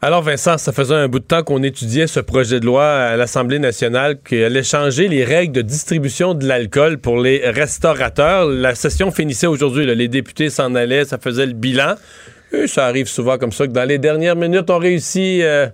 [0.00, 3.16] Alors, Vincent, ça faisait un bout de temps qu'on étudiait ce projet de loi à
[3.16, 8.46] l'Assemblée nationale qui allait changer les règles de distribution de l'alcool pour les restaurateurs.
[8.46, 9.84] La session finissait aujourd'hui.
[9.84, 11.94] Les députés s'en allaient, ça faisait le bilan.
[12.52, 15.66] Et ça arrive souvent comme ça que dans les dernières minutes, on réussit, euh,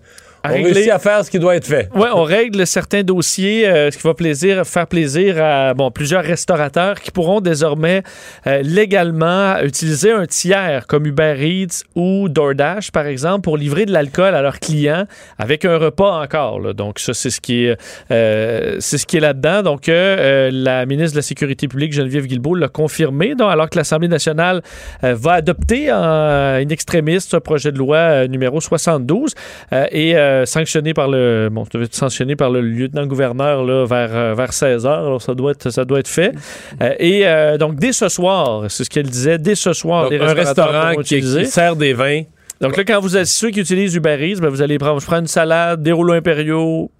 [0.44, 0.72] on régler.
[0.72, 1.88] réussit à faire ce qui doit être fait.
[1.94, 6.22] Oui, on règle certains dossiers, euh, ce qui va plaisir, faire plaisir à bon, plusieurs
[6.22, 8.02] restaurateurs qui pourront désormais
[8.46, 13.92] euh, légalement utiliser un tiers comme Uber Eats ou DoorDash, par exemple, pour livrer de
[13.92, 15.04] l'alcool à leurs clients
[15.38, 16.60] avec un repas encore.
[16.60, 16.72] là.
[16.72, 17.76] Donc, ça, c'est ce qui est,
[18.10, 19.62] euh, c'est ce qui est là-dedans.
[19.62, 24.08] Donc, la ministre de la Sécurité publique, Geneviève Guilbeault, l'a confirmé, donc, alors que l'Assemblée
[24.08, 24.62] nationale
[25.02, 29.34] va adopter en in extremis ce projet de loi numéro 72
[29.72, 34.34] euh, et euh, sanctionné par le bon, être sanctionné par le lieutenant-gouverneur là, vers, euh,
[34.34, 35.06] vers 16 heures?
[35.06, 36.32] Alors, ça doit être ça doit être fait.
[36.80, 40.20] Euh, et euh, donc dès ce soir, c'est ce qu'elle disait, dès ce soir, Donc,
[40.20, 42.22] un restaurant qui sert des vins
[42.60, 45.06] Donc là, quand vous êtes ceux qui utilisent Uber Eats, ben, vous allez prendre, je
[45.06, 46.90] prends une salade, des rouleaux impériaux,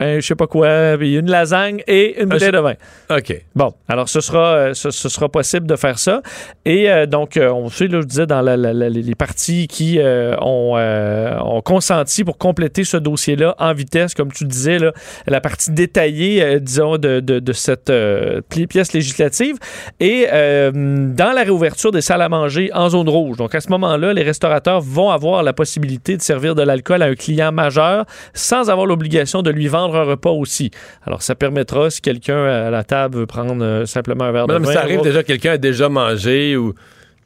[0.00, 2.74] un je sais pas quoi, puis une lasagne et une bouteille de vin.
[3.10, 3.44] OK.
[3.54, 6.22] Bon, alors ce sera, euh, ce, ce sera possible de faire ça.
[6.64, 9.68] Et euh, donc, euh, on sait, là, je disais, dans la- la- la- les parties
[9.68, 14.78] qui euh, ont, euh, ont consenti pour compléter ce dossier-là en vitesse, comme tu disais,
[14.78, 14.92] là,
[15.26, 17.92] la partie détaillée, disons, de, de- de cette
[18.48, 19.56] pi- pièce législative.
[20.00, 23.36] Et dans la réouverture des salles à manger en zone rouge.
[23.36, 27.06] Donc, à ce moment-là, les restaurateurs vont avoir la possibilité de servir de l'alcool à
[27.06, 30.70] un client majeur sans avoir l'obligation de lui vendre un repas aussi.
[31.06, 34.54] Alors, ça permettra, si quelqu'un à la table veut prendre euh, simplement un verre Mais
[34.54, 34.80] de non, mais vin.
[34.80, 36.74] ça arrive déjà, quelqu'un a déjà mangé ou.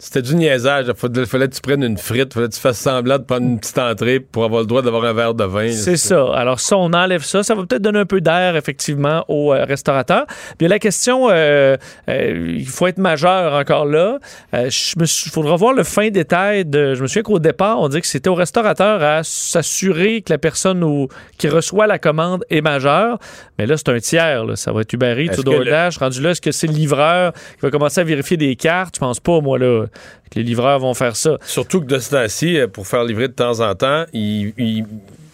[0.03, 0.87] C'était du niaisage.
[0.89, 3.61] Il fallait, que tu prennes une frite, fallait que tu fasses semblant de prendre une
[3.61, 5.71] petite entrée pour avoir le droit d'avoir un verre de vin.
[5.73, 6.25] C'est ça.
[6.35, 7.43] Alors, ça, on enlève ça.
[7.43, 10.25] Ça va peut-être donner un peu d'air, effectivement, aux euh, restaurateurs.
[10.57, 11.77] Puis la question, euh,
[12.09, 14.19] euh, il faut être majeur encore là.
[14.55, 16.65] Euh, Il faudra voir le fin détail.
[16.65, 20.33] De, je me souviens qu'au départ, on dit que c'était au restaurateur à s'assurer que
[20.33, 23.19] la personne au- qui reçoit la commande est majeure.
[23.59, 24.45] Mais là, c'est un tiers.
[24.47, 24.57] là.
[24.57, 25.99] Ça va être Uber Eats que le- DoorDash.
[25.99, 28.95] Rendu là, est-ce que c'est le livreur qui va commencer à vérifier des cartes?
[28.95, 29.87] Je pense pas, moi, là,
[30.31, 31.37] que les livreurs vont faire ça.
[31.45, 34.85] Surtout que de ce temps-ci, euh, pour faire livrer de temps en temps, ils, ils-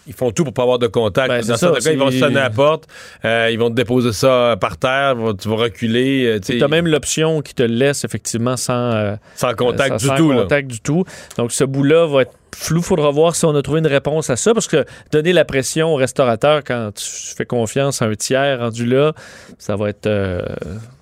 [0.09, 1.27] ils font tout pour pas avoir de contact.
[1.27, 2.85] Ben, Dans ça, cas, ils vont c'est- sonner à la porte,
[3.25, 6.25] euh, ils vont te déposer ça par terre, vont- tu vas reculer.
[6.25, 10.05] euh, tu as même l'option qui te laisse effectivement sans, euh, Sans contact euh, du
[10.05, 10.61] sans tout, là.
[10.61, 11.03] du tout.
[11.37, 12.81] Donc ce bout-là va être flou.
[12.81, 15.89] faudra voir si on a trouvé une réponse à ça parce que donner la pression
[15.93, 17.05] au restaurateur quand tu
[17.35, 19.11] fais confiance à un tiers rendu là,
[19.59, 20.07] ça va être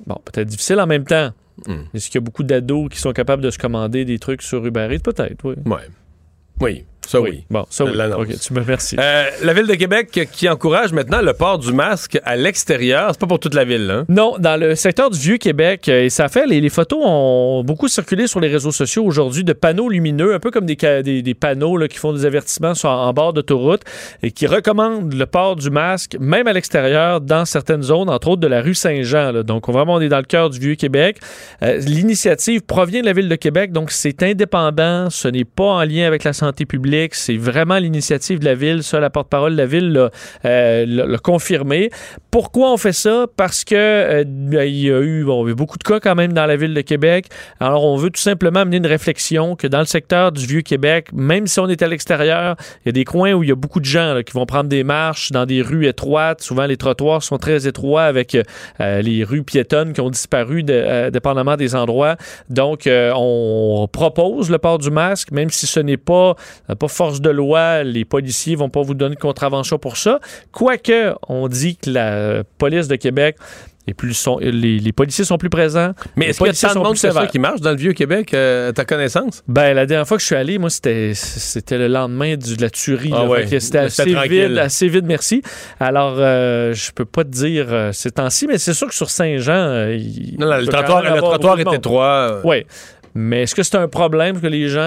[0.07, 1.29] bon peut-être difficile en même temps.
[1.93, 4.65] Est-ce qu'il y a beaucoup d'ados qui sont capables de se commander des trucs sur
[4.65, 4.99] Uber Eats?
[4.99, 5.55] Peut-être, oui.
[5.65, 5.87] Ouais.
[6.61, 7.45] Oui, ça oui.
[7.49, 7.91] Bon, ça oui.
[7.95, 8.21] L'annonce.
[8.21, 8.95] OK, tu me remercies.
[8.99, 13.09] Euh, la ville de Québec qui encourage maintenant le port du masque à l'extérieur.
[13.11, 14.05] C'est pas pour toute la ville, hein?
[14.09, 17.87] Non, dans le secteur du Vieux-Québec, euh, et ça fait, les, les photos ont beaucoup
[17.87, 21.33] circulé sur les réseaux sociaux aujourd'hui de panneaux lumineux, un peu comme des, des, des
[21.33, 23.81] panneaux là, qui font des avertissements sur, en bord d'autoroute
[24.23, 28.41] et qui recommandent le port du masque, même à l'extérieur, dans certaines zones, entre autres
[28.41, 29.43] de la rue Saint-Jean.
[29.43, 31.17] Donc, vraiment, on est dans le cœur du Vieux-Québec.
[31.63, 35.83] Euh, L'initiative provient de la ville de Québec, donc c'est indépendant, ce n'est pas en
[35.83, 38.83] lien avec la santé publique, c'est vraiment l'initiative de la ville.
[38.83, 40.11] Ça, la porte-parole de la ville l'a
[40.45, 41.89] euh, confirmé.
[42.31, 43.25] Pourquoi on fait ça?
[43.35, 44.23] Parce que euh,
[44.65, 45.25] il y a eu
[45.55, 47.27] beaucoup de cas quand même dans la ville de Québec.
[47.59, 51.47] Alors, on veut tout simplement amener une réflexion que dans le secteur du Vieux-Québec, même
[51.47, 53.79] si on est à l'extérieur, il y a des coins où il y a beaucoup
[53.79, 56.41] de gens qui vont prendre des marches dans des rues étroites.
[56.41, 61.55] Souvent, les trottoirs sont très étroits avec euh, les rues piétonnes qui ont disparu dépendamment
[61.55, 62.15] des endroits.
[62.49, 66.35] Donc, on propose le port du masque, même si ce n'est pas,
[66.85, 70.19] pas force de loi, les policiers vont pas vous donner de contravention pour ça.
[70.51, 73.37] Quoique, on dit que la euh, police de Québec
[73.87, 75.91] est plus sont, les, les policiers sont plus présents.
[76.15, 78.69] Mais est-ce qu'il y a tant de monde ça qui marche dans le Vieux-Québec, euh,
[78.69, 79.43] à ta connaissance?
[79.47, 82.61] Ben, la dernière fois que je suis allé, moi, c'était, c'était le lendemain du- de
[82.63, 83.11] la tuerie.
[83.13, 83.45] Ah ouais.
[83.59, 84.47] C'était assez tranquille.
[84.49, 85.43] vide, assez vide, merci.
[85.79, 89.11] Alors, euh, je peux pas te dire euh, ces temps-ci, mais c'est sûr que sur
[89.11, 89.97] Saint-Jean, euh,
[90.39, 92.41] Non, non, le trottoir, le trottoir est étroit.
[92.43, 92.65] Oui.
[93.13, 94.81] Mais est-ce que c'est un problème que les gens.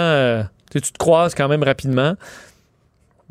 [0.71, 2.15] Tu te croises quand même rapidement?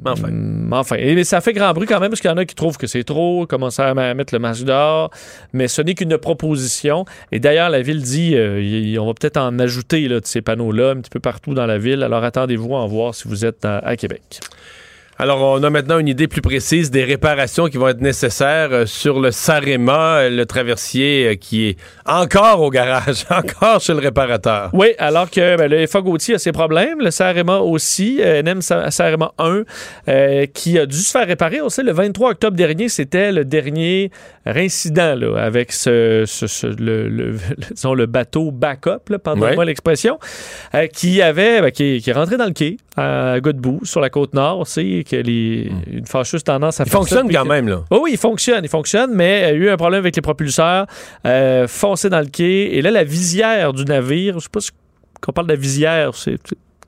[0.05, 0.27] Enfin.
[0.27, 0.95] Hum, enfin.
[0.99, 2.77] Et, mais ça fait grand bruit quand même parce qu'il y en a qui trouvent
[2.77, 5.09] que c'est trop, commencer à mettre le masque dehors.
[5.53, 7.05] Mais ce n'est qu'une proposition.
[7.31, 10.41] Et d'ailleurs, la ville dit euh, y- on va peut-être en ajouter là, de ces
[10.41, 12.03] panneaux-là un petit peu partout dans la ville.
[12.03, 14.39] Alors attendez-vous à en voir si vous êtes à, à Québec.
[15.20, 18.86] Alors, on a maintenant une idée plus précise des réparations qui vont être nécessaires euh,
[18.86, 23.99] sur le Sarema, euh, le traversier euh, qui est encore au garage, encore chez le
[23.99, 24.70] réparateur.
[24.74, 28.91] Oui, alors que ben, le FA Gauthier a ses problèmes, le Sarema aussi, NM Sa-
[28.91, 29.63] Sarema 1,
[30.07, 31.61] euh, qui a dû se faire réparer.
[31.61, 34.11] On sait, le 23 octobre dernier, c'était le dernier
[34.45, 37.38] incident là, avec ce, ce- ce- le, le- le-
[37.74, 40.20] disons, le bateau backup, pardonnez-moi l'expression,
[40.76, 44.09] euh, qui avait ben, qui, qui est rentré dans le quai à Godbout, sur la
[44.11, 44.65] côte nord.
[44.68, 47.84] Sait que les, une fâcheuse tendance à Il faire fonctionne quand que- même, là.
[47.89, 50.22] Oh oui, il fonctionne, il fonctionne, mais il y a eu un problème avec les
[50.22, 50.86] propulseurs,
[51.26, 54.72] euh, foncé dans le quai, et là, la visière du navire, je sais pas si
[55.22, 56.38] qu'on parle de la visière, c'est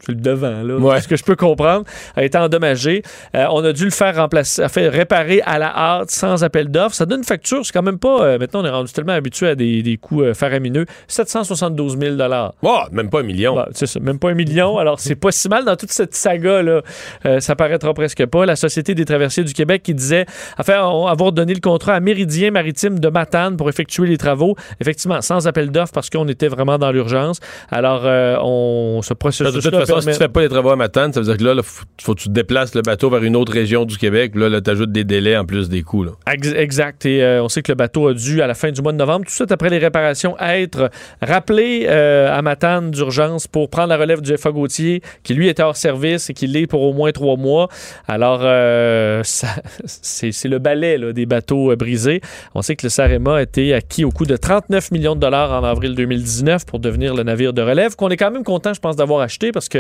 [0.08, 1.02] le devant, là, Ouais.
[1.02, 1.84] ce que je peux comprendre,
[2.16, 3.04] a été endommagé.
[3.36, 6.96] Euh, on a dû le faire remplacer, faire réparer à la hâte, sans appel d'offres.
[6.96, 8.22] Ça donne une facture, c'est quand même pas...
[8.24, 10.86] euh, maintenant, on est rendu tellement habitué à des, des coûts euh, faramineux.
[11.08, 12.16] 772 000
[12.62, 13.56] Oh, même pas un million.
[13.56, 14.78] Bon, c'est ça, même pas un million.
[14.78, 16.82] Alors, c'est pas si mal dans toute cette saga-là.
[17.26, 18.46] Euh, ça paraîtra presque pas.
[18.46, 20.26] La Société des traversiers du Québec qui disait
[20.58, 20.76] enfin,
[21.08, 24.56] avoir donné le contrat à Méridien Maritime de Matane pour effectuer les travaux.
[24.80, 27.40] Effectivement, sans appel d'offres parce qu'on était vraiment dans l'urgence.
[27.70, 28.02] Alors,
[28.44, 31.38] on, De processus façon, si tu fais pas les travaux à Matane, ça veut dire
[31.38, 33.98] que là, il faut, faut que tu déplaces le bateau vers une autre région du
[33.98, 34.34] Québec.
[34.36, 36.04] Là, là tu ajoutes des délais en plus des coûts.
[36.04, 36.12] là.
[36.32, 37.06] Exact.
[37.06, 38.98] Et euh, on sait que le bateau a dû, à la fin du mois de
[38.98, 40.90] novembre, tout de suite après les réparations, être
[41.22, 45.64] rappelé euh, à Matane d'urgence pour prendre la relève du FA Gauthier, qui lui était
[45.64, 47.70] hors service et qui l'est pour au moins trois mois.
[48.08, 49.22] Alors, euh,
[49.86, 52.22] c'est le balai là, des bateaux brisés.
[52.56, 55.52] On sait que le Sarema a été acquis au coût de 39 millions de dollars
[55.52, 58.80] en avril 2019 pour devenir le navire de relève, qu'on est quand même content, je
[58.80, 59.79] pense, d'avoir acheté parce que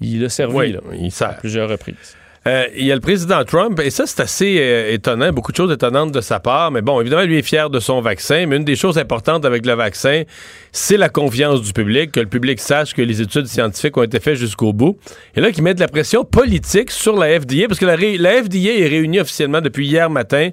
[0.00, 1.30] il a servi Oui, là, il sert.
[1.30, 2.16] à plusieurs reprises.
[2.46, 5.56] Euh, il y a le président Trump, et ça, c'est assez euh, étonnant, beaucoup de
[5.56, 8.56] choses étonnantes de sa part, mais bon, évidemment, lui est fier de son vaccin, mais
[8.56, 10.22] une des choses importantes avec le vaccin,
[10.70, 14.20] c'est la confiance du public, que le public sache que les études scientifiques ont été
[14.20, 14.96] faites jusqu'au bout.
[15.34, 18.42] Et là, qu'il met de la pression politique sur la FDA, parce que la, la
[18.44, 20.50] FDA est réunie officiellement depuis hier matin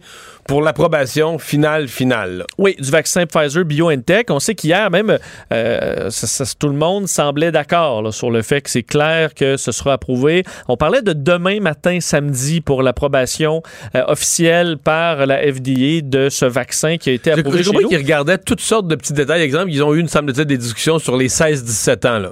[0.47, 2.45] pour l'approbation finale, finale.
[2.57, 4.29] Oui, du vaccin Pfizer BioNTech.
[4.29, 5.17] On sait qu'hier, même,
[5.51, 9.57] euh, ça- ça- tout le monde semblait d'accord sur le fait que c'est clair que
[9.57, 10.43] ce sera approuvé.
[10.67, 13.61] On parlait de demain matin, samedi, pour l'approbation
[13.95, 17.83] euh, officielle par la FDA de ce vaccin qui a été approuvé j'ai chez compris
[17.83, 17.89] nous.
[17.89, 19.41] qu'ils regardaient toutes sortes de petits détails.
[19.41, 22.31] Exemple, ils ont eu, une semble-t-il, des discussions sur les 16-17 ans, là.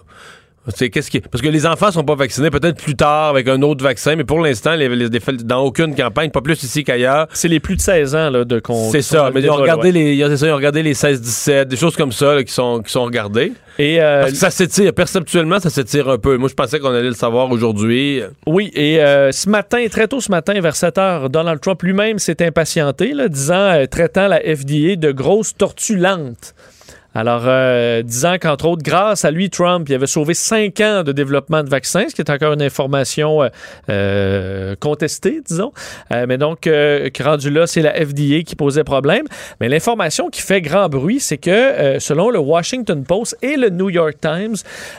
[0.76, 3.62] C'est qu'est-ce qui parce que les enfants sont pas vaccinés peut-être plus tard avec un
[3.62, 5.10] autre vaccin mais pour l'instant les, les-
[5.44, 8.60] dans aucune campagne pas plus ici qu'ailleurs C'est les plus de 16 ans là, de
[8.60, 8.92] qu'on.
[8.92, 9.92] c'est ça mais ils ont regardé ouais.
[9.92, 12.36] les ils ont, c'est ça, ils ont regardé les 16 17 des choses comme ça
[12.36, 16.10] là, qui sont qui sont regardées Et euh, Parce que ça s'étire perceptuellement ça s'étire
[16.10, 19.86] un peu moi je pensais qu'on allait le savoir aujourd'hui Oui, et euh, ce matin,
[19.90, 23.86] très tôt ce matin, vers 7 heures, Donald Trump lui-même s'est impatienté, là, disant, euh,
[23.86, 26.54] traitant la FDA de grosse tortue lente.
[27.14, 31.12] Alors, euh, disant qu'entre autres, grâce à lui, Trump, il avait sauvé cinq ans de
[31.12, 33.50] développement de vaccins, ce qui est encore une information euh,
[33.90, 35.74] euh, contestée, disons.
[36.12, 39.26] Euh, mais donc, euh, rendu là, c'est la FDA qui posait problème.
[39.60, 43.90] Mais l'information qui fait grand bruit, c'est que, selon le Washington Post et le New
[43.90, 44.56] York Times,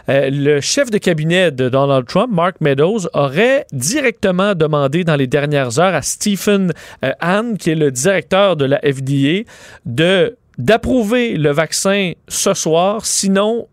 [0.09, 5.79] le chef de cabinet de Donald Trump, Mark Meadows, aurait directement demandé dans les dernières
[5.79, 6.73] heures à Stephen
[7.21, 9.49] Hahn, qui est le directeur de la FDA,
[9.87, 13.69] de d'approuver le vaccin ce soir, sinon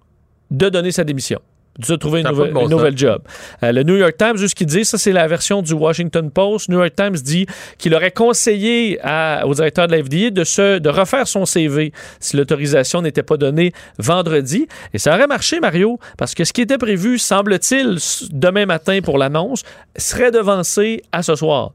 [0.52, 1.40] de donner sa démission
[1.88, 2.78] de trouver une, Ça a pas nouvelle, de bon une sens.
[2.78, 3.22] nouvelle job.
[3.64, 6.70] Euh, le New York Times, juste qui dit, ça c'est la version du Washington Post.
[6.70, 7.46] New York Times dit
[7.78, 11.92] qu'il aurait conseillé à- au directeur de la FDA de, se, de refaire son CV
[12.20, 14.68] si l'autorisation n'était pas donnée vendredi.
[14.94, 17.98] Et ça aurait marché, Mario, parce que ce qui était prévu, semble-t-il,
[18.32, 19.64] demain matin pour l'annonce,
[19.96, 21.72] serait devancé à ce soir.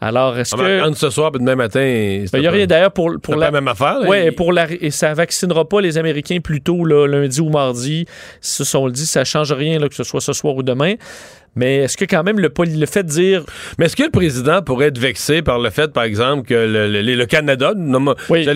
[0.00, 0.62] Alors, est-ce Ah, que...
[0.62, 3.50] ben, entre ce soir et demain matin Il n'y a rien d'ailleurs pour, pour la
[3.50, 4.00] même affaire.
[4.06, 7.48] Ouais, Il- pour la, et ça vaccinera pas les Américains plus tôt, là, lundi ou
[7.48, 8.04] mardi.
[8.42, 10.94] Si on le dit, ça change rien, là, que ce soit ce soir ou demain.
[11.56, 13.44] Mais est-ce que quand même le, le fait de dire
[13.78, 16.88] Mais est-ce que le président pourrait être vexé par le fait, par exemple, que le,
[16.88, 17.72] le- le Canada,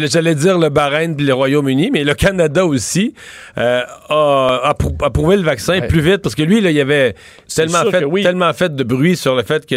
[0.06, 3.14] j'allais, dire le Bahreïn puis le Royaume-Uni, mais le Canada aussi
[3.56, 7.14] euh, a approu- approuvé le vaccin plus vite parce que lui, là, il y avait
[7.54, 8.22] tellement fait, oui.
[8.22, 9.74] tellement fait de bruit sur le fait que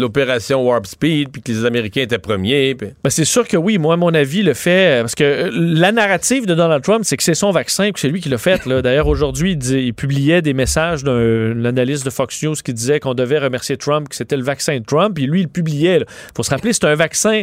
[0.00, 2.74] l'opération Warp Speed puis que les Américains étaient premiers.
[2.74, 3.78] puis- Ben, c'est sûr que oui.
[3.78, 5.00] Moi, à mon avis, le fait.
[5.02, 8.00] Parce que euh, la narrative de Donald Trump, c'est que c'est son vaccin et que
[8.00, 8.66] c'est lui qui l'a fait.
[8.66, 13.14] D'ailleurs, aujourd'hui, il, il publiait des messages d'un analyste de Fox News qui disait qu'on
[13.14, 15.18] devait remercier Trump, que c'était le vaccin de Trump.
[15.18, 15.98] Et lui, il publiait.
[15.98, 17.42] Il faut se rappeler, c'est un vaccin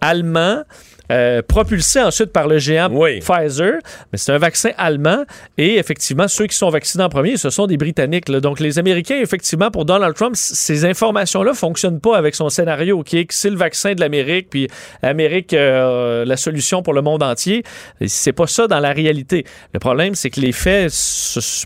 [0.00, 0.62] allemand.
[1.10, 3.74] Euh, propulsé ensuite par le géant Pfizer,
[4.12, 5.24] mais c'est un vaccin allemand
[5.58, 8.28] et effectivement ceux qui sont vaccinés en premier, ce sont des Britanniques.
[8.28, 8.40] là.
[8.40, 13.18] Donc les Américains, effectivement, pour Donald Trump, ces informations-là fonctionnent pas avec son scénario qui
[13.18, 14.68] est que c'est le vaccin de l'Amérique, puis
[15.02, 17.64] l'Amérique euh, la solution pour le monde entier.
[18.06, 19.44] C'est pas ça dans la réalité.
[19.74, 20.92] Le problème, c'est que les faits,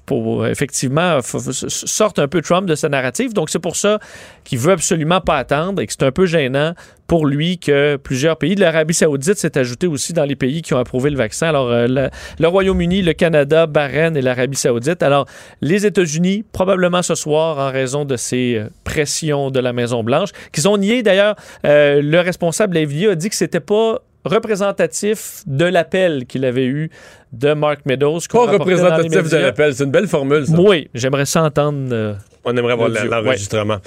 [0.07, 3.33] pour, effectivement, sortent un peu Trump de sa narrative.
[3.33, 3.99] Donc c'est pour ça
[4.45, 6.75] qu'il veut absolument pas attendre et que c'est un peu gênant
[7.07, 10.73] pour lui que plusieurs pays de l'Arabie saoudite s'est ajouté aussi dans les pays qui
[10.75, 11.49] ont approuvé le vaccin.
[11.49, 15.03] Alors, euh, le, le Royaume-Uni, le Canada, Bahreïn et l'Arabie saoudite.
[15.03, 15.27] Alors,
[15.61, 20.67] les États-Unis, probablement ce soir, en raison de ces euh, pressions de la Maison-Blanche, qu'ils
[20.69, 21.37] ont nié d'ailleurs,
[21.67, 26.45] euh, le responsable de la FDA a dit que c'était pas représentatif de l'appel qu'il
[26.45, 26.91] avait eu
[27.33, 28.21] de Mark Meadows.
[28.31, 30.47] Pas représentatif de l'appel, c'est une belle formule.
[30.47, 30.55] Ça.
[30.59, 31.89] Oui, j'aimerais ça entendre.
[31.93, 32.15] euh,
[32.45, 33.11] On aimerait voir l'audio.
[33.11, 33.79] l'enregistrement.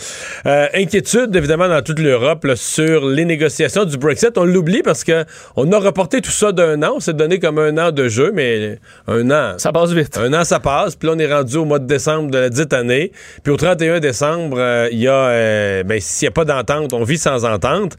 [0.46, 4.38] Euh, inquiétude, évidemment, dans toute l'Europe là, sur les négociations du Brexit.
[4.38, 6.94] On l'oublie parce que on a reporté tout ça d'un an.
[6.96, 9.54] On s'est donné comme un an de jeu, mais un an.
[9.58, 10.18] Ça passe vite.
[10.18, 10.96] Un an, ça passe.
[10.96, 13.12] Puis là, on est rendu au mois de décembre de la dite année.
[13.44, 16.94] Puis au 31 décembre, euh, il y a, euh, ben, s'il n'y a pas d'entente,
[16.94, 17.94] on vit sans entente.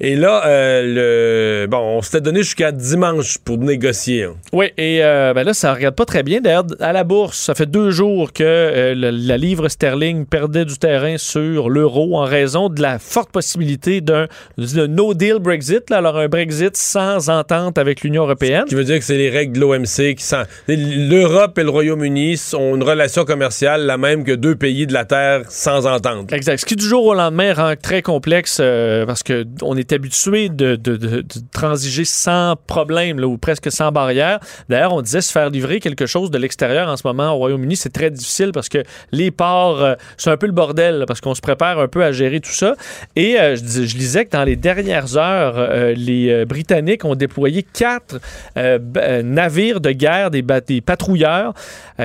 [0.00, 0.42] Et là,
[0.82, 4.24] le, bon, on s'était donné jusqu'à dimanche pour négocier.
[4.24, 4.34] hein.
[4.52, 6.40] Oui, et ben là, ça regarde pas très bien.
[6.40, 10.64] D'ailleurs, à la bourse, ça fait deux jours que le- la livre sterling sterling perdait
[10.64, 14.26] du terrain sur l'euro en raison de la forte possibilité d'un
[14.58, 18.64] d'un no deal Brexit, là, alors un Brexit sans entente avec l'Union européenne.
[18.66, 20.42] qui veut dire que c'est les règles de l'OMC qui sont.
[20.68, 25.04] L'Europe et le Royaume-Uni ont une relation commerciale la même que deux pays de la
[25.04, 26.32] Terre sans entente.
[26.32, 26.58] Exact.
[26.58, 30.48] Ce qui du jour au lendemain rend très complexe euh, parce que on est habitué
[30.48, 34.40] de, de- de- de transiger sans problème là, ou presque sans barrière.
[34.68, 37.76] D'ailleurs, on disait se faire livrer quelque chose de l'extérieur en ce moment au Royaume-Uni,
[37.76, 38.82] c'est très difficile parce que
[39.12, 42.04] les ports, euh, c'est un peu le bordel là, parce qu'on se prépare un peu
[42.04, 42.74] à gérer tout ça.
[43.16, 47.14] Et euh, je, dis- je lisais que dans les dernières heures, euh, les Britanniques ont
[47.14, 48.20] déployé quatre
[48.56, 50.42] navires de guerre, des,
[50.80, 51.54] patrouilleurs,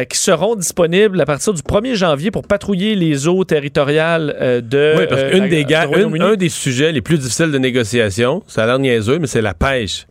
[0.10, 5.06] qui seront disponibles à partir du 1er janvier pour patrouiller les eaux territoriales de Oui,
[5.10, 9.20] parce qu'une des un des sujets les plus difficiles de négociation, ça a l'air niaiseux,
[9.20, 10.08] mais c'est la pêche.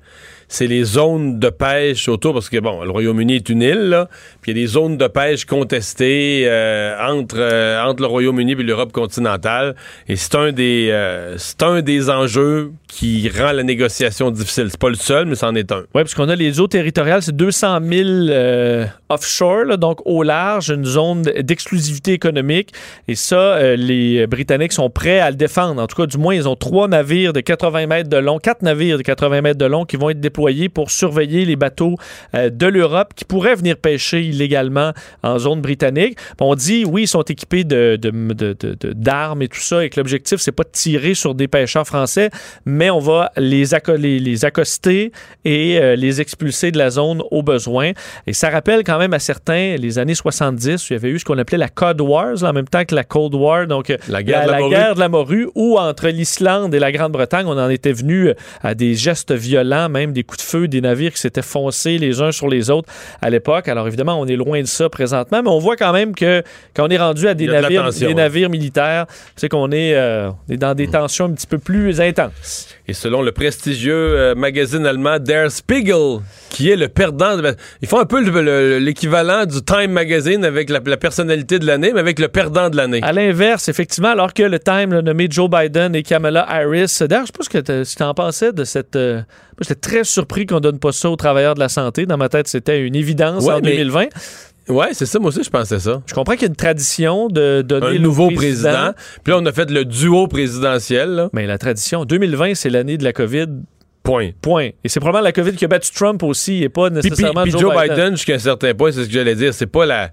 [0.49, 4.07] C'est les zones de pêche autour, parce que, bon, le Royaume-Uni est une île,
[4.41, 8.53] puis il y a des zones de pêche contestées euh, entre, euh, entre le Royaume-Uni
[8.53, 9.75] et l'Europe continentale.
[10.09, 14.69] Et c'est un, des, euh, un des enjeux qui rend la négociation difficile.
[14.71, 15.81] C'est pas le seul, mais c'en est un.
[15.81, 20.71] Oui, parce qu'on a les eaux territoriales, c'est 200 000 euh, offshore, donc au large,
[20.71, 22.73] une zone d'exclusivité économique.
[23.09, 25.83] Et ça, les Britanniques sont prêts à le défendre.
[25.83, 28.63] En tout cas, du moins, ils ont trois navires de 80 mètres de long, quatre
[28.63, 30.36] navires de 80 mètres de long qui vont être déployés
[30.73, 31.97] pour surveiller les bateaux
[32.35, 34.93] euh, de l'Europe qui pourraient venir pêcher illégalement
[35.23, 36.19] en zone britannique.
[36.41, 39.85] On dit, oui, ils sont équipés de, de- de- de- de- d'armes et tout ça,
[39.85, 42.31] et que l'objectif, c'est pas de tirer sur des pêcheurs français,
[42.65, 45.13] mais on va les, acco- les, les accoster
[45.45, 47.93] et euh, les expulser de la zone au besoin.
[48.27, 51.19] Et ça rappelle quand même à certains les années 70, où il y avait eu
[51.19, 53.91] ce qu'on appelait la Cod Wars, là, en même temps que la Cold War, donc
[53.91, 54.71] euh, La guerre de la morue.
[54.71, 58.31] guerre de la morue, où entre l'Islande et la Grande-Bretagne, on en était venu
[58.63, 62.21] à des gestes violents, même des coups de feu, des navires qui s'étaient foncés les
[62.21, 62.89] uns sur les autres
[63.23, 63.69] à l'époque.
[63.69, 66.43] Alors évidemment, on est loin de ça présentement, mais on voit quand même que
[66.75, 68.15] quand on est rendu à des de navires, tension, des ouais.
[68.15, 72.01] navires militaires, c'est qu'on est, euh, on est dans des tensions un petit peu plus
[72.01, 72.76] intenses.
[72.89, 77.89] Et selon le prestigieux euh, magazine allemand Der Spiegel, qui est le perdant, de- ils
[77.89, 81.91] font un peu le- le- l'équivalent du Time Magazine avec la, la personnalité de l'année,
[81.93, 83.01] mais avec le perdant de l'année.
[83.03, 86.97] À l'inverse, effectivement, alors que le Time l'a nommé Joe Biden et Kamala Harris.
[87.01, 88.95] D'ailleurs, je sais pas ce que si tu en pensais de cette.
[88.95, 89.21] euh,
[89.61, 92.07] j'étais très surpris qu'on donne pas ça aux travailleurs de la santé.
[92.07, 94.07] Dans ma tête, c'était une évidence Ouais, en mais- 2020.
[94.69, 96.03] Ouais, c'est ça, moi aussi, je pensais ça.
[96.07, 98.93] Je comprends qu'il y a une tradition de donner Un le nouveau président.
[99.23, 101.11] Puis là, on a fait le duo présidentiel.
[101.11, 101.29] là.
[101.33, 103.47] Mais la tradition, 2020, c'est l'année de la COVID.
[104.03, 104.31] Point.
[104.41, 104.69] Point.
[104.85, 107.43] Et c'est probablement la COVID qui a battu Trump aussi et pas Puis, puis- nécessairement
[107.43, 107.97] puis Joe, Joe Biden.
[107.97, 110.11] Biden, jusqu'à un certain point, c'est ce que j'allais dire, c'est pas la.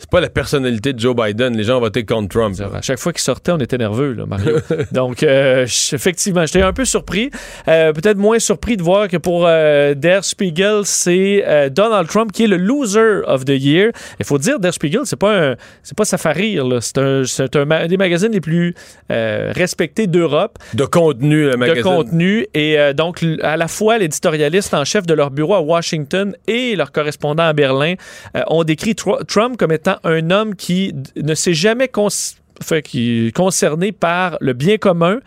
[0.00, 1.56] C'est pas la personnalité de Joe Biden.
[1.56, 2.54] Les gens ont voté contre Trump.
[2.72, 4.58] À chaque fois qu'il sortait, on était nerveux, là, Mario.
[4.92, 7.30] Donc, euh, effectivement, j'étais un peu surpris.
[7.66, 12.44] Euh, Peut-être moins surpris de voir que pour euh, Der Spiegel, c'est Donald Trump qui
[12.44, 13.90] est le loser of the year.
[14.20, 16.64] Il faut dire, Der Spiegel, c'est pas un, c'est pas ça fait rire.
[16.68, 16.80] là.
[16.80, 17.24] C'est un,
[17.56, 18.74] un, ma- des magazines les plus
[19.10, 20.58] respectés d'Europe.
[20.74, 21.82] De contenu, le De magazine.
[21.82, 22.46] contenu.
[22.54, 26.92] Et donc, à la fois, l'éditorialiste en chef de leur bureau à Washington et leur
[26.92, 27.94] correspondant à Berlin
[28.46, 33.28] ont décrit Tr- Trump comme étant un homme qui ne s'est jamais cons- fait, qui
[33.28, 35.18] est concerné par le bien commun,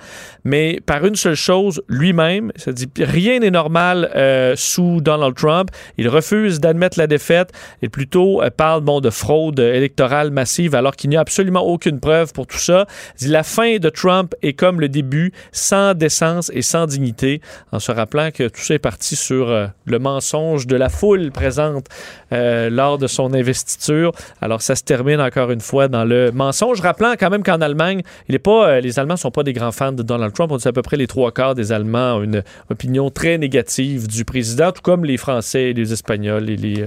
[0.43, 2.51] mais par une seule chose, lui-même.
[2.55, 5.69] Ça dit rien n'est normal euh, sous Donald Trump.
[5.97, 7.51] Il refuse d'admettre la défaite
[7.81, 11.99] et plutôt euh, parle bon, de fraude électorale massive alors qu'il n'y a absolument aucune
[11.99, 12.85] preuve pour tout ça.
[13.19, 17.41] Il dit la fin de Trump est comme le début, sans décence et sans dignité,
[17.71, 21.31] en se rappelant que tout ça est parti sur euh, le mensonge de la foule
[21.31, 21.87] présente
[22.31, 24.13] lors de son investiture.
[24.41, 28.01] Alors ça se termine encore une fois dans le mensonge, rappelant quand même qu'en Allemagne,
[28.27, 30.51] il est pas, euh, les Allemands sont pas des grands fans de Donald Trump.
[30.51, 34.07] On dit à peu près les trois quarts des Allemands ont une opinion très négative
[34.07, 36.85] du président, tout comme les Français et les Espagnols et, les,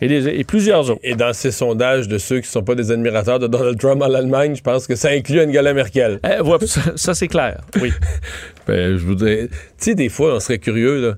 [0.00, 1.00] et, les- et plusieurs autres.
[1.02, 4.14] Et dans ces sondages de ceux qui sont pas des admirateurs de Donald Trump en
[4.14, 6.20] Allemagne, je pense que ça inclut Angela Merkel.
[6.24, 7.92] Euh, ouais, ça, ça, c'est clair, oui.
[8.68, 9.48] Ben, je voudrais.
[9.48, 11.14] Tu sais, des fois, on serait curieux, là.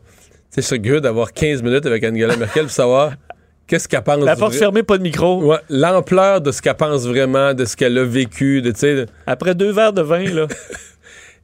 [0.62, 3.12] Serais curieux d'avoir 15 minutes avec Angela Merkel pour savoir
[3.66, 4.24] qu'est-ce qu'elle pense.
[4.24, 5.42] La porte fermée, pas de micro.
[5.44, 9.06] Ouais, l'ampleur de ce qu'elle pense vraiment, de ce qu'elle a vécu, de, tu sais.
[9.26, 10.46] Après deux verres de vin, là.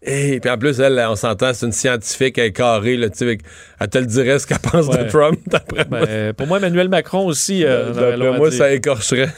[0.03, 3.19] Et puis en plus, elle, on s'entend, c'est une scientifique, elle est carrée, là, tu
[3.19, 3.43] sais, avec-
[3.79, 5.05] elle te le dirait ce qu'elle pense Ouais.
[5.05, 6.07] de Trump, d'après moi.
[6.07, 7.65] Ben, pour moi, Emmanuel Macron aussi.
[7.67, 9.29] euh, en aurait long D'après à moi, ça écorcherait.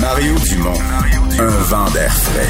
[0.00, 0.78] Mario Dumont,
[1.38, 2.46] un vent d'air frais.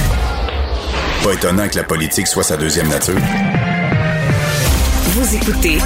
[1.24, 3.14] Pas étonnant que la politique soit sa deuxième nature.
[5.16, 5.78] Vous écoutez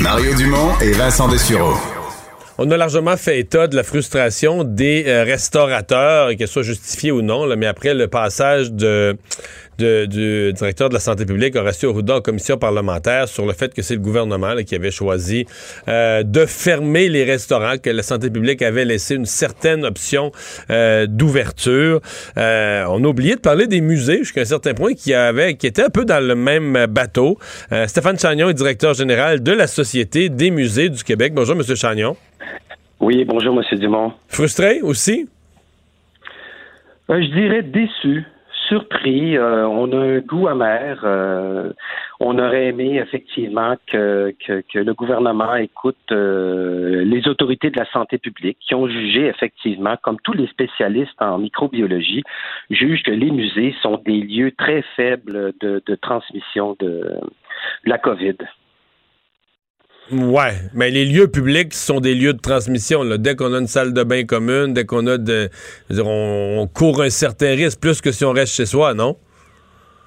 [0.00, 1.74] Mario Dumont et Vincent Dessureau.
[2.56, 7.20] On a largement fait état de la frustration des euh, restaurateurs, qu'elle soit justifiée ou
[7.20, 9.18] non, là, mais après le passage de,
[9.80, 13.72] de- du directeur de la santé publique, Horacio Arruda, en commission parlementaire, sur le fait
[13.74, 15.46] que c'est le gouvernement là, qui avait choisi
[15.88, 20.32] euh, de fermer les restaurants, que la santé publique avait laissé une certaine option
[20.70, 22.00] euh, d'ouverture.
[22.36, 25.66] Euh, on a oublié de parler des musées jusqu'à un certain point qui, avait, qui
[25.66, 27.38] étaient un peu dans le même bateau.
[27.86, 31.32] Stéphane Chagnon est directeur général de la Société des musées du Québec.
[31.34, 31.62] Bonjour, M.
[31.76, 32.16] Chagnon.
[33.00, 33.78] Oui, bonjour, M.
[33.78, 34.12] Dumont.
[34.28, 35.28] Frustré aussi?
[37.08, 38.22] Je dirais déçu,
[38.70, 39.36] surpris.
[39.36, 41.00] Euh, on a un goût amer.
[41.04, 41.72] Euh,
[42.20, 44.32] on aurait aimé effectivement que,
[44.74, 50.18] le gouvernement écoute euh, les autorités de la santé publique qui ont jugé effectivement, comme
[50.22, 52.22] tous les spécialistes en microbiologie,
[52.70, 57.18] jugent que les musées sont des lieux très faibles de, transmission de
[57.84, 58.36] la COVID.
[60.12, 63.02] Ouais, mais les lieux publics sont des lieux de transmission.
[63.02, 63.16] là.
[63.16, 65.48] Dès qu'on a une salle de bain commune, dès qu'on a de.
[65.88, 69.16] dire, on, on court un certain risque plus que si on reste chez soi, non?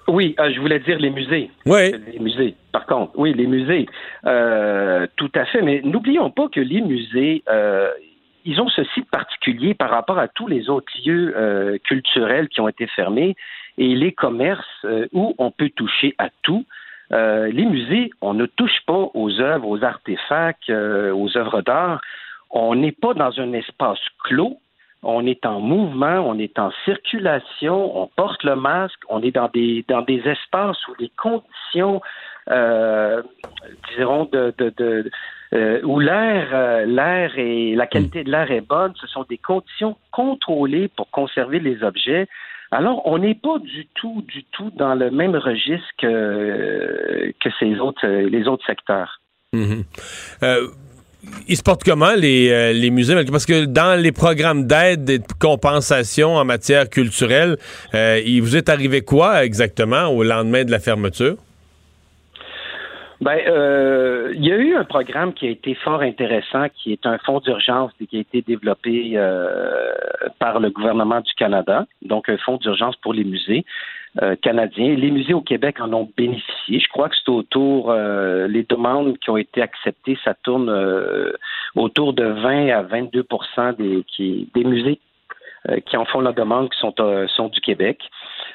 [0.10, 1.50] Oui, euh, je voulais dire les musées.
[1.66, 1.94] Oui.
[2.12, 3.14] Les musées, par contre.
[3.16, 3.86] Oui, les musées.
[4.26, 5.62] Euh, tout à fait.
[5.62, 7.90] Mais n'oublions pas que les musées, euh,
[8.44, 12.60] ils ont ceci de particulier par rapport à tous les autres lieux euh, culturels qui
[12.60, 13.36] ont été fermés
[13.78, 16.66] et les commerces euh, où on peut toucher à tout.
[17.14, 22.02] Euh, les musées, on ne touche pas aux œuvres, aux artefacts, euh, aux œuvres d'art.
[22.50, 24.58] On n'est pas dans un espace clos.
[25.04, 29.50] On est en mouvement, on est en circulation, on porte le masque, on est dans
[29.50, 32.02] des espaces où les conditions,
[32.50, 33.22] euh,
[33.98, 35.12] de,
[35.84, 38.94] où l'air l'air et la qualité de l'air est bonne.
[38.96, 42.28] Ce sont des conditions contrôlées pour conserver les objets.
[42.74, 47.80] Alors, on n'est pas du tout, du tout dans le même registre que, que ces
[47.80, 49.20] autres, les autres secteurs.
[49.54, 49.84] Mhm.
[50.42, 50.68] Euh,
[51.48, 53.16] ils se portent comment, les, euh, les musées?
[53.32, 57.58] Parce que dans les programmes d'aide et de compensation en matière culturelle,
[57.94, 61.36] euh, il vous est arrivé quoi exactement au lendemain de la fermeture?
[63.24, 67.06] Ben, euh, il y a eu un programme qui a été fort intéressant, qui est
[67.06, 69.94] un fonds d'urgence qui a été développé euh,
[70.40, 73.64] par le gouvernement du Canada, donc un fonds d'urgence pour les musées
[74.22, 74.94] euh, canadiens.
[74.96, 76.82] Les musées au Québec en ont bénéficié.
[76.82, 81.32] Je crois que c'est autour, euh, les demandes qui ont été acceptées, ça tourne euh,
[81.76, 83.26] autour de 20 à 22
[83.78, 84.04] des,
[84.54, 85.00] des musées
[85.86, 88.00] qui en font la demande, qui sont, euh, sont du Québec.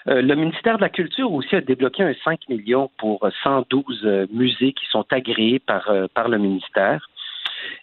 [0.09, 4.03] Euh, le ministère de la Culture aussi a débloqué un 5 millions pour euh, 112
[4.05, 7.09] euh, musées qui sont agréés par, euh, par le ministère.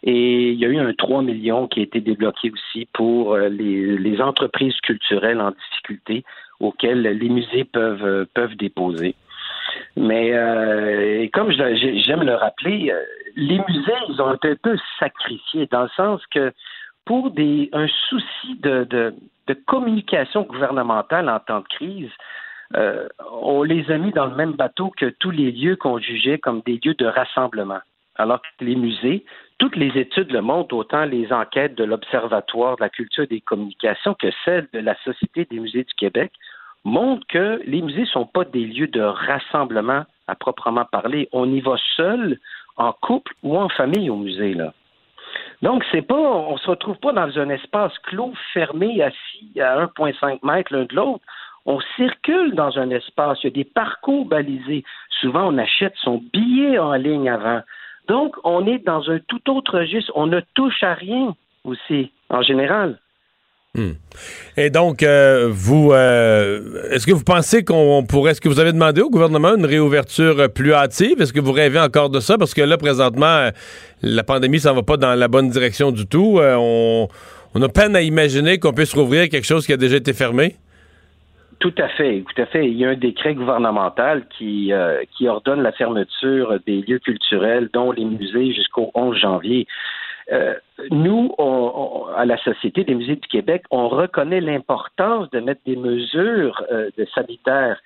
[0.04, 3.50] Et il y a eu un 3 millions qui a été débloqué aussi pour euh,
[3.50, 6.24] les, les entreprises culturelles en difficulté
[6.60, 9.16] auxquelles les musées peuvent, euh, peuvent déposer.
[9.98, 13.02] Mais euh, comme j'aime le rappeler, euh,
[13.36, 16.54] les musées, ils ont été un peu sacrifiés dans le sens que
[17.06, 19.14] pour un souci de,
[19.66, 22.10] communication gouvernementale en temps de crise,
[22.76, 26.40] euh, on les a mis dans le même bateau que tous les lieux qu'on jugeait
[26.40, 27.80] comme des lieux de rassemblement.
[28.16, 29.24] Alors que les musées,
[29.60, 34.16] toutes les études le montrent, autant les enquêtes de l'Observatoire de la culture des communications
[34.16, 36.32] que celles de la Société des musées du Québec,
[36.84, 41.30] montrent que les musées ne sont pas des lieux de rassemblement à proprement parler.
[41.34, 42.40] On y va seul,
[42.78, 44.54] en couple ou en famille au musée.
[44.54, 44.74] Là.
[45.62, 50.40] Donc, c'est pas, on se retrouve pas dans un espace clos, fermé, assis à 1,5
[50.44, 51.24] mètres l'un de l'autre.
[51.66, 53.40] On circule dans un espace.
[53.44, 54.84] Il y a des parcours balisés.
[55.22, 57.62] Souvent, on achète son billet en ligne avant.
[58.08, 60.12] Donc, on est dans un tout autre registre.
[60.16, 63.00] On ne touche à rien aussi, en général.
[63.76, 63.92] Hmm.
[64.56, 68.72] Et donc, euh, vous, euh, est-ce que vous pensez qu'on pourrait, est-ce que vous avez
[68.72, 71.22] demandé au gouvernement une réouverture euh, plus hâtive?
[71.22, 72.38] Est-ce que vous rêvez encore de ça?
[72.38, 73.50] Parce que là, présentement,
[74.02, 76.40] la pandémie s'en va pas dans la bonne direction du tout.
[76.42, 77.10] On,
[77.54, 80.56] on a peine à imaginer qu'on puisse rouvrir quelque chose qui a déjà été fermé.
[81.60, 82.68] Tout à fait, tout à fait.
[82.68, 84.72] Il y a un décret gouvernemental qui,
[85.18, 89.68] qui ordonne la fermeture des lieux culturels, dont les musées, jusqu'au 11 janvier.
[90.32, 90.56] Euh,
[90.90, 95.76] nous, on- à la Société des musées du Québec, on reconnaît l'importance de mettre des
[95.76, 97.80] mesures euh, de sanitaires.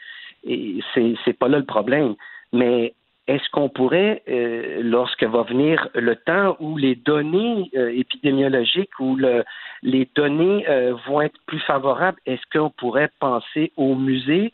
[0.45, 2.15] Et c'est c'est pas là le problème.
[2.53, 2.93] Mais
[3.27, 9.43] est-ce qu'on pourrait, euh, lorsque va venir le temps où les données épidémiologiques ou le,
[9.83, 10.65] les données
[11.05, 14.51] vont être plus favorables, est-ce qu'on pourrait penser au musée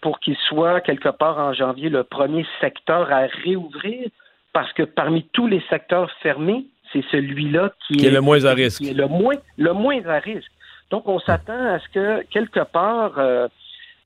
[0.00, 4.08] pour qu'il soit quelque part en janvier le premier secteur à réouvrir?
[4.54, 6.64] Parce que parmi tous les secteurs fermés,
[6.96, 8.78] c'est celui-là qui, Qui est le moins à risque.
[8.82, 10.50] qui est le moins, le moins à risque.
[10.90, 13.48] Donc, on s'attend à ce que, quelque part, euh,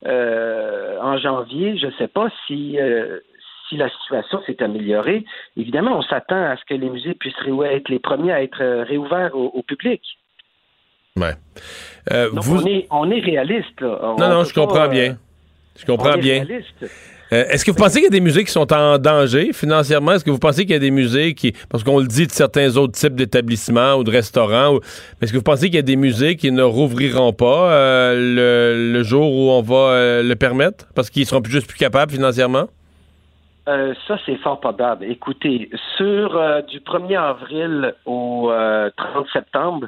[0.07, 3.19] euh, en janvier, je ne sais pas si, euh,
[3.69, 5.23] si la situation s'est améliorée.
[5.57, 7.33] Évidemment, on s'attend à ce que les musées puissent
[7.71, 10.01] être les premiers à être réouverts au, au public.
[11.15, 11.33] Ouais.
[12.09, 13.79] Donc, vous- on, est, on est réaliste.
[13.81, 13.99] Là.
[14.01, 15.17] On Non, non, je comprends pas, bien.
[15.77, 16.43] Je comprends On est bien.
[16.43, 16.85] réaliste.
[17.33, 20.13] Euh, Est-ce que vous pensez qu'il y a des musées qui sont en danger financièrement?
[20.13, 21.53] Est-ce que vous pensez qu'il y a des musées qui.
[21.69, 24.75] Parce qu'on le dit de certains autres types d'établissements ou de restaurants.
[24.75, 24.79] ou-
[25.21, 29.03] Est-ce que vous pensez qu'il y a des musées qui ne rouvriront pas euh, le,
[29.03, 30.87] jour où on va euh, le permettre?
[30.93, 32.67] Parce qu'ils seront plus juste plus capables financièrement?
[33.65, 35.05] Ça, c'est fort probable.
[35.05, 36.31] Écoutez, sur
[36.67, 39.87] du 1er avril au euh, 30 septembre,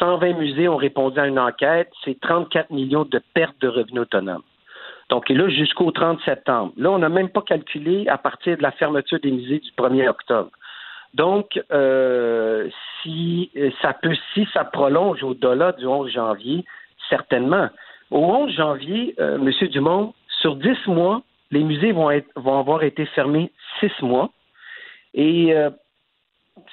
[0.00, 1.88] 120 musées ont répondu à une enquête.
[2.04, 4.42] C'est 34 millions de pertes de revenus autonomes.
[5.12, 6.72] Donc là, jusqu'au 30 septembre.
[6.78, 10.08] Là, on n'a même pas calculé à partir de la fermeture des musées du 1er
[10.08, 10.48] octobre.
[11.12, 12.66] Donc, euh,
[13.02, 13.50] si
[13.82, 16.64] ça peut, si ça prolonge au-delà du 11 janvier,
[17.10, 17.68] certainement.
[18.10, 19.68] Au 11 janvier, euh, M.
[19.68, 21.20] Dumont, sur 10 mois,
[21.50, 22.08] les musées vont
[22.58, 24.30] avoir été fermés 6 mois.
[25.12, 25.68] Et euh,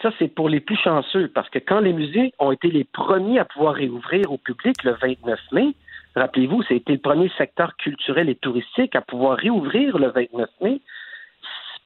[0.02, 3.40] ça, c'est pour les plus chanceux, parce que quand les musées ont été les premiers
[3.40, 5.74] à pouvoir réouvrir au public le 29 mai,
[6.16, 10.82] rappelez-vous, c'était le premier secteur culturel et touristique à pouvoir réouvrir le 29 mai.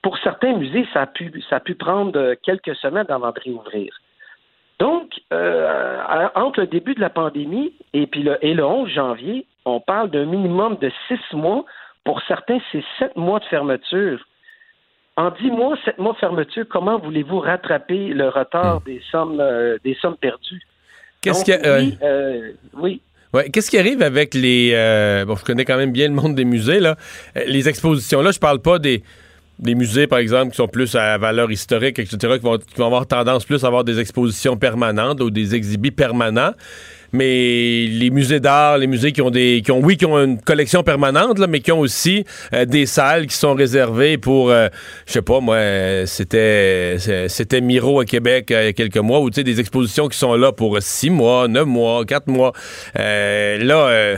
[0.01, 3.39] Pour certains musées, ça a pu, ça a pu prendre euh, quelques semaines avant de
[3.39, 3.93] réouvrir.
[4.79, 6.01] Donc, euh,
[6.35, 10.09] entre le début de la pandémie et, puis le, et le 11 janvier, on parle
[10.09, 11.63] d'un minimum de six mois.
[12.03, 14.19] Pour certains, c'est sept mois de fermeture.
[15.15, 19.77] En dix mois, sept mois de fermeture, comment voulez-vous rattraper le retard des sommes, euh,
[19.85, 20.61] des sommes perdues?
[21.21, 21.97] Qu'est-ce Donc, qu'il y a- oui,
[22.73, 23.01] oui.
[23.33, 26.35] Ouais, qu'est-ce qui arrive avec les euh, bon, je connais quand même bien le monde
[26.35, 26.97] des musées là,
[27.35, 29.03] Euh, les expositions là, je parle pas des
[29.59, 32.87] des musées par exemple qui sont plus à valeur historique etc qui vont, qui vont
[32.87, 36.53] avoir tendance plus à avoir des expositions permanentes ou des exhibits permanents.
[37.13, 40.41] Mais les musées d'art, les musées qui ont des qui ont oui qui ont une
[40.41, 44.67] collection permanente là, mais qui ont aussi euh, des salles qui sont réservées pour euh,
[45.05, 45.57] je sais pas moi
[46.07, 49.59] c'était c'était Miro à Québec euh, il y a quelques mois ou tu sais des
[49.59, 52.51] expositions qui sont là pour six mois, neuf mois, quatre mois.
[52.95, 54.17] Là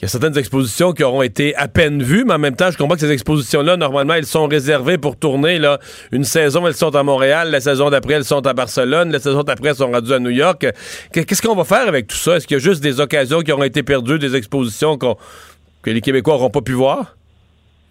[0.00, 2.70] il y a certaines expositions qui auront été à peine vues, mais en même temps,
[2.70, 5.58] je comprends que ces expositions-là, normalement, elles sont réservées pour tourner.
[5.58, 5.78] Là.
[6.10, 7.50] Une saison, elles sont à Montréal.
[7.50, 9.12] La saison d'après, elles sont à Barcelone.
[9.12, 10.66] La saison d'après, elles sont rendues à New York.
[11.12, 12.36] Qu- Qu'est-ce qu'on va faire avec tout ça?
[12.36, 16.00] Est-ce qu'il y a juste des occasions qui auront été perdues, des expositions que les
[16.00, 17.16] Québécois n'auront pas pu voir?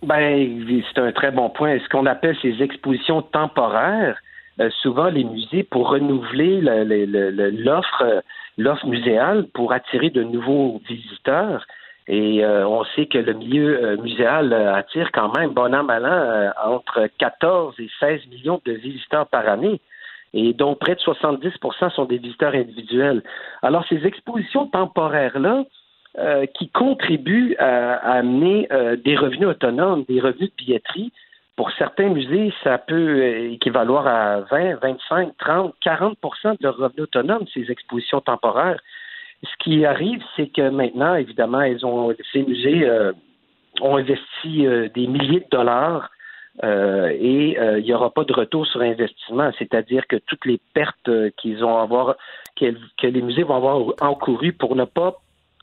[0.01, 0.63] Ben,
[0.93, 1.77] c'est un très bon point.
[1.83, 4.17] Ce qu'on appelle ces expositions temporaires,
[4.59, 8.21] euh, souvent les musées, pour renouveler le- le- le- le- l'offre euh,
[8.57, 11.65] l'offre muséale, pour attirer de nouveaux visiteurs.
[12.11, 15.83] Et euh, on sait que le milieu euh, muséal euh, attire quand même, bon an,
[15.83, 19.79] mal an, euh, entre 14 et 16 millions de visiteurs par année.
[20.33, 23.23] Et dont près de 70% sont des visiteurs individuels.
[23.61, 25.65] Alors, ces expositions temporaires-là,
[26.17, 31.13] euh, qui contribuent à, à amener euh, des revenus autonomes, des revenus de billetterie.
[31.55, 36.15] Pour certains musées, ça peut équivaloir à 20, 25, 30, 40%
[36.53, 38.79] de leurs revenus autonomes, ces expositions temporaires.
[39.43, 43.13] Ce qui arrive, c'est que maintenant, évidemment, ils ont, ces musées euh,
[43.81, 46.09] ont investi euh, des milliers de dollars
[46.63, 50.59] euh, et euh, il n'y aura pas de retour sur investissement, c'est-à-dire que toutes les
[50.73, 52.15] pertes euh, qu'ils vont avoir,
[52.57, 55.15] que les musées vont avoir encouru pour ne pas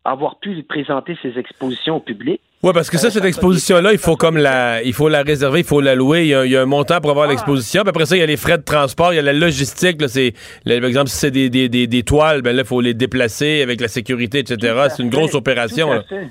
[0.07, 2.41] avoir pu présenter ces expositions au public.
[2.63, 5.67] Oui, parce que ça, cette exposition-là, il faut comme la, il faut la réserver, il
[5.67, 6.23] faut la louer.
[6.23, 7.83] Il y a, il y a un montant pour avoir l'exposition.
[7.83, 10.01] Puis après ça, il y a les frais de transport, il y a la logistique.
[10.01, 10.33] Là, c'est,
[10.65, 12.95] là, par exemple, si c'est des, des, des, des toiles, ben là, il faut les
[12.95, 14.89] déplacer avec la sécurité, etc.
[14.89, 15.87] C'est une grosse opération.
[15.87, 16.03] Tout à là.
[16.03, 16.29] fait.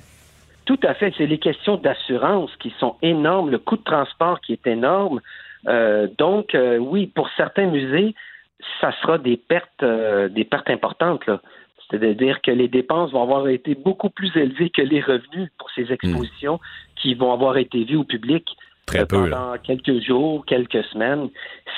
[0.66, 1.14] Tout à fait.
[1.18, 5.22] C'est les questions d'assurance qui sont énormes, le coût de transport qui est énorme.
[5.68, 8.16] Euh, donc, euh, oui, pour certains musées,
[8.82, 11.26] ça sera des pertes, euh, des pertes importantes.
[11.28, 11.40] Là.
[11.90, 15.91] C'est-à-dire que les dépenses vont avoir été beaucoup plus élevées que les revenus pour ces
[15.91, 16.60] expositions
[16.95, 18.45] qui vont avoir été vues au public
[18.88, 19.38] Très euh, peu, là.
[19.38, 21.30] pendant quelques jours, quelques semaines.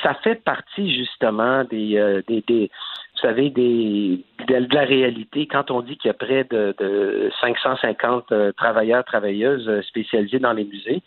[0.03, 2.69] Ça fait partie justement des, euh, des, des-
[3.15, 5.47] vous savez, des, de, la réalité.
[5.47, 10.39] Quand on dit qu'il y a près de, de 550 euh, travailleurs, travailleuses euh, spécialisés
[10.39, 11.01] dans les musées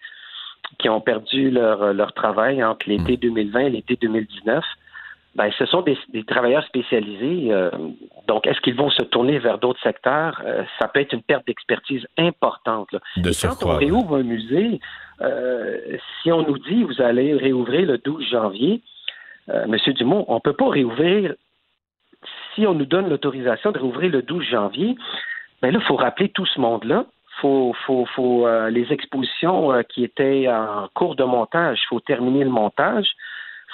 [0.78, 4.64] qui ont perdu leur, leur travail entre l'été 2020 et l'été 2019,
[5.36, 7.52] ben, ce sont des, des travailleurs spécialisés.
[7.52, 7.70] euh,
[8.26, 10.42] donc, est-ce qu'ils vont se tourner vers d'autres secteurs?
[10.44, 12.90] Euh, ça peut être une perte d'expertise importante.
[12.92, 12.98] là.
[13.16, 14.80] De quand on réouvre un musée,
[15.20, 15.78] euh,
[16.22, 18.82] si on nous dit vous allez réouvrir le 12 janvier,
[19.66, 21.34] Monsieur Dumont, on ne peut pas réouvrir
[22.54, 24.94] si on nous donne l'autorisation de réouvrir le 12 janvier.
[25.60, 27.06] Ben là, il faut rappeler tout ce monde-là.
[27.40, 32.50] Faut, faut, faut les expositions qui étaient en cours de montage, il faut terminer le
[32.50, 33.08] montage.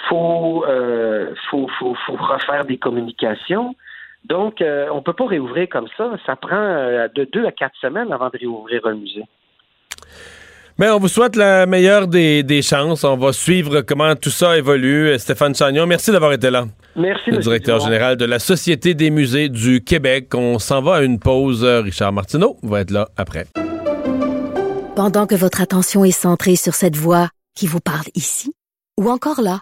[0.09, 3.75] Faut, euh, faut, faut, faut refaire des communications.
[4.25, 6.11] Donc, euh, on peut pas réouvrir comme ça.
[6.25, 9.23] Ça prend euh, de deux à quatre semaines avant de réouvrir un musée.
[10.79, 13.03] Mais on vous souhaite la meilleure des, des chances.
[13.03, 15.17] On va suivre comment tout ça évolue.
[15.17, 16.65] Stéphane Chagnon, merci d'avoir été là.
[16.95, 17.91] Merci, Le directeur Dumont.
[17.91, 20.33] général de la Société des musées du Québec.
[20.35, 21.63] On s'en va à une pause.
[21.65, 23.45] Richard Martineau va être là après.
[24.95, 28.53] Pendant que votre attention est centrée sur cette voix qui vous parle ici,
[28.99, 29.61] ou encore là,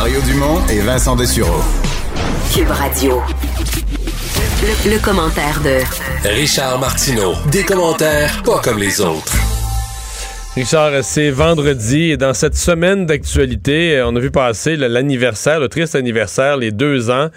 [0.00, 1.60] Mario Dumont et Vincent Dessureau.
[2.54, 3.20] Cube Radio.
[4.62, 7.34] Le, le commentaire de Richard Martineau.
[7.52, 9.36] Des commentaires pas comme les autres.
[10.54, 15.68] Richard, c'est vendredi et dans cette semaine d'actualité, euh, on a vu passer l'anniversaire, le
[15.68, 17.28] triste anniversaire, les deux ans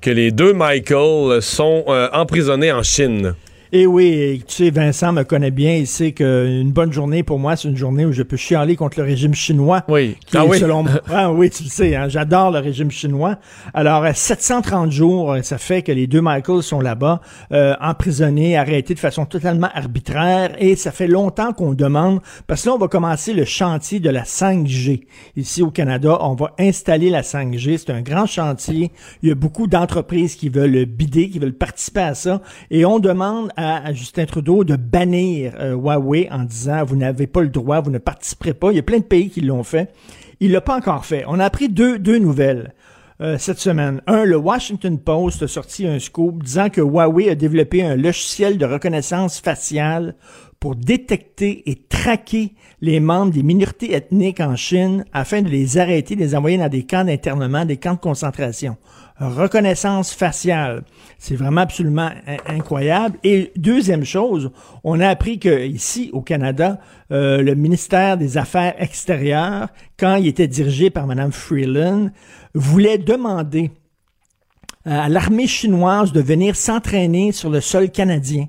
[0.00, 3.34] que les deux Michael sont euh, emprisonnés en Chine.
[3.74, 5.76] Et oui, tu sais, Vincent me connaît bien.
[5.76, 8.98] Il sait qu'une bonne journée pour moi, c'est une journée où je peux chialer contre
[9.00, 9.82] le régime chinois.
[9.88, 10.18] Oui.
[10.26, 10.58] Qui Ah est oui.
[10.58, 10.92] selon moi.
[11.10, 13.38] Ah oui, tu le sais, hein, j'adore le régime chinois.
[13.72, 17.22] Alors, euh, 730 jours, euh, ça fait que les deux Michael sont là-bas,
[17.52, 20.54] euh, emprisonnés, arrêtés de façon totalement arbitraire.
[20.58, 24.10] Et ça fait longtemps qu'on demande, parce que là, on va commencer le chantier de
[24.10, 25.06] la 5G.
[25.36, 27.78] Ici au Canada, on va installer la 5G.
[27.78, 28.90] C'est un grand chantier.
[29.22, 32.42] Il y a beaucoup d'entreprises qui veulent bider, qui veulent participer à ça.
[32.70, 37.26] Et on demande à, à Justin Trudeau de bannir euh, Huawei en disant vous n'avez
[37.26, 38.70] pas le droit, vous ne participerez pas.
[38.72, 39.92] Il y a plein de pays qui l'ont fait.
[40.40, 41.24] Il l'a pas encore fait.
[41.28, 42.74] On a appris deux, nouvelles.
[43.20, 44.00] euh, cette semaine.
[44.06, 48.58] Un, le Washington Post a sorti un scoop disant que Huawei a développé un logiciel
[48.58, 50.14] de reconnaissance faciale
[50.58, 56.14] pour détecter et traquer les membres des minorités ethniques en Chine afin de les arrêter,
[56.14, 58.76] de les envoyer dans des camps d'internement, des camps de concentration.
[59.18, 60.82] Reconnaissance faciale.
[61.18, 63.18] C'est vraiment absolument in- incroyable.
[63.22, 64.50] Et deuxième chose,
[64.84, 66.78] on a appris que ici au Canada,
[67.12, 69.68] euh, le ministère des Affaires extérieures,
[69.98, 72.10] quand il était dirigé par Mme Freeland,
[72.54, 73.70] voulait demander
[74.84, 78.46] à l'armée chinoise de venir s'entraîner sur le sol canadien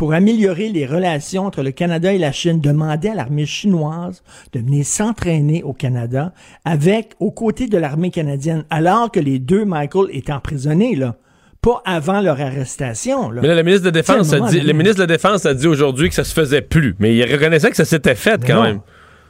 [0.00, 4.22] pour améliorer les relations entre le Canada et la Chine, demander à l'armée chinoise
[4.54, 6.32] de venir s'entraîner au Canada
[6.64, 11.16] avec, aux côtés de l'armée canadienne, alors que les deux Michael étaient emprisonnés, là.
[11.60, 13.42] Pas avant leur arrestation, là.
[13.42, 15.52] Mais là, le ministre de la Défense a dit, le ministre de la Défense a
[15.52, 18.54] dit aujourd'hui que ça se faisait plus, mais il reconnaissait que ça s'était fait quand
[18.54, 18.62] non.
[18.62, 18.80] même.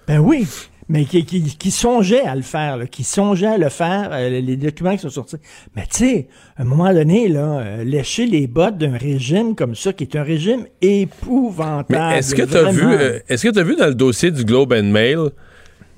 [0.07, 0.47] Ben oui,
[0.93, 4.41] mais qui, qui, qui songeait à le faire, là, qui songeait à le faire, euh,
[4.41, 5.37] les documents qui sont sortis.
[5.77, 9.77] Mais tu sais, à un moment donné, là, euh, lécher les bottes d'un régime comme
[9.77, 12.17] ça, qui est un régime épouvantable.
[12.19, 14.45] Est-ce que tu as vu, euh, est-ce que tu as vu dans le dossier du
[14.45, 15.19] Globe and Mail,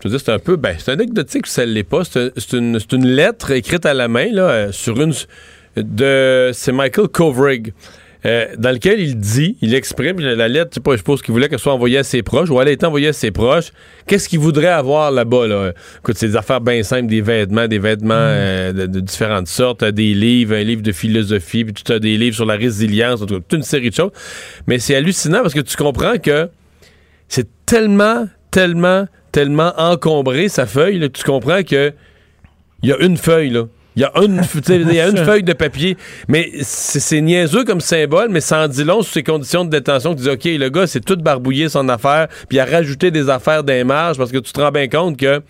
[0.02, 2.04] je veux dire, c'est un peu, ben, c'est anecdotique, ça l'est pas.
[2.04, 5.14] C'est un- c'est une, c'est une lettre écrite à la main, là, euh, sur une,
[5.76, 7.72] de, c'est Michael Kovrig.
[8.24, 11.32] Euh, dans lequel il dit, il exprime, la lettre, je sais pas, je suppose qu'il
[11.32, 13.72] voulait qu'elle soit envoyée à ses proches, ou elle a été envoyée à ses proches.
[14.06, 15.72] Qu'est-ce qu'il voudrait avoir là-bas, là?
[15.98, 19.84] Écoute, c'est des affaires bien simples, des vêtements, des vêtements euh, de, de différentes sortes,
[19.84, 23.26] des livres, un livre de philosophie, puis tu as des livres sur la résilience, en
[23.26, 24.12] tout cas, toute une série de choses.
[24.66, 26.48] Mais c'est hallucinant parce que tu comprends que
[27.28, 31.92] c'est tellement, tellement, tellement encombré sa feuille, là, que tu comprends que
[32.82, 33.66] il y a une feuille, là.
[33.96, 34.42] Il y a une,
[34.92, 35.96] y a feuille de papier.
[36.28, 40.14] Mais c'est niaiseux comme symbole, mais ça en dit long sur ses conditions de détention.
[40.14, 43.28] Tu dis, OK, le gars, c'est tout barbouillé son affaire, puis il a rajouté des
[43.28, 45.42] affaires d'un marge parce que tu te rends bien compte que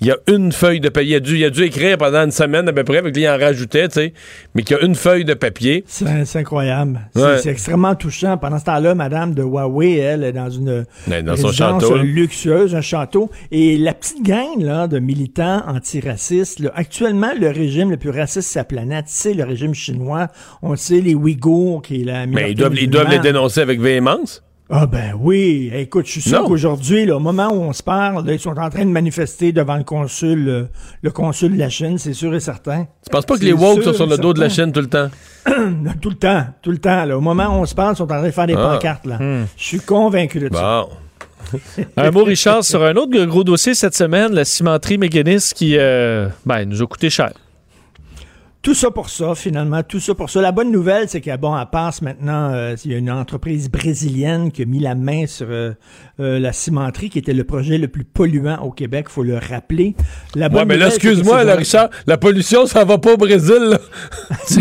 [0.00, 1.10] il y a une feuille de papier.
[1.12, 3.22] Il a dû, il a dû écrire pendant une semaine à peu près, avec lui,
[3.24, 4.12] il en rajoutait, tu sais,
[4.54, 5.84] mais qu'il y a une feuille de papier.
[5.86, 7.00] C'est incroyable.
[7.14, 7.38] C'est Ouais.
[7.38, 8.36] c'est extrêmement touchant.
[8.38, 12.02] Pendant ce temps-là, Madame de Huawei, elle, est dans une Ouais, dans son château, là.
[12.02, 13.30] luxueuse, un château.
[13.50, 18.50] Et la petite gang là, de militants antiracistes, là, actuellement, le régime le plus raciste
[18.50, 20.28] sur la planète, c'est le régime chinois.
[20.62, 23.80] On sait les Ouïghours, qui est la Mais ils doivent, ils doivent les dénoncer avec
[23.80, 24.42] véhémence?
[24.70, 28.34] Ah ben oui, écoute, je suis sûr qu'aujourd'hui, au moment où on se parle, là,
[28.34, 30.64] ils sont en train de manifester devant le consul, euh,
[31.00, 32.86] le consul de la Chine, c'est sûr et certain.
[33.02, 34.50] Tu penses pas que les woke sont sur le dos de la.
[34.50, 35.08] Chine tout le temps?
[36.02, 37.06] tout le temps, tout le temps.
[37.06, 37.16] Là.
[37.16, 38.72] Au moment où on se parle, ils sont en train de faire des Ah.
[38.74, 39.06] pancartes.
[39.06, 39.16] Là.
[39.16, 39.46] Hmm.
[39.56, 40.84] Je suis convaincu de ça.
[40.84, 40.88] Bon.
[41.96, 46.28] Un mot, Richard, sur un autre gros dossier cette semaine, la cimenterie mécaniste qui euh,
[46.44, 47.30] ben, nous a coûté cher.
[48.60, 50.40] Tout ça pour ça, finalement, tout ça pour ça.
[50.40, 53.70] La bonne nouvelle, c'est qu'à bon, à passe maintenant, euh, il y a une entreprise
[53.70, 55.72] brésilienne qui a mis la main sur euh,
[56.18, 59.94] euh, la cimenterie, qui était le projet le plus polluant au Québec, faut le rappeler.
[60.34, 63.16] La bonne Ouais, mais là, nouvelle, excuse-moi, là, Richard, la pollution, ça va pas au
[63.16, 63.78] Brésil, là.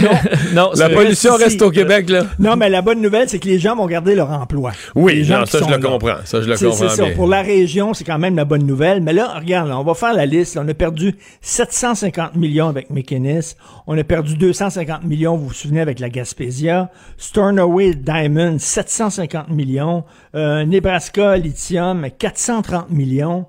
[0.54, 2.24] non, la c'est- pollution reste au Québec, là.
[2.38, 4.74] Non, mais la bonne nouvelle, c'est que les gens vont garder leur emploi.
[4.94, 5.78] Oui, Les gens non, ça, je le là.
[5.80, 6.18] comprends.
[6.24, 7.04] Ça, je le comprends c'est ça.
[7.04, 7.16] bien.
[7.16, 9.02] Pour la région, c'est quand même la bonne nouvelle.
[9.02, 10.56] Mais là, regarde, là, on va faire la liste.
[10.62, 13.42] On a perdu 750 millions avec McInnes.
[13.90, 16.92] On a perdu 250 millions, vous vous souvenez, avec la Gaspésia.
[17.16, 20.04] Stornoway Diamond, 750 millions.
[20.36, 23.46] Euh, Nebraska Lithium, 430 millions.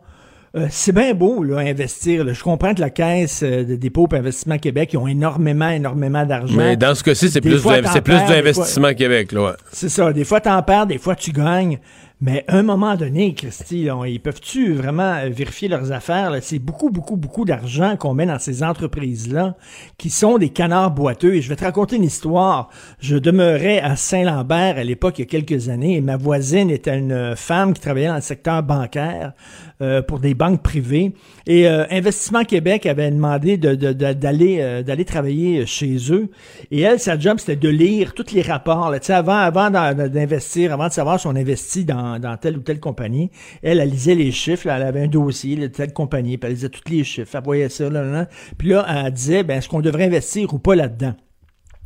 [0.57, 2.25] Euh, c'est bien beau, là, investir.
[2.25, 2.35] là.
[2.35, 6.25] Je comprends que la Caisse euh, de dépôt et investissement Québec, ils ont énormément, énormément
[6.25, 6.57] d'argent.
[6.57, 9.53] Mais dans ce cas-ci, c'est plus, c'est plus perds, des d'investissement Québec, là, ouais.
[9.73, 10.13] C'est ça.
[10.13, 11.79] Des fois, t'en perds, des fois, tu gagnes.
[12.21, 16.37] Mais un moment donné, Christy, là, ils peuvent-tu vraiment euh, vérifier leurs affaires?
[16.43, 19.55] C'est beaucoup, beaucoup, beaucoup d'argent qu'on met dans ces entreprises-là
[19.99, 21.37] qui sont des canards boiteux.
[21.37, 22.71] Et je vais te raconter une histoire.
[22.99, 26.99] Je demeurais à Saint-Lambert à l'époque, il y a quelques années, et ma voisine était
[26.99, 29.33] une femme qui travaillait dans le secteur bancaire
[29.81, 31.13] euh, pour des banques privées.
[31.47, 36.29] Et euh, Investissement Québec avait demandé de- de- de- d'aller euh, d'aller travailler chez eux.
[36.71, 38.91] Et elle, sa job, c'était de lire tous les rapports.
[38.91, 42.81] Là, avant, avant d'investir, avant de savoir si on investit dans, dans telle ou telle
[42.81, 43.31] compagnie,
[43.63, 44.67] elle, elle lisait les chiffres.
[44.67, 47.31] là, elle avait un dossier de telle compagnie, puis elle lisait tous les chiffres.
[47.35, 47.89] Elle voyait ça.
[47.89, 48.27] Là, là.
[48.57, 51.15] Puis là, elle disait, ben, est-ce qu'on devrait investir ou pas là-dedans?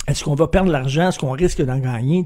[0.09, 1.09] Est-ce qu'on va perdre l'argent?
[1.11, 2.25] Est-ce qu'on risque d'en gagner?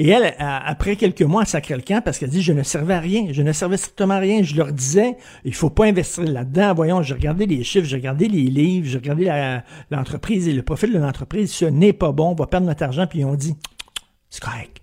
[0.00, 2.62] Et elle, a- après quelques mois, elle sacrait le camp parce qu'elle dit, je ne
[2.62, 3.26] servais à rien.
[3.32, 4.44] Je ne servais strictement à rien.
[4.44, 6.72] Je leur disais, il faut pas investir là-dedans.
[6.72, 9.28] Voyons, j'ai regardé les chiffres, j'ai regardé les livres, j'ai regardé
[9.90, 11.50] l'entreprise et le profil de l'entreprise.
[11.52, 12.30] Ce n'est pas bon.
[12.30, 13.08] On va perdre notre argent.
[13.08, 13.56] Puis ils ont dit,
[14.30, 14.78] c'est correct.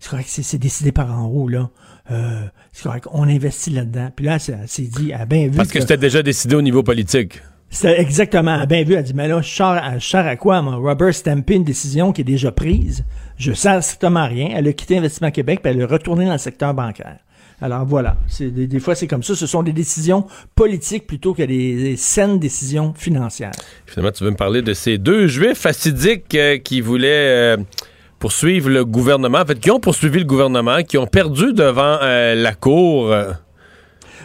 [0.00, 0.28] C'est correct.
[0.28, 1.70] C'est décidé par en haut, là.
[2.10, 3.06] Euh, c'est correct.
[3.12, 4.10] On investit là-dedans.
[4.16, 6.62] Puis là, elle s'est- dit, elle a bien vu Parce que c'était déjà décidé au
[6.62, 7.40] niveau politique.
[7.70, 8.54] c'est exactement.
[8.56, 9.48] Elle a bien vu, elle a dit, mais là, je
[10.00, 10.74] sers à, quoi, moi?
[10.76, 13.04] Robert Stampé, une décision qui est déjà prise.
[13.38, 14.50] Je sers strictement à rien.
[14.54, 17.18] Elle a quitté Investissement Québec, puis elle est retournée dans le secteur bancaire.
[17.60, 19.34] Alors voilà, des, fois c'est comme ça.
[19.34, 23.52] Ce sont des décisions politiques plutôt que des, saines décisions financières.
[23.86, 27.56] Finalement, tu veux me parler de ces deux juifs fastidiques euh, qui voulaient euh,
[28.18, 32.34] poursuivre le gouvernement, en fait, qui ont poursuivi le gouvernement, qui ont perdu devant euh,
[32.34, 33.14] la cour.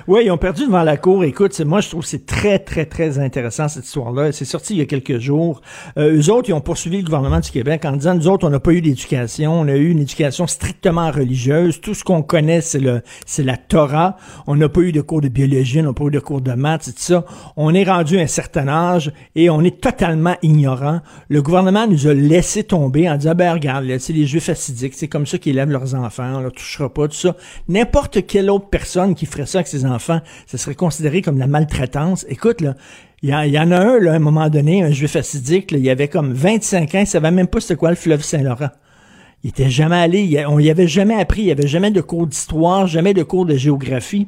[0.08, 1.24] Oui, ils ont perdu devant la cour.
[1.24, 4.32] Écoute, moi, je trouve que c'est très, très, très intéressant, cette histoire-là.
[4.32, 5.62] C'est sorti il y a quelques jours.
[5.98, 8.50] Euh, eux autres, ils ont poursuivi le gouvernement du Québec en disant, nous autres, on
[8.50, 9.60] n'a pas eu d'éducation.
[9.60, 11.82] On a eu une éducation strictement religieuse.
[11.82, 14.18] Tout ce qu'on connaît, c'est le, c'est la Torah.
[14.48, 16.54] On n'a pas eu de cours de biologie, on n'a pas eu de cours de
[16.54, 17.26] maths, et tout ça.
[17.56, 21.02] On est rendu à un certain âge et on est totalement ignorant.
[21.30, 24.94] Le gouvernement nous a laissé tomber en disant, ben, regarde, c'est les juifs assidiques.
[24.96, 26.34] C'est comme ça qu'ils élèvent leurs enfants.
[26.36, 27.36] On ne touchera pas, tout ça.
[27.68, 29.91] N'importe quelle autre personne qui ferait ça avec ses enfants,
[30.48, 32.26] ce serait considéré comme la maltraitance.
[32.30, 32.76] Écoute, là,
[33.24, 36.34] il y, en- a un, à un moment donné, un juif assidique, il avait comme
[36.34, 38.70] 25 ans, il savait même pas c'était quoi le fleuve Saint-Laurent.
[39.44, 42.28] Il était jamais allé, on y avait jamais appris, il y avait jamais de cours
[42.28, 44.28] d'histoire, jamais de cours de géographie.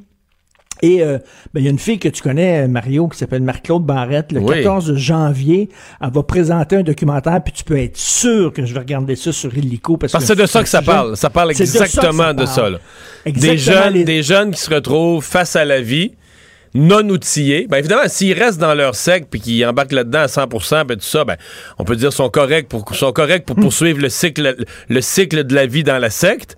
[0.82, 1.18] Et euh,
[1.54, 4.32] ben, il y a une fille que tu connais, Mario, qui s'appelle Marc-Claude Barrette.
[4.34, 4.56] Le Oui.
[4.64, 5.70] 14 janvier,
[6.02, 9.32] elle va présenter un documentaire, puis tu peux être sûr que je vais regarder ça
[9.32, 9.96] sur Illico.
[9.98, 11.16] Parce, Parce que c'est de ça que ça parle.
[11.16, 12.70] Ça parle C'est de ça que ça exactement de ça.
[12.70, 12.80] là.
[13.26, 16.14] Des Exactement, jeunes, les- des jeunes qui se retrouvent face à la vie,
[16.74, 17.68] non outillés.
[17.70, 21.06] Ben évidemment, s'ils restent dans leur secte puis qu'ils embarquent là-dedans à 100% ben tout
[21.06, 21.38] ça, ben
[21.78, 23.54] on peut dire sont corrects pour sont corrects Hmm.
[23.54, 24.56] pour poursuivre le cycle
[24.90, 26.58] le cycle de la vie dans la secte.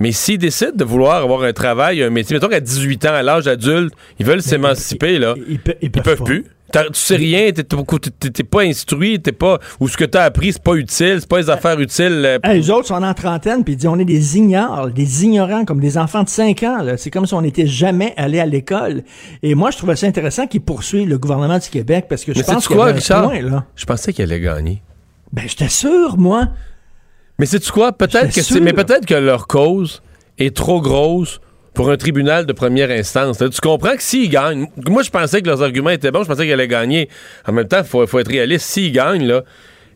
[0.00, 3.22] Mais s'ils décident de vouloir avoir un travail, un métier, mettons qu'à 18 ans, à
[3.22, 5.34] l'âge adulte, ils veulent s'émanciper, là.
[5.36, 6.44] Ils, ils Ils peuvent plus.
[6.70, 9.58] Tu sais rien, t'es pas instruit, t'es pas.
[9.80, 12.22] Ou ce que t'as appris, c'est pas utile, c'est pas les affaires utiles.
[12.26, 15.24] euh, Hey, les autres sont en trentaine, puis ils disent on est des ignorants, des
[15.24, 16.84] ignorants, comme des enfants de 5 ans.
[16.98, 19.02] C'est comme si on n'était jamais allé à l'école.
[19.42, 22.40] Et moi, je trouvais ça intéressant qu'ils poursuivent le gouvernement du Québec, parce que je
[22.40, 23.64] Mais pense qu'il point, là.
[23.74, 24.82] Je pensais qu'elle allait gagner.
[25.32, 26.48] Ben, j'étais sûr, moi.
[27.38, 27.92] Mais sais-tu quoi?
[27.92, 28.60] Peut-être que c'est.
[28.60, 30.02] Mais peut-être que leur cause
[30.38, 31.40] est trop grosse
[31.74, 33.40] pour un tribunal de première instance.
[33.40, 34.66] Là, tu comprends que s'ils gagnent.
[34.88, 37.08] Moi, je pensais que leurs arguments étaient bons, je pensais qu'ils allaient gagner.
[37.46, 38.66] En même temps, il faut, faut être réaliste.
[38.66, 39.42] S'ils gagnent, là.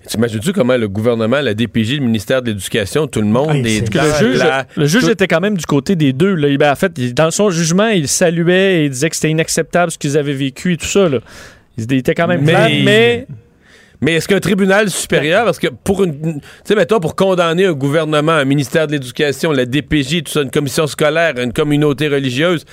[0.06, 4.32] T'imagines-tu comment le gouvernement, la DPJ, le ministère de l'Éducation, tout le monde, c'est- le
[4.32, 4.42] juge,
[4.76, 6.34] le juge était quand même du côté des deux.
[6.34, 6.56] Là.
[6.56, 9.98] Ben, en fait, dans son jugement, il saluait et il disait que c'était inacceptable ce
[9.98, 11.08] qu'ils avaient vécu et tout ça.
[11.08, 11.18] Là.
[11.78, 13.26] Il était quand même clair, mais
[14.02, 16.40] Mais est-ce qu'un tribunal supérieur, parce que pour une.
[16.40, 20.42] Tu sais, mettons, pour condamner un gouvernement, un ministère de l'Éducation, la DPJ, tout ça,
[20.42, 22.64] une commission scolaire, une communauté religieuse,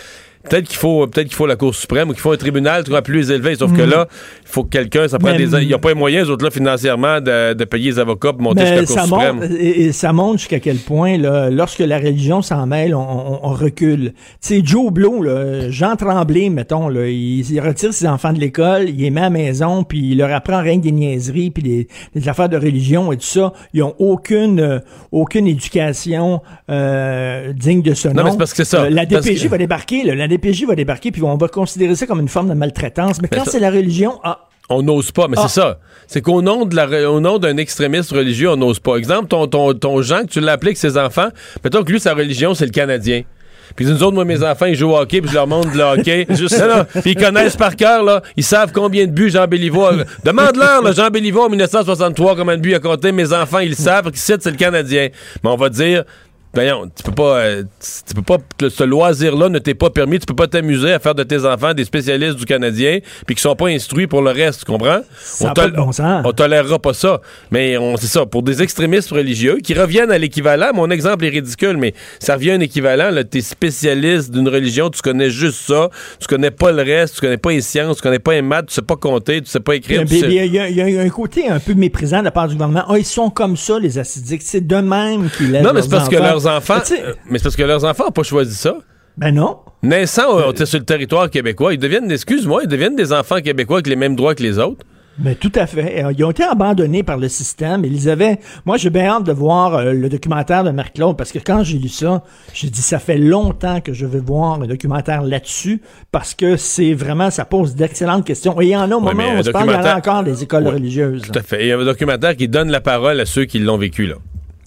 [0.43, 2.91] peut-être qu'il faut, peut-être qu'il faut la Cour suprême ou qu'il faut un tribunal tu
[2.91, 3.55] vois, plus élevé.
[3.55, 3.89] Sauf que Mhm.
[3.89, 5.61] là, il faut que quelqu'un, ça prend Mais- des.
[5.61, 8.33] Il n'y a pas les moyens, eux autres, là, financièrement, de, de payer les avocats
[8.33, 9.57] pour monter Mais jusqu'à la ça Cour montre, suprême.
[9.59, 13.39] et, et ça montre jusqu'à quel point, là, lorsque la religion s'en mêle, on, on-
[13.43, 14.13] on recule.
[14.13, 18.39] Tu sais, Joe Blow, là, Jean Tremblay, mettons, là, il, il retire ses enfants de
[18.39, 21.51] l'école, il les met à la maison, puis il leur apprend rien que des niaiseries,
[21.51, 23.53] puis des, des affaires de religion et tout ça.
[23.73, 24.79] Ils ont aucune, euh,
[25.11, 28.23] aucune éducation euh, digne de ce Non, nom.
[28.25, 28.83] mais c'est parce que c'est ça.
[28.83, 31.95] Euh, la DPJ que- va débarquer, là, la DPJ va débarquer, puis on va considérer
[31.95, 33.21] ça comme une forme de maltraitance.
[33.21, 35.47] Mais quand ça- c'est la religion, ah, On n'ose pas, mais Ah.
[35.47, 35.79] c'est ça.
[36.05, 38.97] C'est qu'au nom de la, au nom d'un extrémiste religieux, on n'ose pas.
[38.97, 41.29] Exemple, ton, ton, ton Jean, que tu l'appliques ses enfants,
[41.63, 43.23] mettons que lui, sa religion, c'est le Canadien.
[43.75, 45.81] Puis nous autres, moi, mes enfants, ils jouent au hockey, puis je leur montre le
[45.83, 46.27] hockey.
[46.35, 46.63] Juste-.
[47.01, 48.21] Puis ils connaissent par cœur, là.
[48.37, 49.93] Ils savent combien de buts Jean Béliveau a...
[50.23, 53.11] Demande-leur, là, Jean Béliveau, en 1963, combien de buts il a compté.
[53.11, 55.09] Mes enfants, ils le savent, parce qu'ici, c'est le Canadien.
[55.43, 56.03] Mais on va dire...
[56.51, 57.63] Voyons, tu peux pas, euh,
[58.07, 58.37] tu peux pas,
[58.69, 61.75] ce loisir-là ne t'est pas permis, tu peux pas t'amuser à faire de tes enfants
[61.75, 65.01] des spécialistes du Canadien, puis qui sont pas instruits pour le reste, tu comprends?
[65.21, 66.23] Ça a tol- bon sens.
[66.25, 67.21] on tolérera pas ça.
[67.51, 71.29] Mais on c'est ça, pour des extrémistes religieux qui reviennent à l'équivalent, mon exemple est
[71.29, 73.11] ridicule, mais ça revient à un équivalent.
[73.29, 75.89] T'es spécialiste d'une religion, tu connais juste ça,
[76.19, 78.65] tu connais pas le reste, tu connais pas les sciences, tu connais pas les maths,
[78.67, 80.01] tu sais pas compter, tu sais pas écrire.
[80.09, 82.85] il y a- y y un côté un peu méprisant de la part du gouvernement.
[82.89, 84.41] Ah, ils sont comme ça, les acidiques.
[84.43, 87.43] C'est de même qu'ils Non, mais c'est parce que leurs enfants, Mais euh, mais c'est
[87.43, 88.75] parce que leurs enfants ont pas choisi ça.
[89.17, 89.57] Ben non.
[89.83, 93.77] Naissant on était sur le territoire québécois, ils deviennent, excuse-moi, ils deviennent des enfants québécois
[93.77, 94.85] avec les mêmes droits que les autres.
[95.17, 96.01] Ben, tout à fait.
[96.05, 97.83] Euh, Ils ont été abandonnés par le système.
[97.83, 98.39] Ils avaient.
[98.65, 101.77] Moi, j'ai bien hâte de voir euh, le documentaire de Marc-Claude parce que quand j'ai
[101.77, 105.81] lu ça, j'ai dit ça fait longtemps que je veux voir un documentaire là-dessus
[106.13, 108.61] parce que c'est vraiment ça pose d'excellentes questions.
[108.61, 109.75] Et il y en a au Ouais, moment mais où on se parle, il y
[109.75, 111.21] en a documentaire- encore des écoles Ouais, religieuses.
[111.23, 111.63] Tout à fait.
[111.65, 114.15] Il y a un documentaire qui donne la parole à ceux qui l'ont vécu, là.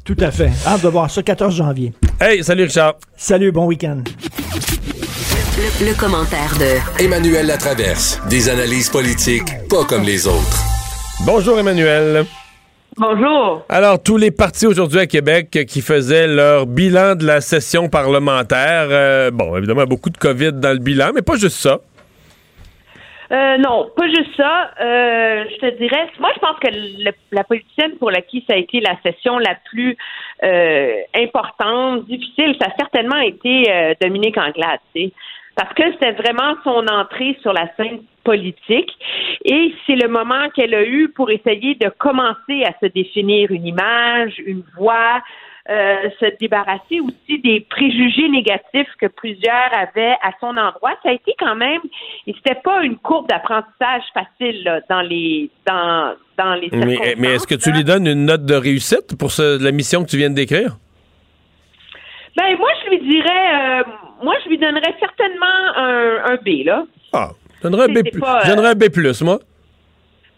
[0.04, 0.50] Tout à fait.
[0.66, 1.92] Hâte de voir ça 14 janvier.
[2.20, 2.94] Hey, salut Richard.
[3.16, 4.02] Salut, bon week-end.
[5.56, 8.20] Le, le commentaire de Emmanuel Latraverse.
[8.28, 10.58] Des analyses politiques pas comme les autres.
[11.24, 12.24] Bonjour Emmanuel.
[12.96, 13.64] Bonjour.
[13.68, 18.88] Alors, tous les partis aujourd'hui à Québec qui faisaient leur bilan de la session parlementaire,
[18.90, 21.78] euh, bon, évidemment, beaucoup de COVID dans le bilan, mais pas juste ça.
[23.32, 24.72] Euh, non, pas juste ça.
[24.80, 28.58] Euh, je te dirais, moi, je pense que le- la politicienne pour laquelle ça a
[28.58, 29.96] été la session la plus
[30.44, 35.12] euh, importante, difficile, ça a certainement été euh, Dominique Anglade, tu sais.
[35.54, 38.90] Parce que c'était vraiment son entrée sur la scène politique
[39.44, 43.66] et c'est le moment qu'elle a eu pour essayer de commencer à se définir une
[43.66, 45.20] image, une voix,
[45.70, 50.92] euh, se débarrasser aussi des préjugés négatifs que plusieurs avaient à son endroit.
[51.02, 51.80] Ça a été quand même,
[52.26, 57.14] et c'était pas une courbe d'apprentissage facile là, dans les dans dans les Mais, circonstances.
[57.18, 60.08] mais est-ce que tu lui donnes une note de réussite pour ce- la mission que
[60.10, 60.76] tu viens de décrire?
[62.36, 63.82] Ben moi je lui dirais, euh,
[64.22, 66.84] moi je lui donnerais certainement un, un B là.
[67.12, 68.84] Ah, je donnerais un B+, pas, euh, je donnerais un B+,
[69.22, 69.38] moi.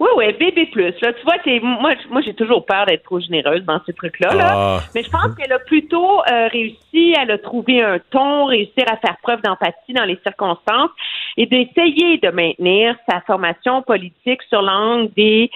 [0.04, 0.68] Oui, oui, BB+.
[1.00, 4.34] Là, tu vois, c'est moi, moi j'ai toujours peur d'être trop généreuse dans ces trucs-là.
[4.34, 4.52] Là.
[4.54, 4.80] Ah.
[4.94, 8.98] Mais je pense qu'elle a plutôt euh, réussi, elle a trouvé un ton, réussir à
[8.98, 10.90] faire preuve d'empathie dans les circonstances
[11.38, 15.50] et d'essayer de maintenir sa formation politique sur l'angle des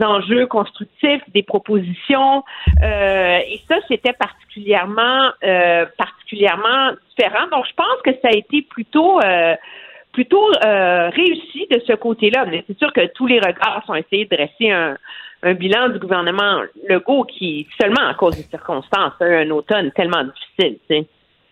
[0.00, 2.42] enjeux constructifs, des propositions.
[2.82, 7.48] Euh, et ça, c'était particulièrement, euh, particulièrement différent.
[7.50, 9.54] Donc, je pense que ça a été plutôt euh,
[10.12, 12.44] plutôt euh, réussi de ce côté-là.
[12.50, 14.96] Mais c'est sûr que tous les regards sont essayés de dresser un,
[15.42, 19.90] un bilan du gouvernement Legault qui, seulement à cause des circonstances, a eu un automne
[19.92, 20.78] tellement difficile.
[20.88, 21.06] Tu sais.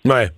[0.04, 0.28] Ouais.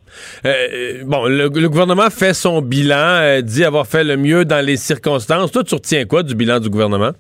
[0.47, 4.65] Euh, bon, le, le gouvernement fait son bilan, euh, dit avoir fait le mieux dans
[4.65, 5.53] les circonstances.
[5.53, 7.11] Toi, tu retiens quoi du bilan du gouvernement?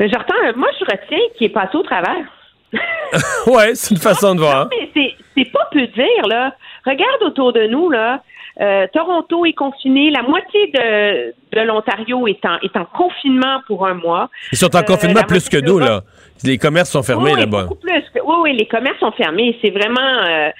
[0.00, 2.24] Mais je retiens- moi, je retiens qu'il est passé au travers.
[3.46, 4.68] ouais, c'est une façon de voir.
[4.70, 6.54] Mais c'est, c'est pas peu dire, là.
[6.84, 8.22] Regarde autour de nous, là.
[8.60, 10.10] Euh, Toronto est confiné.
[10.10, 14.30] La moitié de, de l'Ontario est en, est en confinement pour un mois.
[14.52, 16.02] Ils sont en Euh, confinement plus que nous, là.
[16.44, 17.62] Les commerces sont fermés oui, là-bas.
[17.64, 18.04] beaucoup plus.
[18.24, 19.58] Oui, oui, les commerces sont fermés.
[19.62, 20.50] C'est vraiment, euh,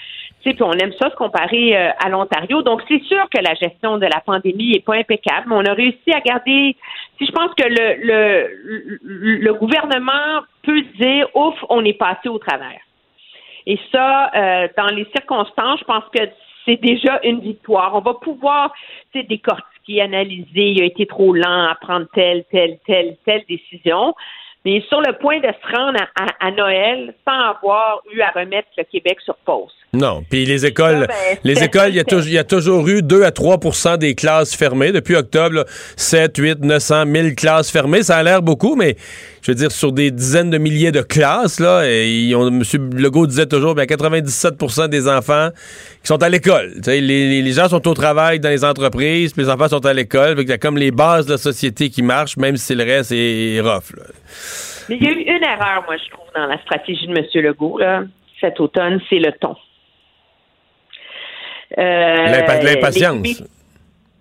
[0.42, 2.62] tu sais, puis on aime ça se comparer euh, à l'Ontario.
[2.62, 5.72] Donc, c'est sûr que la gestion de la pandémie est pas impeccable, mais on a
[5.72, 6.76] réussi à garder.
[7.18, 12.28] Si je pense que le, le, le, le gouvernement peut dire, ouf, on est passé
[12.28, 12.80] au travers.
[13.66, 16.22] Et ça, euh, dans les circonstances, je pense que
[16.64, 17.94] c'est déjà une victoire.
[17.94, 18.72] On va pouvoir,
[19.14, 20.70] décortiquer, analyser.
[20.70, 24.14] Il a été trop lent à prendre telle, telle, telle, telle décision.
[24.64, 26.00] Mais sur le point de se rendre
[26.40, 29.74] à Noël sans avoir eu à remettre le Québec sur pause.
[29.94, 30.22] Non.
[30.28, 31.94] Puis les écoles, Ça, ben, les écoles, il
[32.30, 34.92] y, y a toujours eu 2 à 3% des classes fermées.
[34.92, 35.64] Depuis octobre, là,
[35.96, 38.02] 7, 8, 900, 1000 classes fermées.
[38.02, 38.96] Ça a l'air beaucoup, mais
[39.42, 42.62] je veux dire, sur des dizaines de milliers de classes, là, et M.
[42.96, 45.50] Legault disait toujours, bien, 97% des enfants
[46.02, 46.72] qui sont à l'école.
[46.86, 50.36] Les, les- gens sont au travail dans les entreprises, puis les enfants sont à l'école.
[50.36, 53.54] Fait a comme les bases de la société qui marchent, même si le reste est,
[53.54, 53.92] est rough.
[53.96, 54.02] là.
[54.88, 57.24] Mais il y a eu une erreur, moi, je trouve, dans la stratégie de M.
[57.34, 58.02] Legault, là,
[58.40, 59.54] cet automne, c'est le ton.
[61.78, 63.42] Euh, L'impa- L'impatience.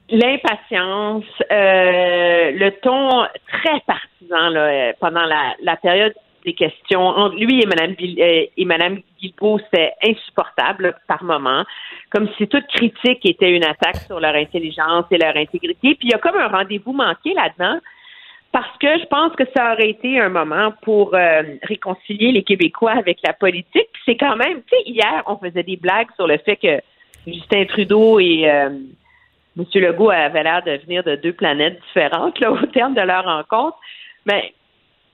[0.10, 6.14] L'impatience, euh, le ton très partisan là, euh, pendant la, la période
[6.46, 11.64] des questions entre lui et Mme, et Madame Guilbeault, c'est insupportable par moment,
[12.12, 15.96] comme si toute critique était une attaque sur leur intelligence et leur intégrité.
[15.96, 17.80] Puis il y a comme un rendez-vous manqué là-dedans
[18.52, 22.92] parce que je pense que ça aurait été un moment pour euh, réconcilier les Québécois
[22.92, 23.88] avec la politique.
[23.94, 26.80] Puis C'est quand même, tu sais, hier, on faisait des blagues sur le fait que
[27.28, 28.70] Justin Trudeau et euh,
[29.58, 29.66] M.
[29.76, 33.78] Legault avaient l'air de venir de deux planètes différentes là, au terme de leur rencontre.
[34.26, 34.54] Mais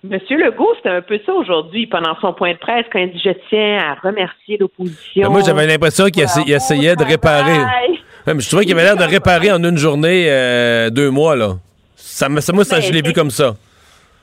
[0.09, 0.17] M.
[0.29, 3.31] Legault, c'était un peu ça aujourd'hui, pendant son point de presse, quand il dit Je
[3.49, 5.23] tiens à remercier l'opposition.
[5.23, 7.59] Ben, moi, j'avais l'impression qu'il essa- il essayait de réparer.
[7.59, 11.35] Ouais, mais je trouvais qu'il avait l'air de réparer en une journée euh, deux mois,
[11.35, 11.55] là.
[11.95, 13.55] Ça, moi, ça, je l'ai vu comme ça.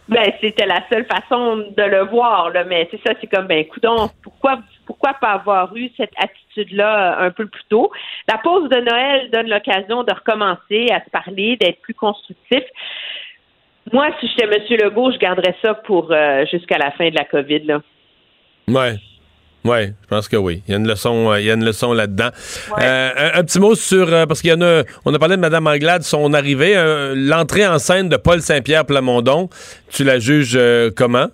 [0.09, 2.65] Ben, c'était la seule façon de le voir, là.
[2.65, 7.27] Mais c'est ça, c'est comme, ben, coudon, pourquoi, pourquoi pas avoir eu cette attitude-là euh,
[7.27, 7.91] un peu plus tôt?
[8.29, 12.63] La pause de Noël donne l'occasion de recommencer à se parler, d'être plus constructif.
[13.93, 14.63] Moi, si j'étais M.
[14.83, 17.81] Legault, je garderais ça pour euh, jusqu'à la fin de la COVID, là.
[18.69, 18.97] Ouais.
[19.65, 20.63] Ouais, je pense que oui.
[20.67, 22.31] Il y a une leçon, euh, il y a une leçon là-dedans.
[22.81, 25.35] Euh, un, un petit mot sur euh, parce qu'il y en a, on a parlé
[25.35, 29.49] de Mme Anglade, son arrivée, euh, l'entrée en scène de Paul Saint-Pierre Plamondon.
[29.91, 30.57] Tu la juges
[30.97, 31.27] comment?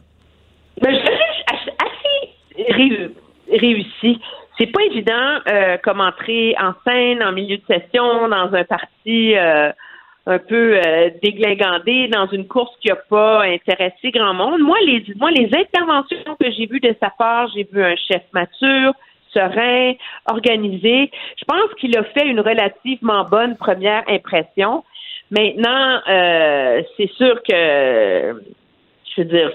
[0.81, 3.13] Ben, je le juge assez
[3.53, 4.21] réussi.
[4.59, 9.35] C'est pas évident euh, comme entrer en scène en milieu de session dans un parti
[9.37, 9.73] euh,
[10.27, 14.61] un peu euh, déglingandé, dans une course qui n'a pas intéressé grand monde.
[14.61, 18.23] Moi, les moi, les interventions que j'ai vues de sa part, j'ai vu un chef
[18.33, 18.93] mature,
[19.33, 19.95] serein,
[20.31, 21.11] organisé.
[21.37, 24.85] Je pense qu'il a fait une relativement bonne première impression.
[25.31, 28.43] Maintenant, euh, c'est sûr que
[29.15, 29.51] je veux dire,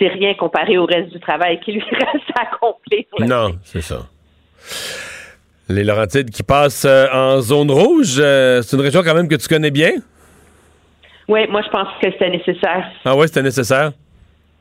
[0.00, 3.04] c'est rien comparé au reste du travail qui lui reste à accomplir.
[3.20, 4.06] Non, c'est ça.
[5.68, 9.36] Les Laurentides qui passent euh, en zone rouge, euh, c'est une région quand même que
[9.36, 9.92] tu connais bien?
[11.28, 12.90] Oui, moi, je pense que c'était nécessaire.
[13.04, 13.92] Ah ouais, c'était nécessaire?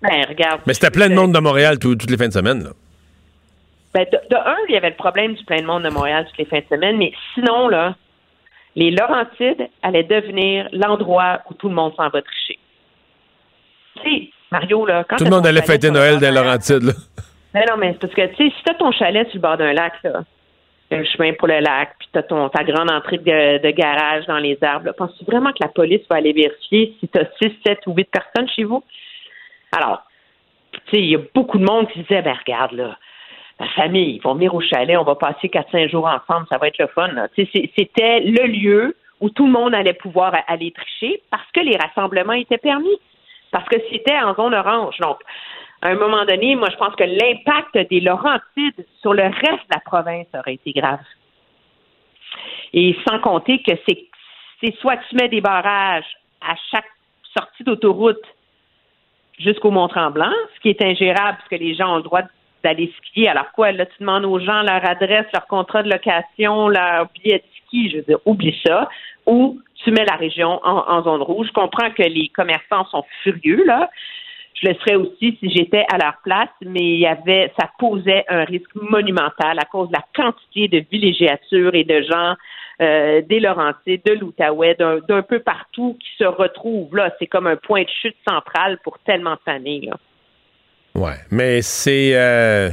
[0.03, 0.61] Ben, regarde.
[0.67, 2.63] Mais c'était plein de monde de Montréal tout- toutes les fins de semaine.
[2.63, 2.69] Là.
[3.95, 6.25] Ben, de, de un, il y avait le problème du plein de monde de Montréal
[6.27, 7.95] toutes les fins de semaine, mais sinon, là,
[8.75, 12.59] les Laurentides allaient devenir l'endroit où tout le monde s'en va tricher.
[13.95, 16.83] Tu sais, Mario, là, quand Tout le monde allait fêter Noël dans Laurentides.
[16.83, 16.93] Là.
[17.53, 19.57] Ben non, mais c'est parce que, tu sais, si t'as ton chalet sur le bord
[19.57, 20.23] d'un lac, là,
[20.91, 24.37] un chemin pour le lac, puis t'as ton, ta grande entrée de, de garage dans
[24.37, 27.79] les arbres, là, penses-tu vraiment que la police va aller vérifier si t'as 6, 7
[27.87, 28.83] ou 8 personnes chez vous?
[29.75, 30.03] Alors,
[30.71, 32.97] tu sais, il y a beaucoup de monde qui disait, ben regarde, là,
[33.59, 36.67] ma famille, ils vont venir au chalet, on va passer 4-5 jours ensemble, ça va
[36.67, 37.09] être le fun.
[37.35, 42.33] C'était le lieu où tout le monde allait pouvoir aller tricher parce que les rassemblements
[42.33, 42.97] étaient permis,
[43.51, 44.97] parce que c'était en zone orange.
[44.99, 45.19] Donc,
[45.81, 49.73] à un moment donné, moi, je pense que l'impact des Laurentides sur le reste de
[49.73, 50.99] la province aurait été grave.
[52.73, 54.09] Et sans compter que c'est
[54.81, 56.89] soit tu mets des barrages à chaque
[57.37, 58.21] sortie d'autoroute
[59.39, 62.21] jusqu'au Mont-Tremblant, ce qui est ingérable parce que les gens ont le droit
[62.63, 63.29] d'aller skier.
[63.29, 67.37] Alors quoi, là, tu demandes aux gens leur adresse, leur contrat de location, leur billet
[67.37, 68.89] de ski, je veux dire, oublie ça.
[69.29, 71.47] Ou tu mets la région en, zone rouge.
[71.47, 73.89] Je comprends que les commerçants sont furieux, là.
[74.61, 78.25] Je le serais aussi si j'étais à leur place, mais il y avait, ça posait
[78.27, 82.35] un risque monumental à cause de la quantité de villégiatures et de gens
[82.81, 87.13] euh, des Laurentides, de l'Outaouais, d'un peu partout qui se retrouvent là.
[87.19, 89.85] C'est comme un point de chute central pour tellement de familles.
[89.85, 89.97] là.
[90.95, 92.69] Ouais, mais c'est euh,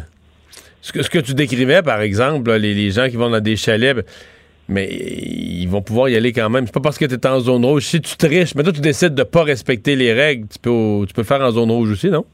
[0.80, 4.04] ce, que, tu décrivais, par exemple, les gens qui vont dans des chalets, ben,
[4.68, 6.66] mais ils vont pouvoir y aller quand même.
[6.66, 7.84] C'est pas parce que tu es en zone rouge.
[7.84, 11.14] Si tu triches, mais toi, tu décides de pas respecter les règles, tu peux, tu
[11.14, 12.24] peux faire en zone rouge aussi, non?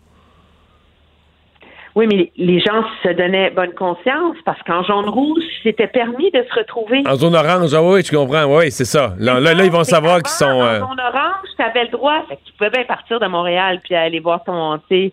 [1.95, 6.43] Oui, mais les- gens se donnaient bonne conscience parce qu'en jaune rouge, c'était permis de
[6.51, 7.03] se retrouver.
[7.07, 9.15] En zone orange, ah oui, tu comprends, oui, c'est ça.
[9.19, 10.47] Là, là, là, ils vont savoir qu'ils sont.
[10.63, 12.25] euh, En zone orange, tu avais le droit.
[12.31, 15.13] Fait que tu pouvais bien partir de Montréal puis aller voir ton, tes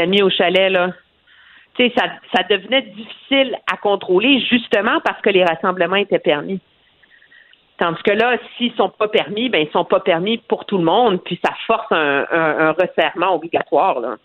[0.00, 0.88] amis au chalet, là.
[1.96, 2.04] Ça,
[2.34, 6.60] ça devenait difficile à contrôler justement parce que les rassemblements étaient permis.
[7.78, 10.84] Tandis que là, s'ils sont pas permis, ben ils sont pas permis pour tout le
[10.84, 14.16] monde, puis ça force un, resserrement obligatoire, là.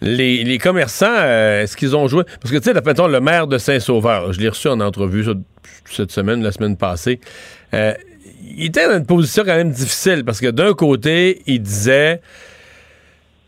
[0.00, 2.24] les, commerçants, euh, est-ce qu'ils ont joué?
[2.40, 5.22] Parce que, tu sais, mettons, le maire de Saint-Sauveur, je l'ai reçu en entrevue
[5.84, 7.20] cette semaine, la semaine passée.
[7.74, 7.92] euh,
[8.56, 12.20] il était dans une position quand même difficile parce que d'un côté, il disait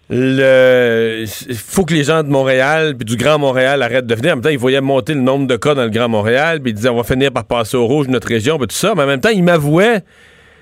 [0.08, 1.24] le
[1.54, 4.32] faut que les gens de Montréal puis du Grand Montréal arrêtent de venir.
[4.32, 6.70] En même temps, il voyait monter le nombre de cas dans le Grand Montréal, puis
[6.70, 8.94] il disait on va finir par passer au rouge notre région, puis tout ça.
[8.94, 10.02] Mais en même temps, il m'avouait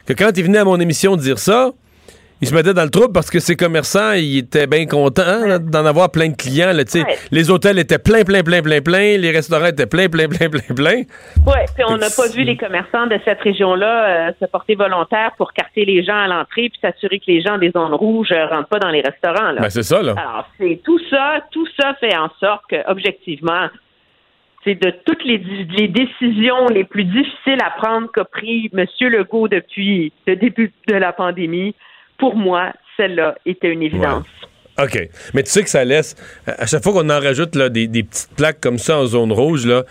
[0.06, 1.72] que quand il venait à mon émission dire ça,
[2.44, 5.58] il se mettait dans le trouble parce que ses commerçants, ils étaient bien contents hein,
[5.58, 6.72] d'en avoir plein de clients.
[6.74, 6.84] Là.
[7.30, 9.16] Les hôtels étaient pleins, pleins, pleins, pleins, pleins.
[9.16, 11.02] Les restaurants étaient pleins, pleins, pleins, pleins, pleins.
[11.46, 15.32] Oui, puis on n'a pas vu les commerçants de cette région-là euh, se porter volontaires
[15.38, 18.46] pour carter les gens à l'entrée puis s'assurer que les gens des zones rouges euh,
[18.46, 19.52] rentrent pas dans les restaurants.
[19.52, 19.62] Là.
[19.62, 20.14] Ben, c'est ça, là.
[20.18, 23.68] Alors, c'est tout ça, tout ça fait en sorte que, objectivement,
[24.64, 28.84] c'est de toutes les, les décisions les plus difficiles à prendre qu'a pris M.
[29.00, 31.74] Legault depuis le début de la pandémie
[32.18, 34.26] pour moi, celle-là était une évidence.
[34.82, 35.08] OK.
[35.34, 36.16] Mais tu sais que ça laisse.
[36.46, 39.66] À chaque fois qu'on en rajoute là, des, petites plaques comme ça en zone rouge,
[39.66, 39.84] là,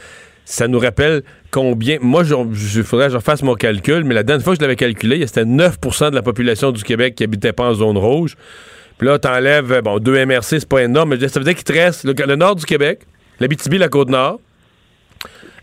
[0.46, 1.98] ça nous rappelle combien.
[2.02, 4.76] Moi, il faudrait que je refasse mon calcul, mais la dernière fois que je l'avais
[4.76, 8.36] calculé, c'était 9% de la population du Québec qui habitait pas en zone rouge.
[8.98, 11.74] Puis là, t'enlèves, bon, deux MRC, c'est pas énorme, mais ça veut dire qu'il te
[11.74, 13.02] reste le, le nord du Québec,
[13.40, 14.40] l'Abitibi, la Côte-Nord.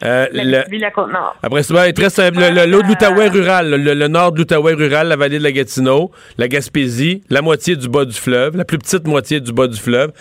[0.03, 1.37] Euh, La le- la Côte-Nord.
[1.43, 2.31] après ça, ben, il te reste euh,
[2.67, 6.11] l'autre de l'Outaouais rural, le, le nord de l'Outaouais rural, la vallée de la Gatineau,
[6.39, 9.79] la Gaspésie, la moitié du bas du fleuve, la plus petite moitié du bas du
[9.79, 10.13] fleuve.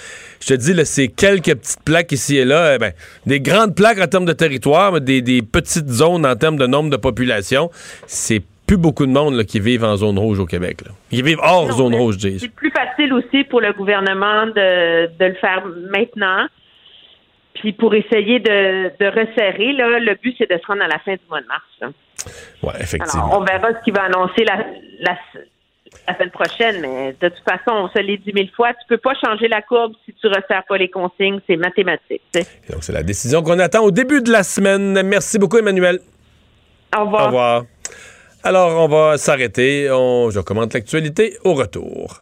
[0.41, 2.55] Je te dis, là, c'est quelques petites plaques ici et là.
[2.73, 2.91] euh, ben,
[3.25, 6.67] des grandes plaques en termes de territoire, mais des, des petites zones en termes de
[6.67, 7.69] nombre de population.
[8.05, 10.81] C'est plus beaucoup de monde là, qui vivent en zone rouge au Québec.
[10.85, 10.91] Là.
[11.11, 12.35] Ils vivent hors Non, zone rouge, Jay.
[12.39, 16.45] C'est plus facile aussi pour le gouvernement de, de le faire maintenant.
[17.59, 20.99] Puis pour essayer de, de resserrer, là, le but, c'est de se rendre à la
[20.99, 21.93] fin du mois de mars.
[22.63, 23.25] Ouais, effectivement.
[23.25, 24.65] Alors, on verra ce qu'il va annoncer la,
[25.01, 25.17] la,
[26.07, 28.97] la semaine prochaine, mais de toute façon, on se l'est dit mille fois, tu peux
[28.97, 32.21] pas changer la courbe si tu resserres pas les consignes, c'est mathématique.
[32.69, 35.01] Donc, c'est la décision qu'on attend au début de la semaine.
[35.03, 35.99] Merci beaucoup, Emmanuel.
[36.97, 37.23] Au revoir.
[37.23, 37.63] Au revoir.
[38.43, 39.89] Alors, on va s'arrêter.
[39.91, 40.29] On...
[40.29, 42.21] Je commente l'actualité au retour.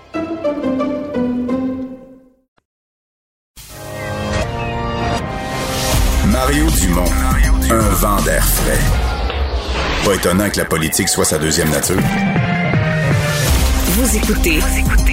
[6.43, 7.05] Mario Dumont,
[7.69, 8.79] un vent d'air frais.
[10.03, 12.01] Pas étonnant que la politique soit sa deuxième nature.
[13.89, 14.59] Vous écoutez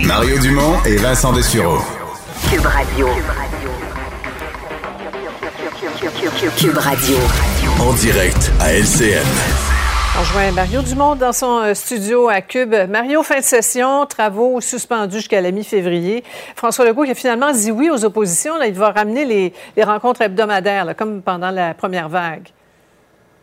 [0.05, 1.81] Mario Dumont et Vincent Dessureau.
[2.51, 3.09] Cube Radio.
[6.57, 7.19] Cube Radio.
[7.79, 9.68] En direct à LCN.
[10.19, 12.75] On rejoint Mario Dumont dans son euh, studio à Cube.
[12.89, 16.25] Mario, fin de session, travaux suspendus jusqu'à la mi-février.
[16.57, 18.61] François Legault qui a finalement dit oui aux oppositions.
[18.61, 22.49] Il va ramener les, rencontres hebdomadaires, comme pendant la première vague.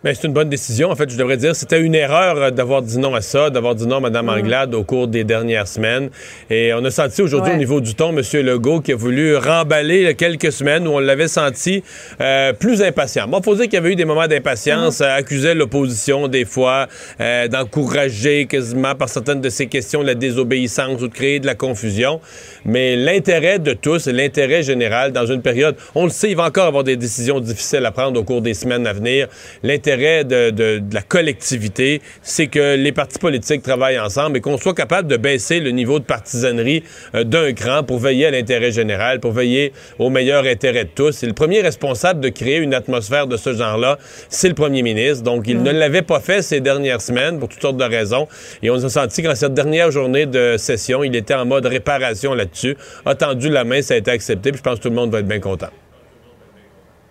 [0.06, 0.92] Ben, c'est une bonne décision.
[0.92, 3.74] En fait, je devrais dire, c'était une erreur euh, d'avoir dit non à ça, d'avoir
[3.74, 6.12] dit non à Mme Anglade au cours des dernières semaines.
[6.52, 7.56] Et on a senti aujourd'hui Ouais.
[7.56, 8.22] au niveau du ton, M.
[8.46, 11.84] Legault, qui a voulu remballer quelques semaines où on l'avait senti
[12.22, 13.28] euh, plus impatient.
[13.28, 16.86] Bon, faut dire qu'il y avait eu des moments d'impatience, euh, accusait l'opposition des fois
[17.20, 21.56] euh, d'encourager quasiment par certaines de ses questions la désobéissance ou de créer de la
[21.56, 22.22] confusion.
[22.64, 26.68] Mais l'intérêt de tous l'intérêt général dans une période, on le sait, il va encore
[26.68, 29.28] avoir des décisions difficiles à prendre au cours des semaines à venir.
[29.64, 34.58] L'intérêt de, de- de la collectivité, c'est que les partis politiques travaillent ensemble et qu'on
[34.58, 36.84] soit capable de baisser le niveau de partisanerie
[37.16, 41.24] euh, d'un cran pour veiller à l'intérêt général, pour veiller au meilleur intérêt de tous.
[41.24, 43.98] Et le premier responsable de créer une atmosphère de ce genre-là,
[44.30, 45.24] c'est le premier ministre.
[45.24, 48.28] Donc, il ne l'avait pas fait ces dernières semaines pour toutes sortes de raisons.
[48.62, 52.34] Et on a senti qu'en cette dernière journée de session, il était en mode réparation
[52.34, 54.96] là-dessus, a tendu la main, ça a été accepté, puis je pense que tout le
[54.96, 55.70] monde va être bien content.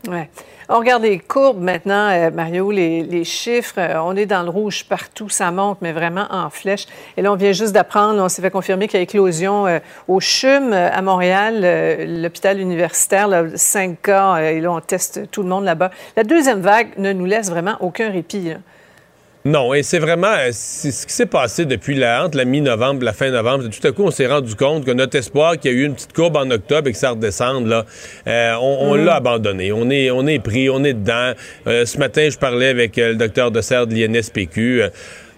[0.09, 0.29] Ouais.
[0.71, 3.75] On regarde les courbes maintenant, euh, Mario, les, chiffres.
[3.77, 6.87] euh, on est dans le rouge partout, ça monte, mais vraiment en flèche.
[7.19, 9.79] Et là, on vient juste d'apprendre, on s'est fait confirmer qu'il y a éclosion euh,
[10.09, 11.61] au CHUM à Montréal,
[12.23, 15.91] l'hôpital universitaire, là, 5 cas, et là, on teste tout le monde là-bas.
[16.17, 18.55] La deuxième vague ne nous laisse vraiment aucun répit.
[19.47, 23.05] Non, et c'est vraiment euh, ce qui s'est passé depuis la, entre la mi-novembre et
[23.05, 23.65] la fin novembre.
[23.69, 25.93] Tout à coup, on s'est rendu compte que notre espoir qu'il y a eu une
[25.95, 27.85] petite courbe en octobre et que ça redescende, là,
[28.27, 29.05] euh, on, on Mhm.
[29.05, 29.71] l'a abandonné.
[29.71, 31.35] On est, on est pris, on est dedans.
[31.67, 34.85] Euh, ce matin, je parlais avec euh, le docteur Dessert de l'INSPQ.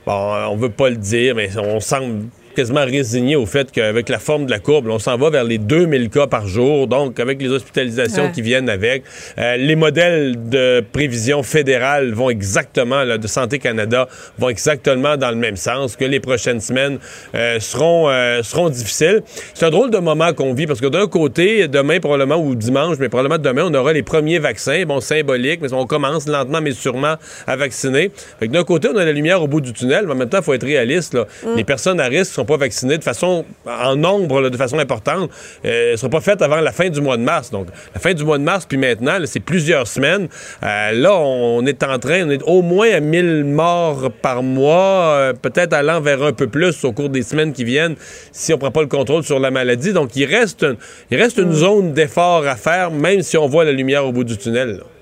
[0.07, 0.13] Bon,
[0.51, 2.27] on veut pas le dire, mais on semble
[2.57, 5.59] quasiment résigné au fait qu'avec la forme de la courbe, on s'en va vers les
[5.59, 8.33] 2000 cas par jour, donc avec les hospitalisations Ouais.
[8.33, 9.05] qui viennent avec.
[9.39, 14.09] Euh, les modèles de prévision fédérale vont exactement, là, de Santé Canada,
[14.39, 16.99] vont exactement dans le même sens, que les prochaines semaines
[17.35, 19.23] euh, seront, euh, seront difficiles.
[19.53, 22.97] C'est un drôle de moment qu'on vit, parce que d'un côté, demain probablement, ou dimanche,
[22.99, 26.73] mais probablement demain, on aura les premiers vaccins, bon, symboliques, mais on commence lentement, mais
[26.73, 27.17] sûrement
[27.47, 28.11] à vacciner.
[28.41, 30.45] D'un côté, on a la lumière au bout du tunnel, mais en même temps, il
[30.45, 31.13] faut être réaliste.
[31.13, 31.27] Là.
[31.45, 31.57] Mm.
[31.57, 35.31] Les personnes à risque sont pas vaccinées de façon, en nombre, là, de façon importante,
[35.65, 37.51] euh, ne seront pas faites avant la fin du mois de mars.
[37.51, 40.29] Donc, la fin du mois de mars, puis maintenant, c'est plusieurs semaines.
[40.63, 45.17] Euh, là, on est en train, on est au moins à 1000 morts par mois,
[45.17, 47.97] euh, peut-être allant vers un peu plus au cours des semaines qui viennent,
[48.33, 49.93] si on prend pas le contrôle sur la maladie.
[49.93, 50.67] Donc, il reste,
[51.11, 54.25] il reste une zone d'effort à faire, même si on voit la lumière au bout
[54.25, 54.77] du tunnel.
[54.79, 54.96] là.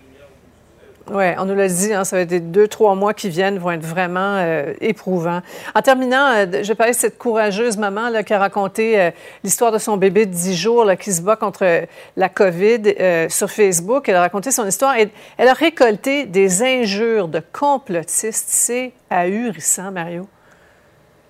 [1.13, 3.59] Oui, on nous l'a dit, hein, ça va être des deux, trois mois qui viennent,
[3.59, 5.43] vont être vraiment euh, éprouvants.
[5.75, 9.11] En terminant, euh, je parler de cette courageuse maman là, qui a raconté euh,
[9.43, 11.85] l'histoire de son bébé de 10 jours qui se bat contre
[12.17, 14.09] la COVID euh, sur Facebook.
[14.09, 18.49] Elle a raconté son histoire et elle a récolté des injures de complotistes.
[18.49, 20.27] C'est ahurissant, Mario.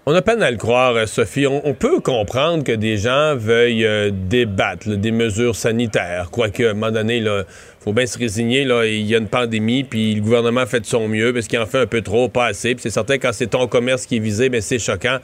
[0.07, 1.47] On a peine à le croire, euh, Sophie.
[1.47, 6.29] On, peut comprendre que des gens veuillent euh, débattre des mesures sanitaires.
[6.31, 7.45] Quoique, à un moment donné, il
[7.81, 8.65] faut bien se résigner.
[8.65, 11.59] Là, il y a une pandémie, puis le gouvernement fait de son mieux parce qu'il
[11.59, 12.75] en fait un peu trop, pas assez.
[12.75, 15.21] Puis c'est certain, quand c'est ton commerce qui est visé, mais c'est choquant.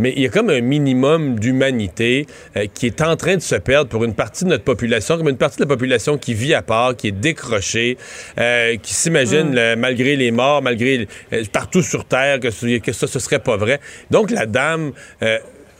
[0.00, 3.54] Mais il y a comme un minimum d'humanité euh, qui est en train de se
[3.54, 6.54] perdre pour une partie de notre population, comme une partie de la population qui vit
[6.54, 7.98] à part, qui est décrochée,
[8.38, 9.78] euh, qui s'imagine, Mm.
[9.78, 13.56] malgré les morts, malgré euh, partout sur Terre, que, ce- que ça, ce serait pas
[13.56, 13.78] vrai.
[14.10, 14.92] Donc la dame...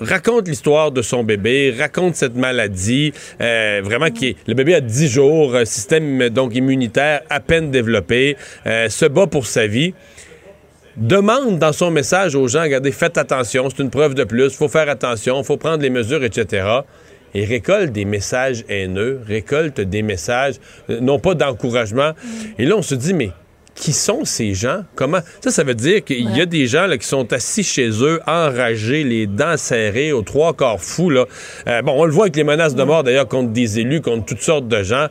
[0.00, 4.80] raconte l'histoire de son bébé, raconte cette maladie, euh, vraiment qui est, le bébé a
[4.80, 9.92] 10 jours, système donc immunitaire à peine développé, euh, se bat pour sa vie
[11.00, 14.68] demande dans son message aux gens, regardez, faites attention, c'est une preuve de plus, faut
[14.68, 16.66] faire attention, faut prendre les mesures, etc.
[17.34, 20.56] Et récolte des messages haineux, récolte des messages,
[20.90, 22.12] euh, non pas d'encouragement.
[22.58, 23.30] Et là, on se dit, mais
[23.80, 24.82] qui sont ces gens?
[24.94, 25.20] Comment?
[25.42, 28.20] Ça, ça veut dire qu'il y a des gens là, qui sont assis chez eux,
[28.26, 31.08] enragés, les dents serrées, aux trois quarts fous.
[31.08, 31.24] Là.
[31.66, 34.26] Euh, bon, on le voit avec les menaces de mort, d'ailleurs, contre des élus, contre
[34.26, 35.06] toutes sortes de gens.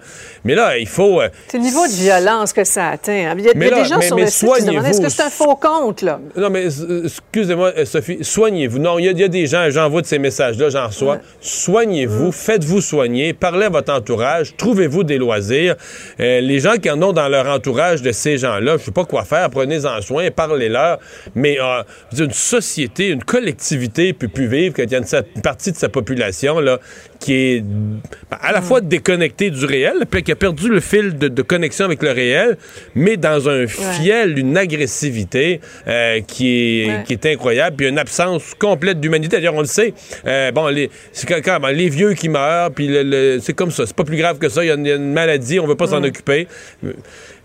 [0.46, 1.20] Mais là, il faut...
[1.20, 3.32] euh, C'est le niveau de violence que ça atteint.
[3.32, 3.36] hein.
[3.40, 4.86] Il y a, Mais là, des gens mais- sur mais le site qui se demandent
[4.86, 6.20] est-ce que c'est un faux compte, là?
[6.38, 8.78] Non, mais euh, excusez-moi, Sophie, soignez-vous.
[8.78, 11.18] Non, il y, a- il y a des gens, j'envoie de ces messages-là, j'en reçois.
[11.42, 15.76] Soignez-vous, faites-vous soigner, parlez à votre entourage, trouvez-vous des loisirs.
[16.20, 19.06] Euh, les gens qui en ont dans leur entourage de ces gens-là, je sais pas
[19.06, 21.00] quoi faire, prenez-en soin, parlez-leur.
[21.36, 21.84] Mais euh,
[22.18, 25.90] une société, une collectivité peut plus vivre quand il y a une, partie de sa
[25.90, 26.80] population là,
[27.20, 31.18] qui est ben, à la fois déconnectée du réel, puis qui a perdu le fil
[31.18, 32.58] de, de connexion avec le réel,
[32.96, 37.04] mais dans un fiel, une agressivité euh, qui, est, Ouais.
[37.06, 39.38] qui est incroyable, puis une absence complète d'humanité.
[39.38, 39.94] D'ailleurs, on le sait.
[40.26, 43.54] Euh, bon, les, c'est quand- quand- ben, les vieux qui meurent, puis le- le- c'est
[43.54, 43.86] comme ça.
[43.86, 44.64] C'est pas plus grave que ça.
[44.64, 46.48] Il y, a une- il y a une maladie, on veut pas s'en occuper.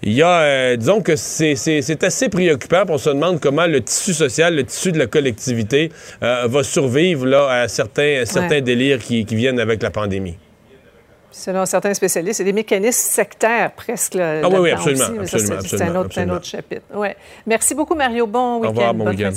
[0.07, 2.83] Il y a, euh, disons que c'est, c'est- c'est assez préoccupant.
[2.89, 5.91] On se demande comment le tissu social, le tissu de la collectivité
[6.23, 8.61] euh, va survivre là, à certains, à certains Ouais.
[8.61, 10.37] délires qui, qui viennent avec la pandémie.
[11.33, 14.15] Selon certains spécialistes, c'est des mécanismes sectaires presque.
[14.15, 16.83] Là, Ah oui, oui, absolument, c'est- un autre, un chapitre.
[16.95, 17.17] Ouais.
[17.47, 18.27] Merci beaucoup, Mario.
[18.27, 18.69] Bon week-end.
[18.69, 19.33] revoir, bon week-end.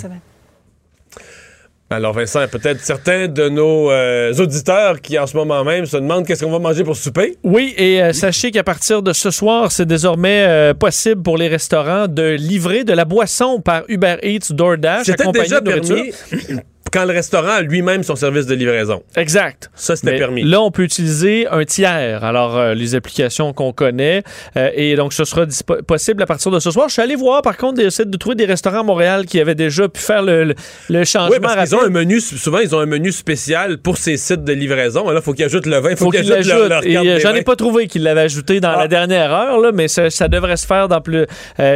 [1.90, 6.26] Alors, Vincent, peut-être certains de nos euh, auditeurs qui, en ce moment même, se demandent
[6.26, 7.38] qu'est-ce qu'on va manger pour souper?
[7.46, 11.48] Oui, et euh, sachez qu'à partir de ce soir, c'est désormais euh, possible pour les
[11.48, 16.14] restaurants de livrer de la boisson par Uber Eats, DoorDash, accompagné déjà de nourriture.
[16.98, 19.03] quand le restaurant a lui-même son service de livraison.
[19.15, 19.69] Exact.
[19.76, 20.44] Ça, c'était permis.
[20.44, 22.24] Là, on peut utiliser un tiers.
[22.24, 24.24] Alors, euh, les applications qu'on connaît.
[24.56, 25.45] euh, et donc, ce sera
[25.86, 26.88] possible à partir de ce soir.
[26.90, 29.53] Je suis allé voir, par contre, essayer de trouver des restaurants à Montréal qui avaient
[29.56, 30.56] déjà pu faire le, le-
[30.90, 31.95] le changement Oui, parce qu'ils ont rapide.
[31.95, 35.10] un menu, souvent, ils ont un menu spécial pour ces sites de livraison.
[35.10, 36.84] Là, il faut qu'ils ajoutent le vin, il faut, Faut qu'ils qu'il ajoutent leur, leur
[37.06, 40.10] euh, j'en ai pas trouvé qu'il l'avait ajouté dans la dernière heure, là, mais ça,
[40.10, 41.26] ça devrait se faire dans plus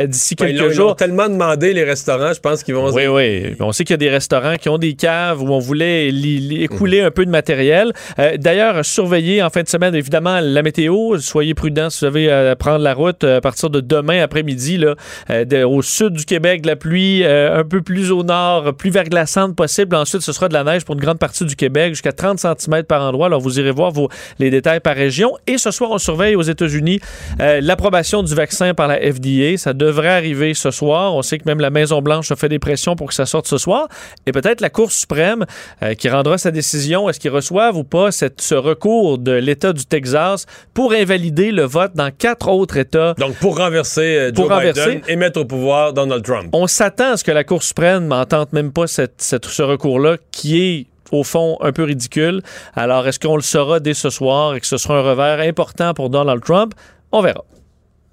[0.08, 0.88] d'ici Ben, quelques ils l'ont- ils jours.
[0.90, 2.92] l'ont tellement demandé, les restaurants, je pense qu'ils vont...
[2.92, 3.56] Oui, oui.
[3.60, 4.96] On sait qu'il y a des restaurants qui ont des
[5.42, 7.92] où on voulait li- écouler un peu de matériel.
[8.20, 11.18] Euh, D'ailleurs, surveillez en fin de semaine, évidemment, la météo.
[11.20, 14.84] Soyez prudents si vous avez à prendre la route euh, à partir de demain après-midi,
[15.30, 18.90] euh, au sud du Québec, de la pluie, euh, un peu plus au nord, plus
[18.90, 19.96] verglaçante possible.
[19.96, 22.84] Ensuite, ce sera de la neige pour une grande partie du Québec, jusqu'à 30 cm
[22.84, 23.28] par endroit.
[23.28, 24.10] Alors, vous irez voir vos,
[24.40, 25.34] les détails par région.
[25.48, 27.00] Et ce soir, on surveille aux États-Unis
[27.40, 29.58] l'approbation du vaccin par la FDA.
[29.58, 31.16] Ça devrait arriver ce soir.
[31.16, 33.58] On sait que même la Maison-Blanche a fait des pressions pour que ça sorte ce
[33.58, 33.88] soir.
[34.26, 35.46] Et peut-être la Cour suprême
[35.84, 37.10] euh, qui rendra sa décision.
[37.10, 41.64] Est-ce qu'ils reçoivent ou pas cette- ce recours de l'État du Texas pour invalider le
[41.64, 43.14] vote dans quatre autres États?
[43.16, 44.86] Donc, pour renverser euh, Joe Pour renverser.
[44.86, 46.50] Biden et mettre au pouvoir Donald Trump.
[46.54, 50.18] On s'attend à ce que la Cour suprême n'entende même pas cette- cette- ce recours-là
[50.32, 52.42] qui est au fond un peu ridicule.
[52.76, 55.94] Alors, est-ce qu'on le saura dès ce soir et que ce sera un revers important
[55.94, 56.74] pour Donald Trump?
[57.12, 57.44] On verra.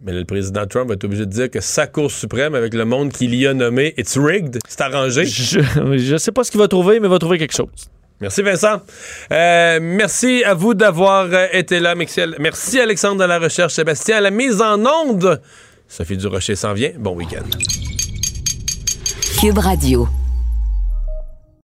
[0.00, 2.72] Mais là, le président Trump va être obligé de dire que sa Cour suprême, avec
[2.74, 5.24] le monde qu'il y a nommé, it's rigged, c'est arrangé.
[5.26, 7.90] Je ne sais pas ce qu'il va trouver, mais il va trouver quelque chose.
[8.20, 8.82] Merci Vincent.
[9.32, 11.94] Euh, merci à vous d'avoir euh, été là.
[11.94, 15.40] Merci, merci Alexandre à la recherche, Sébastien à la mise en onde.
[15.86, 16.90] Sophie Durocher s'en vient.
[16.98, 17.46] Bon week-end.
[19.40, 20.08] Cube Radio.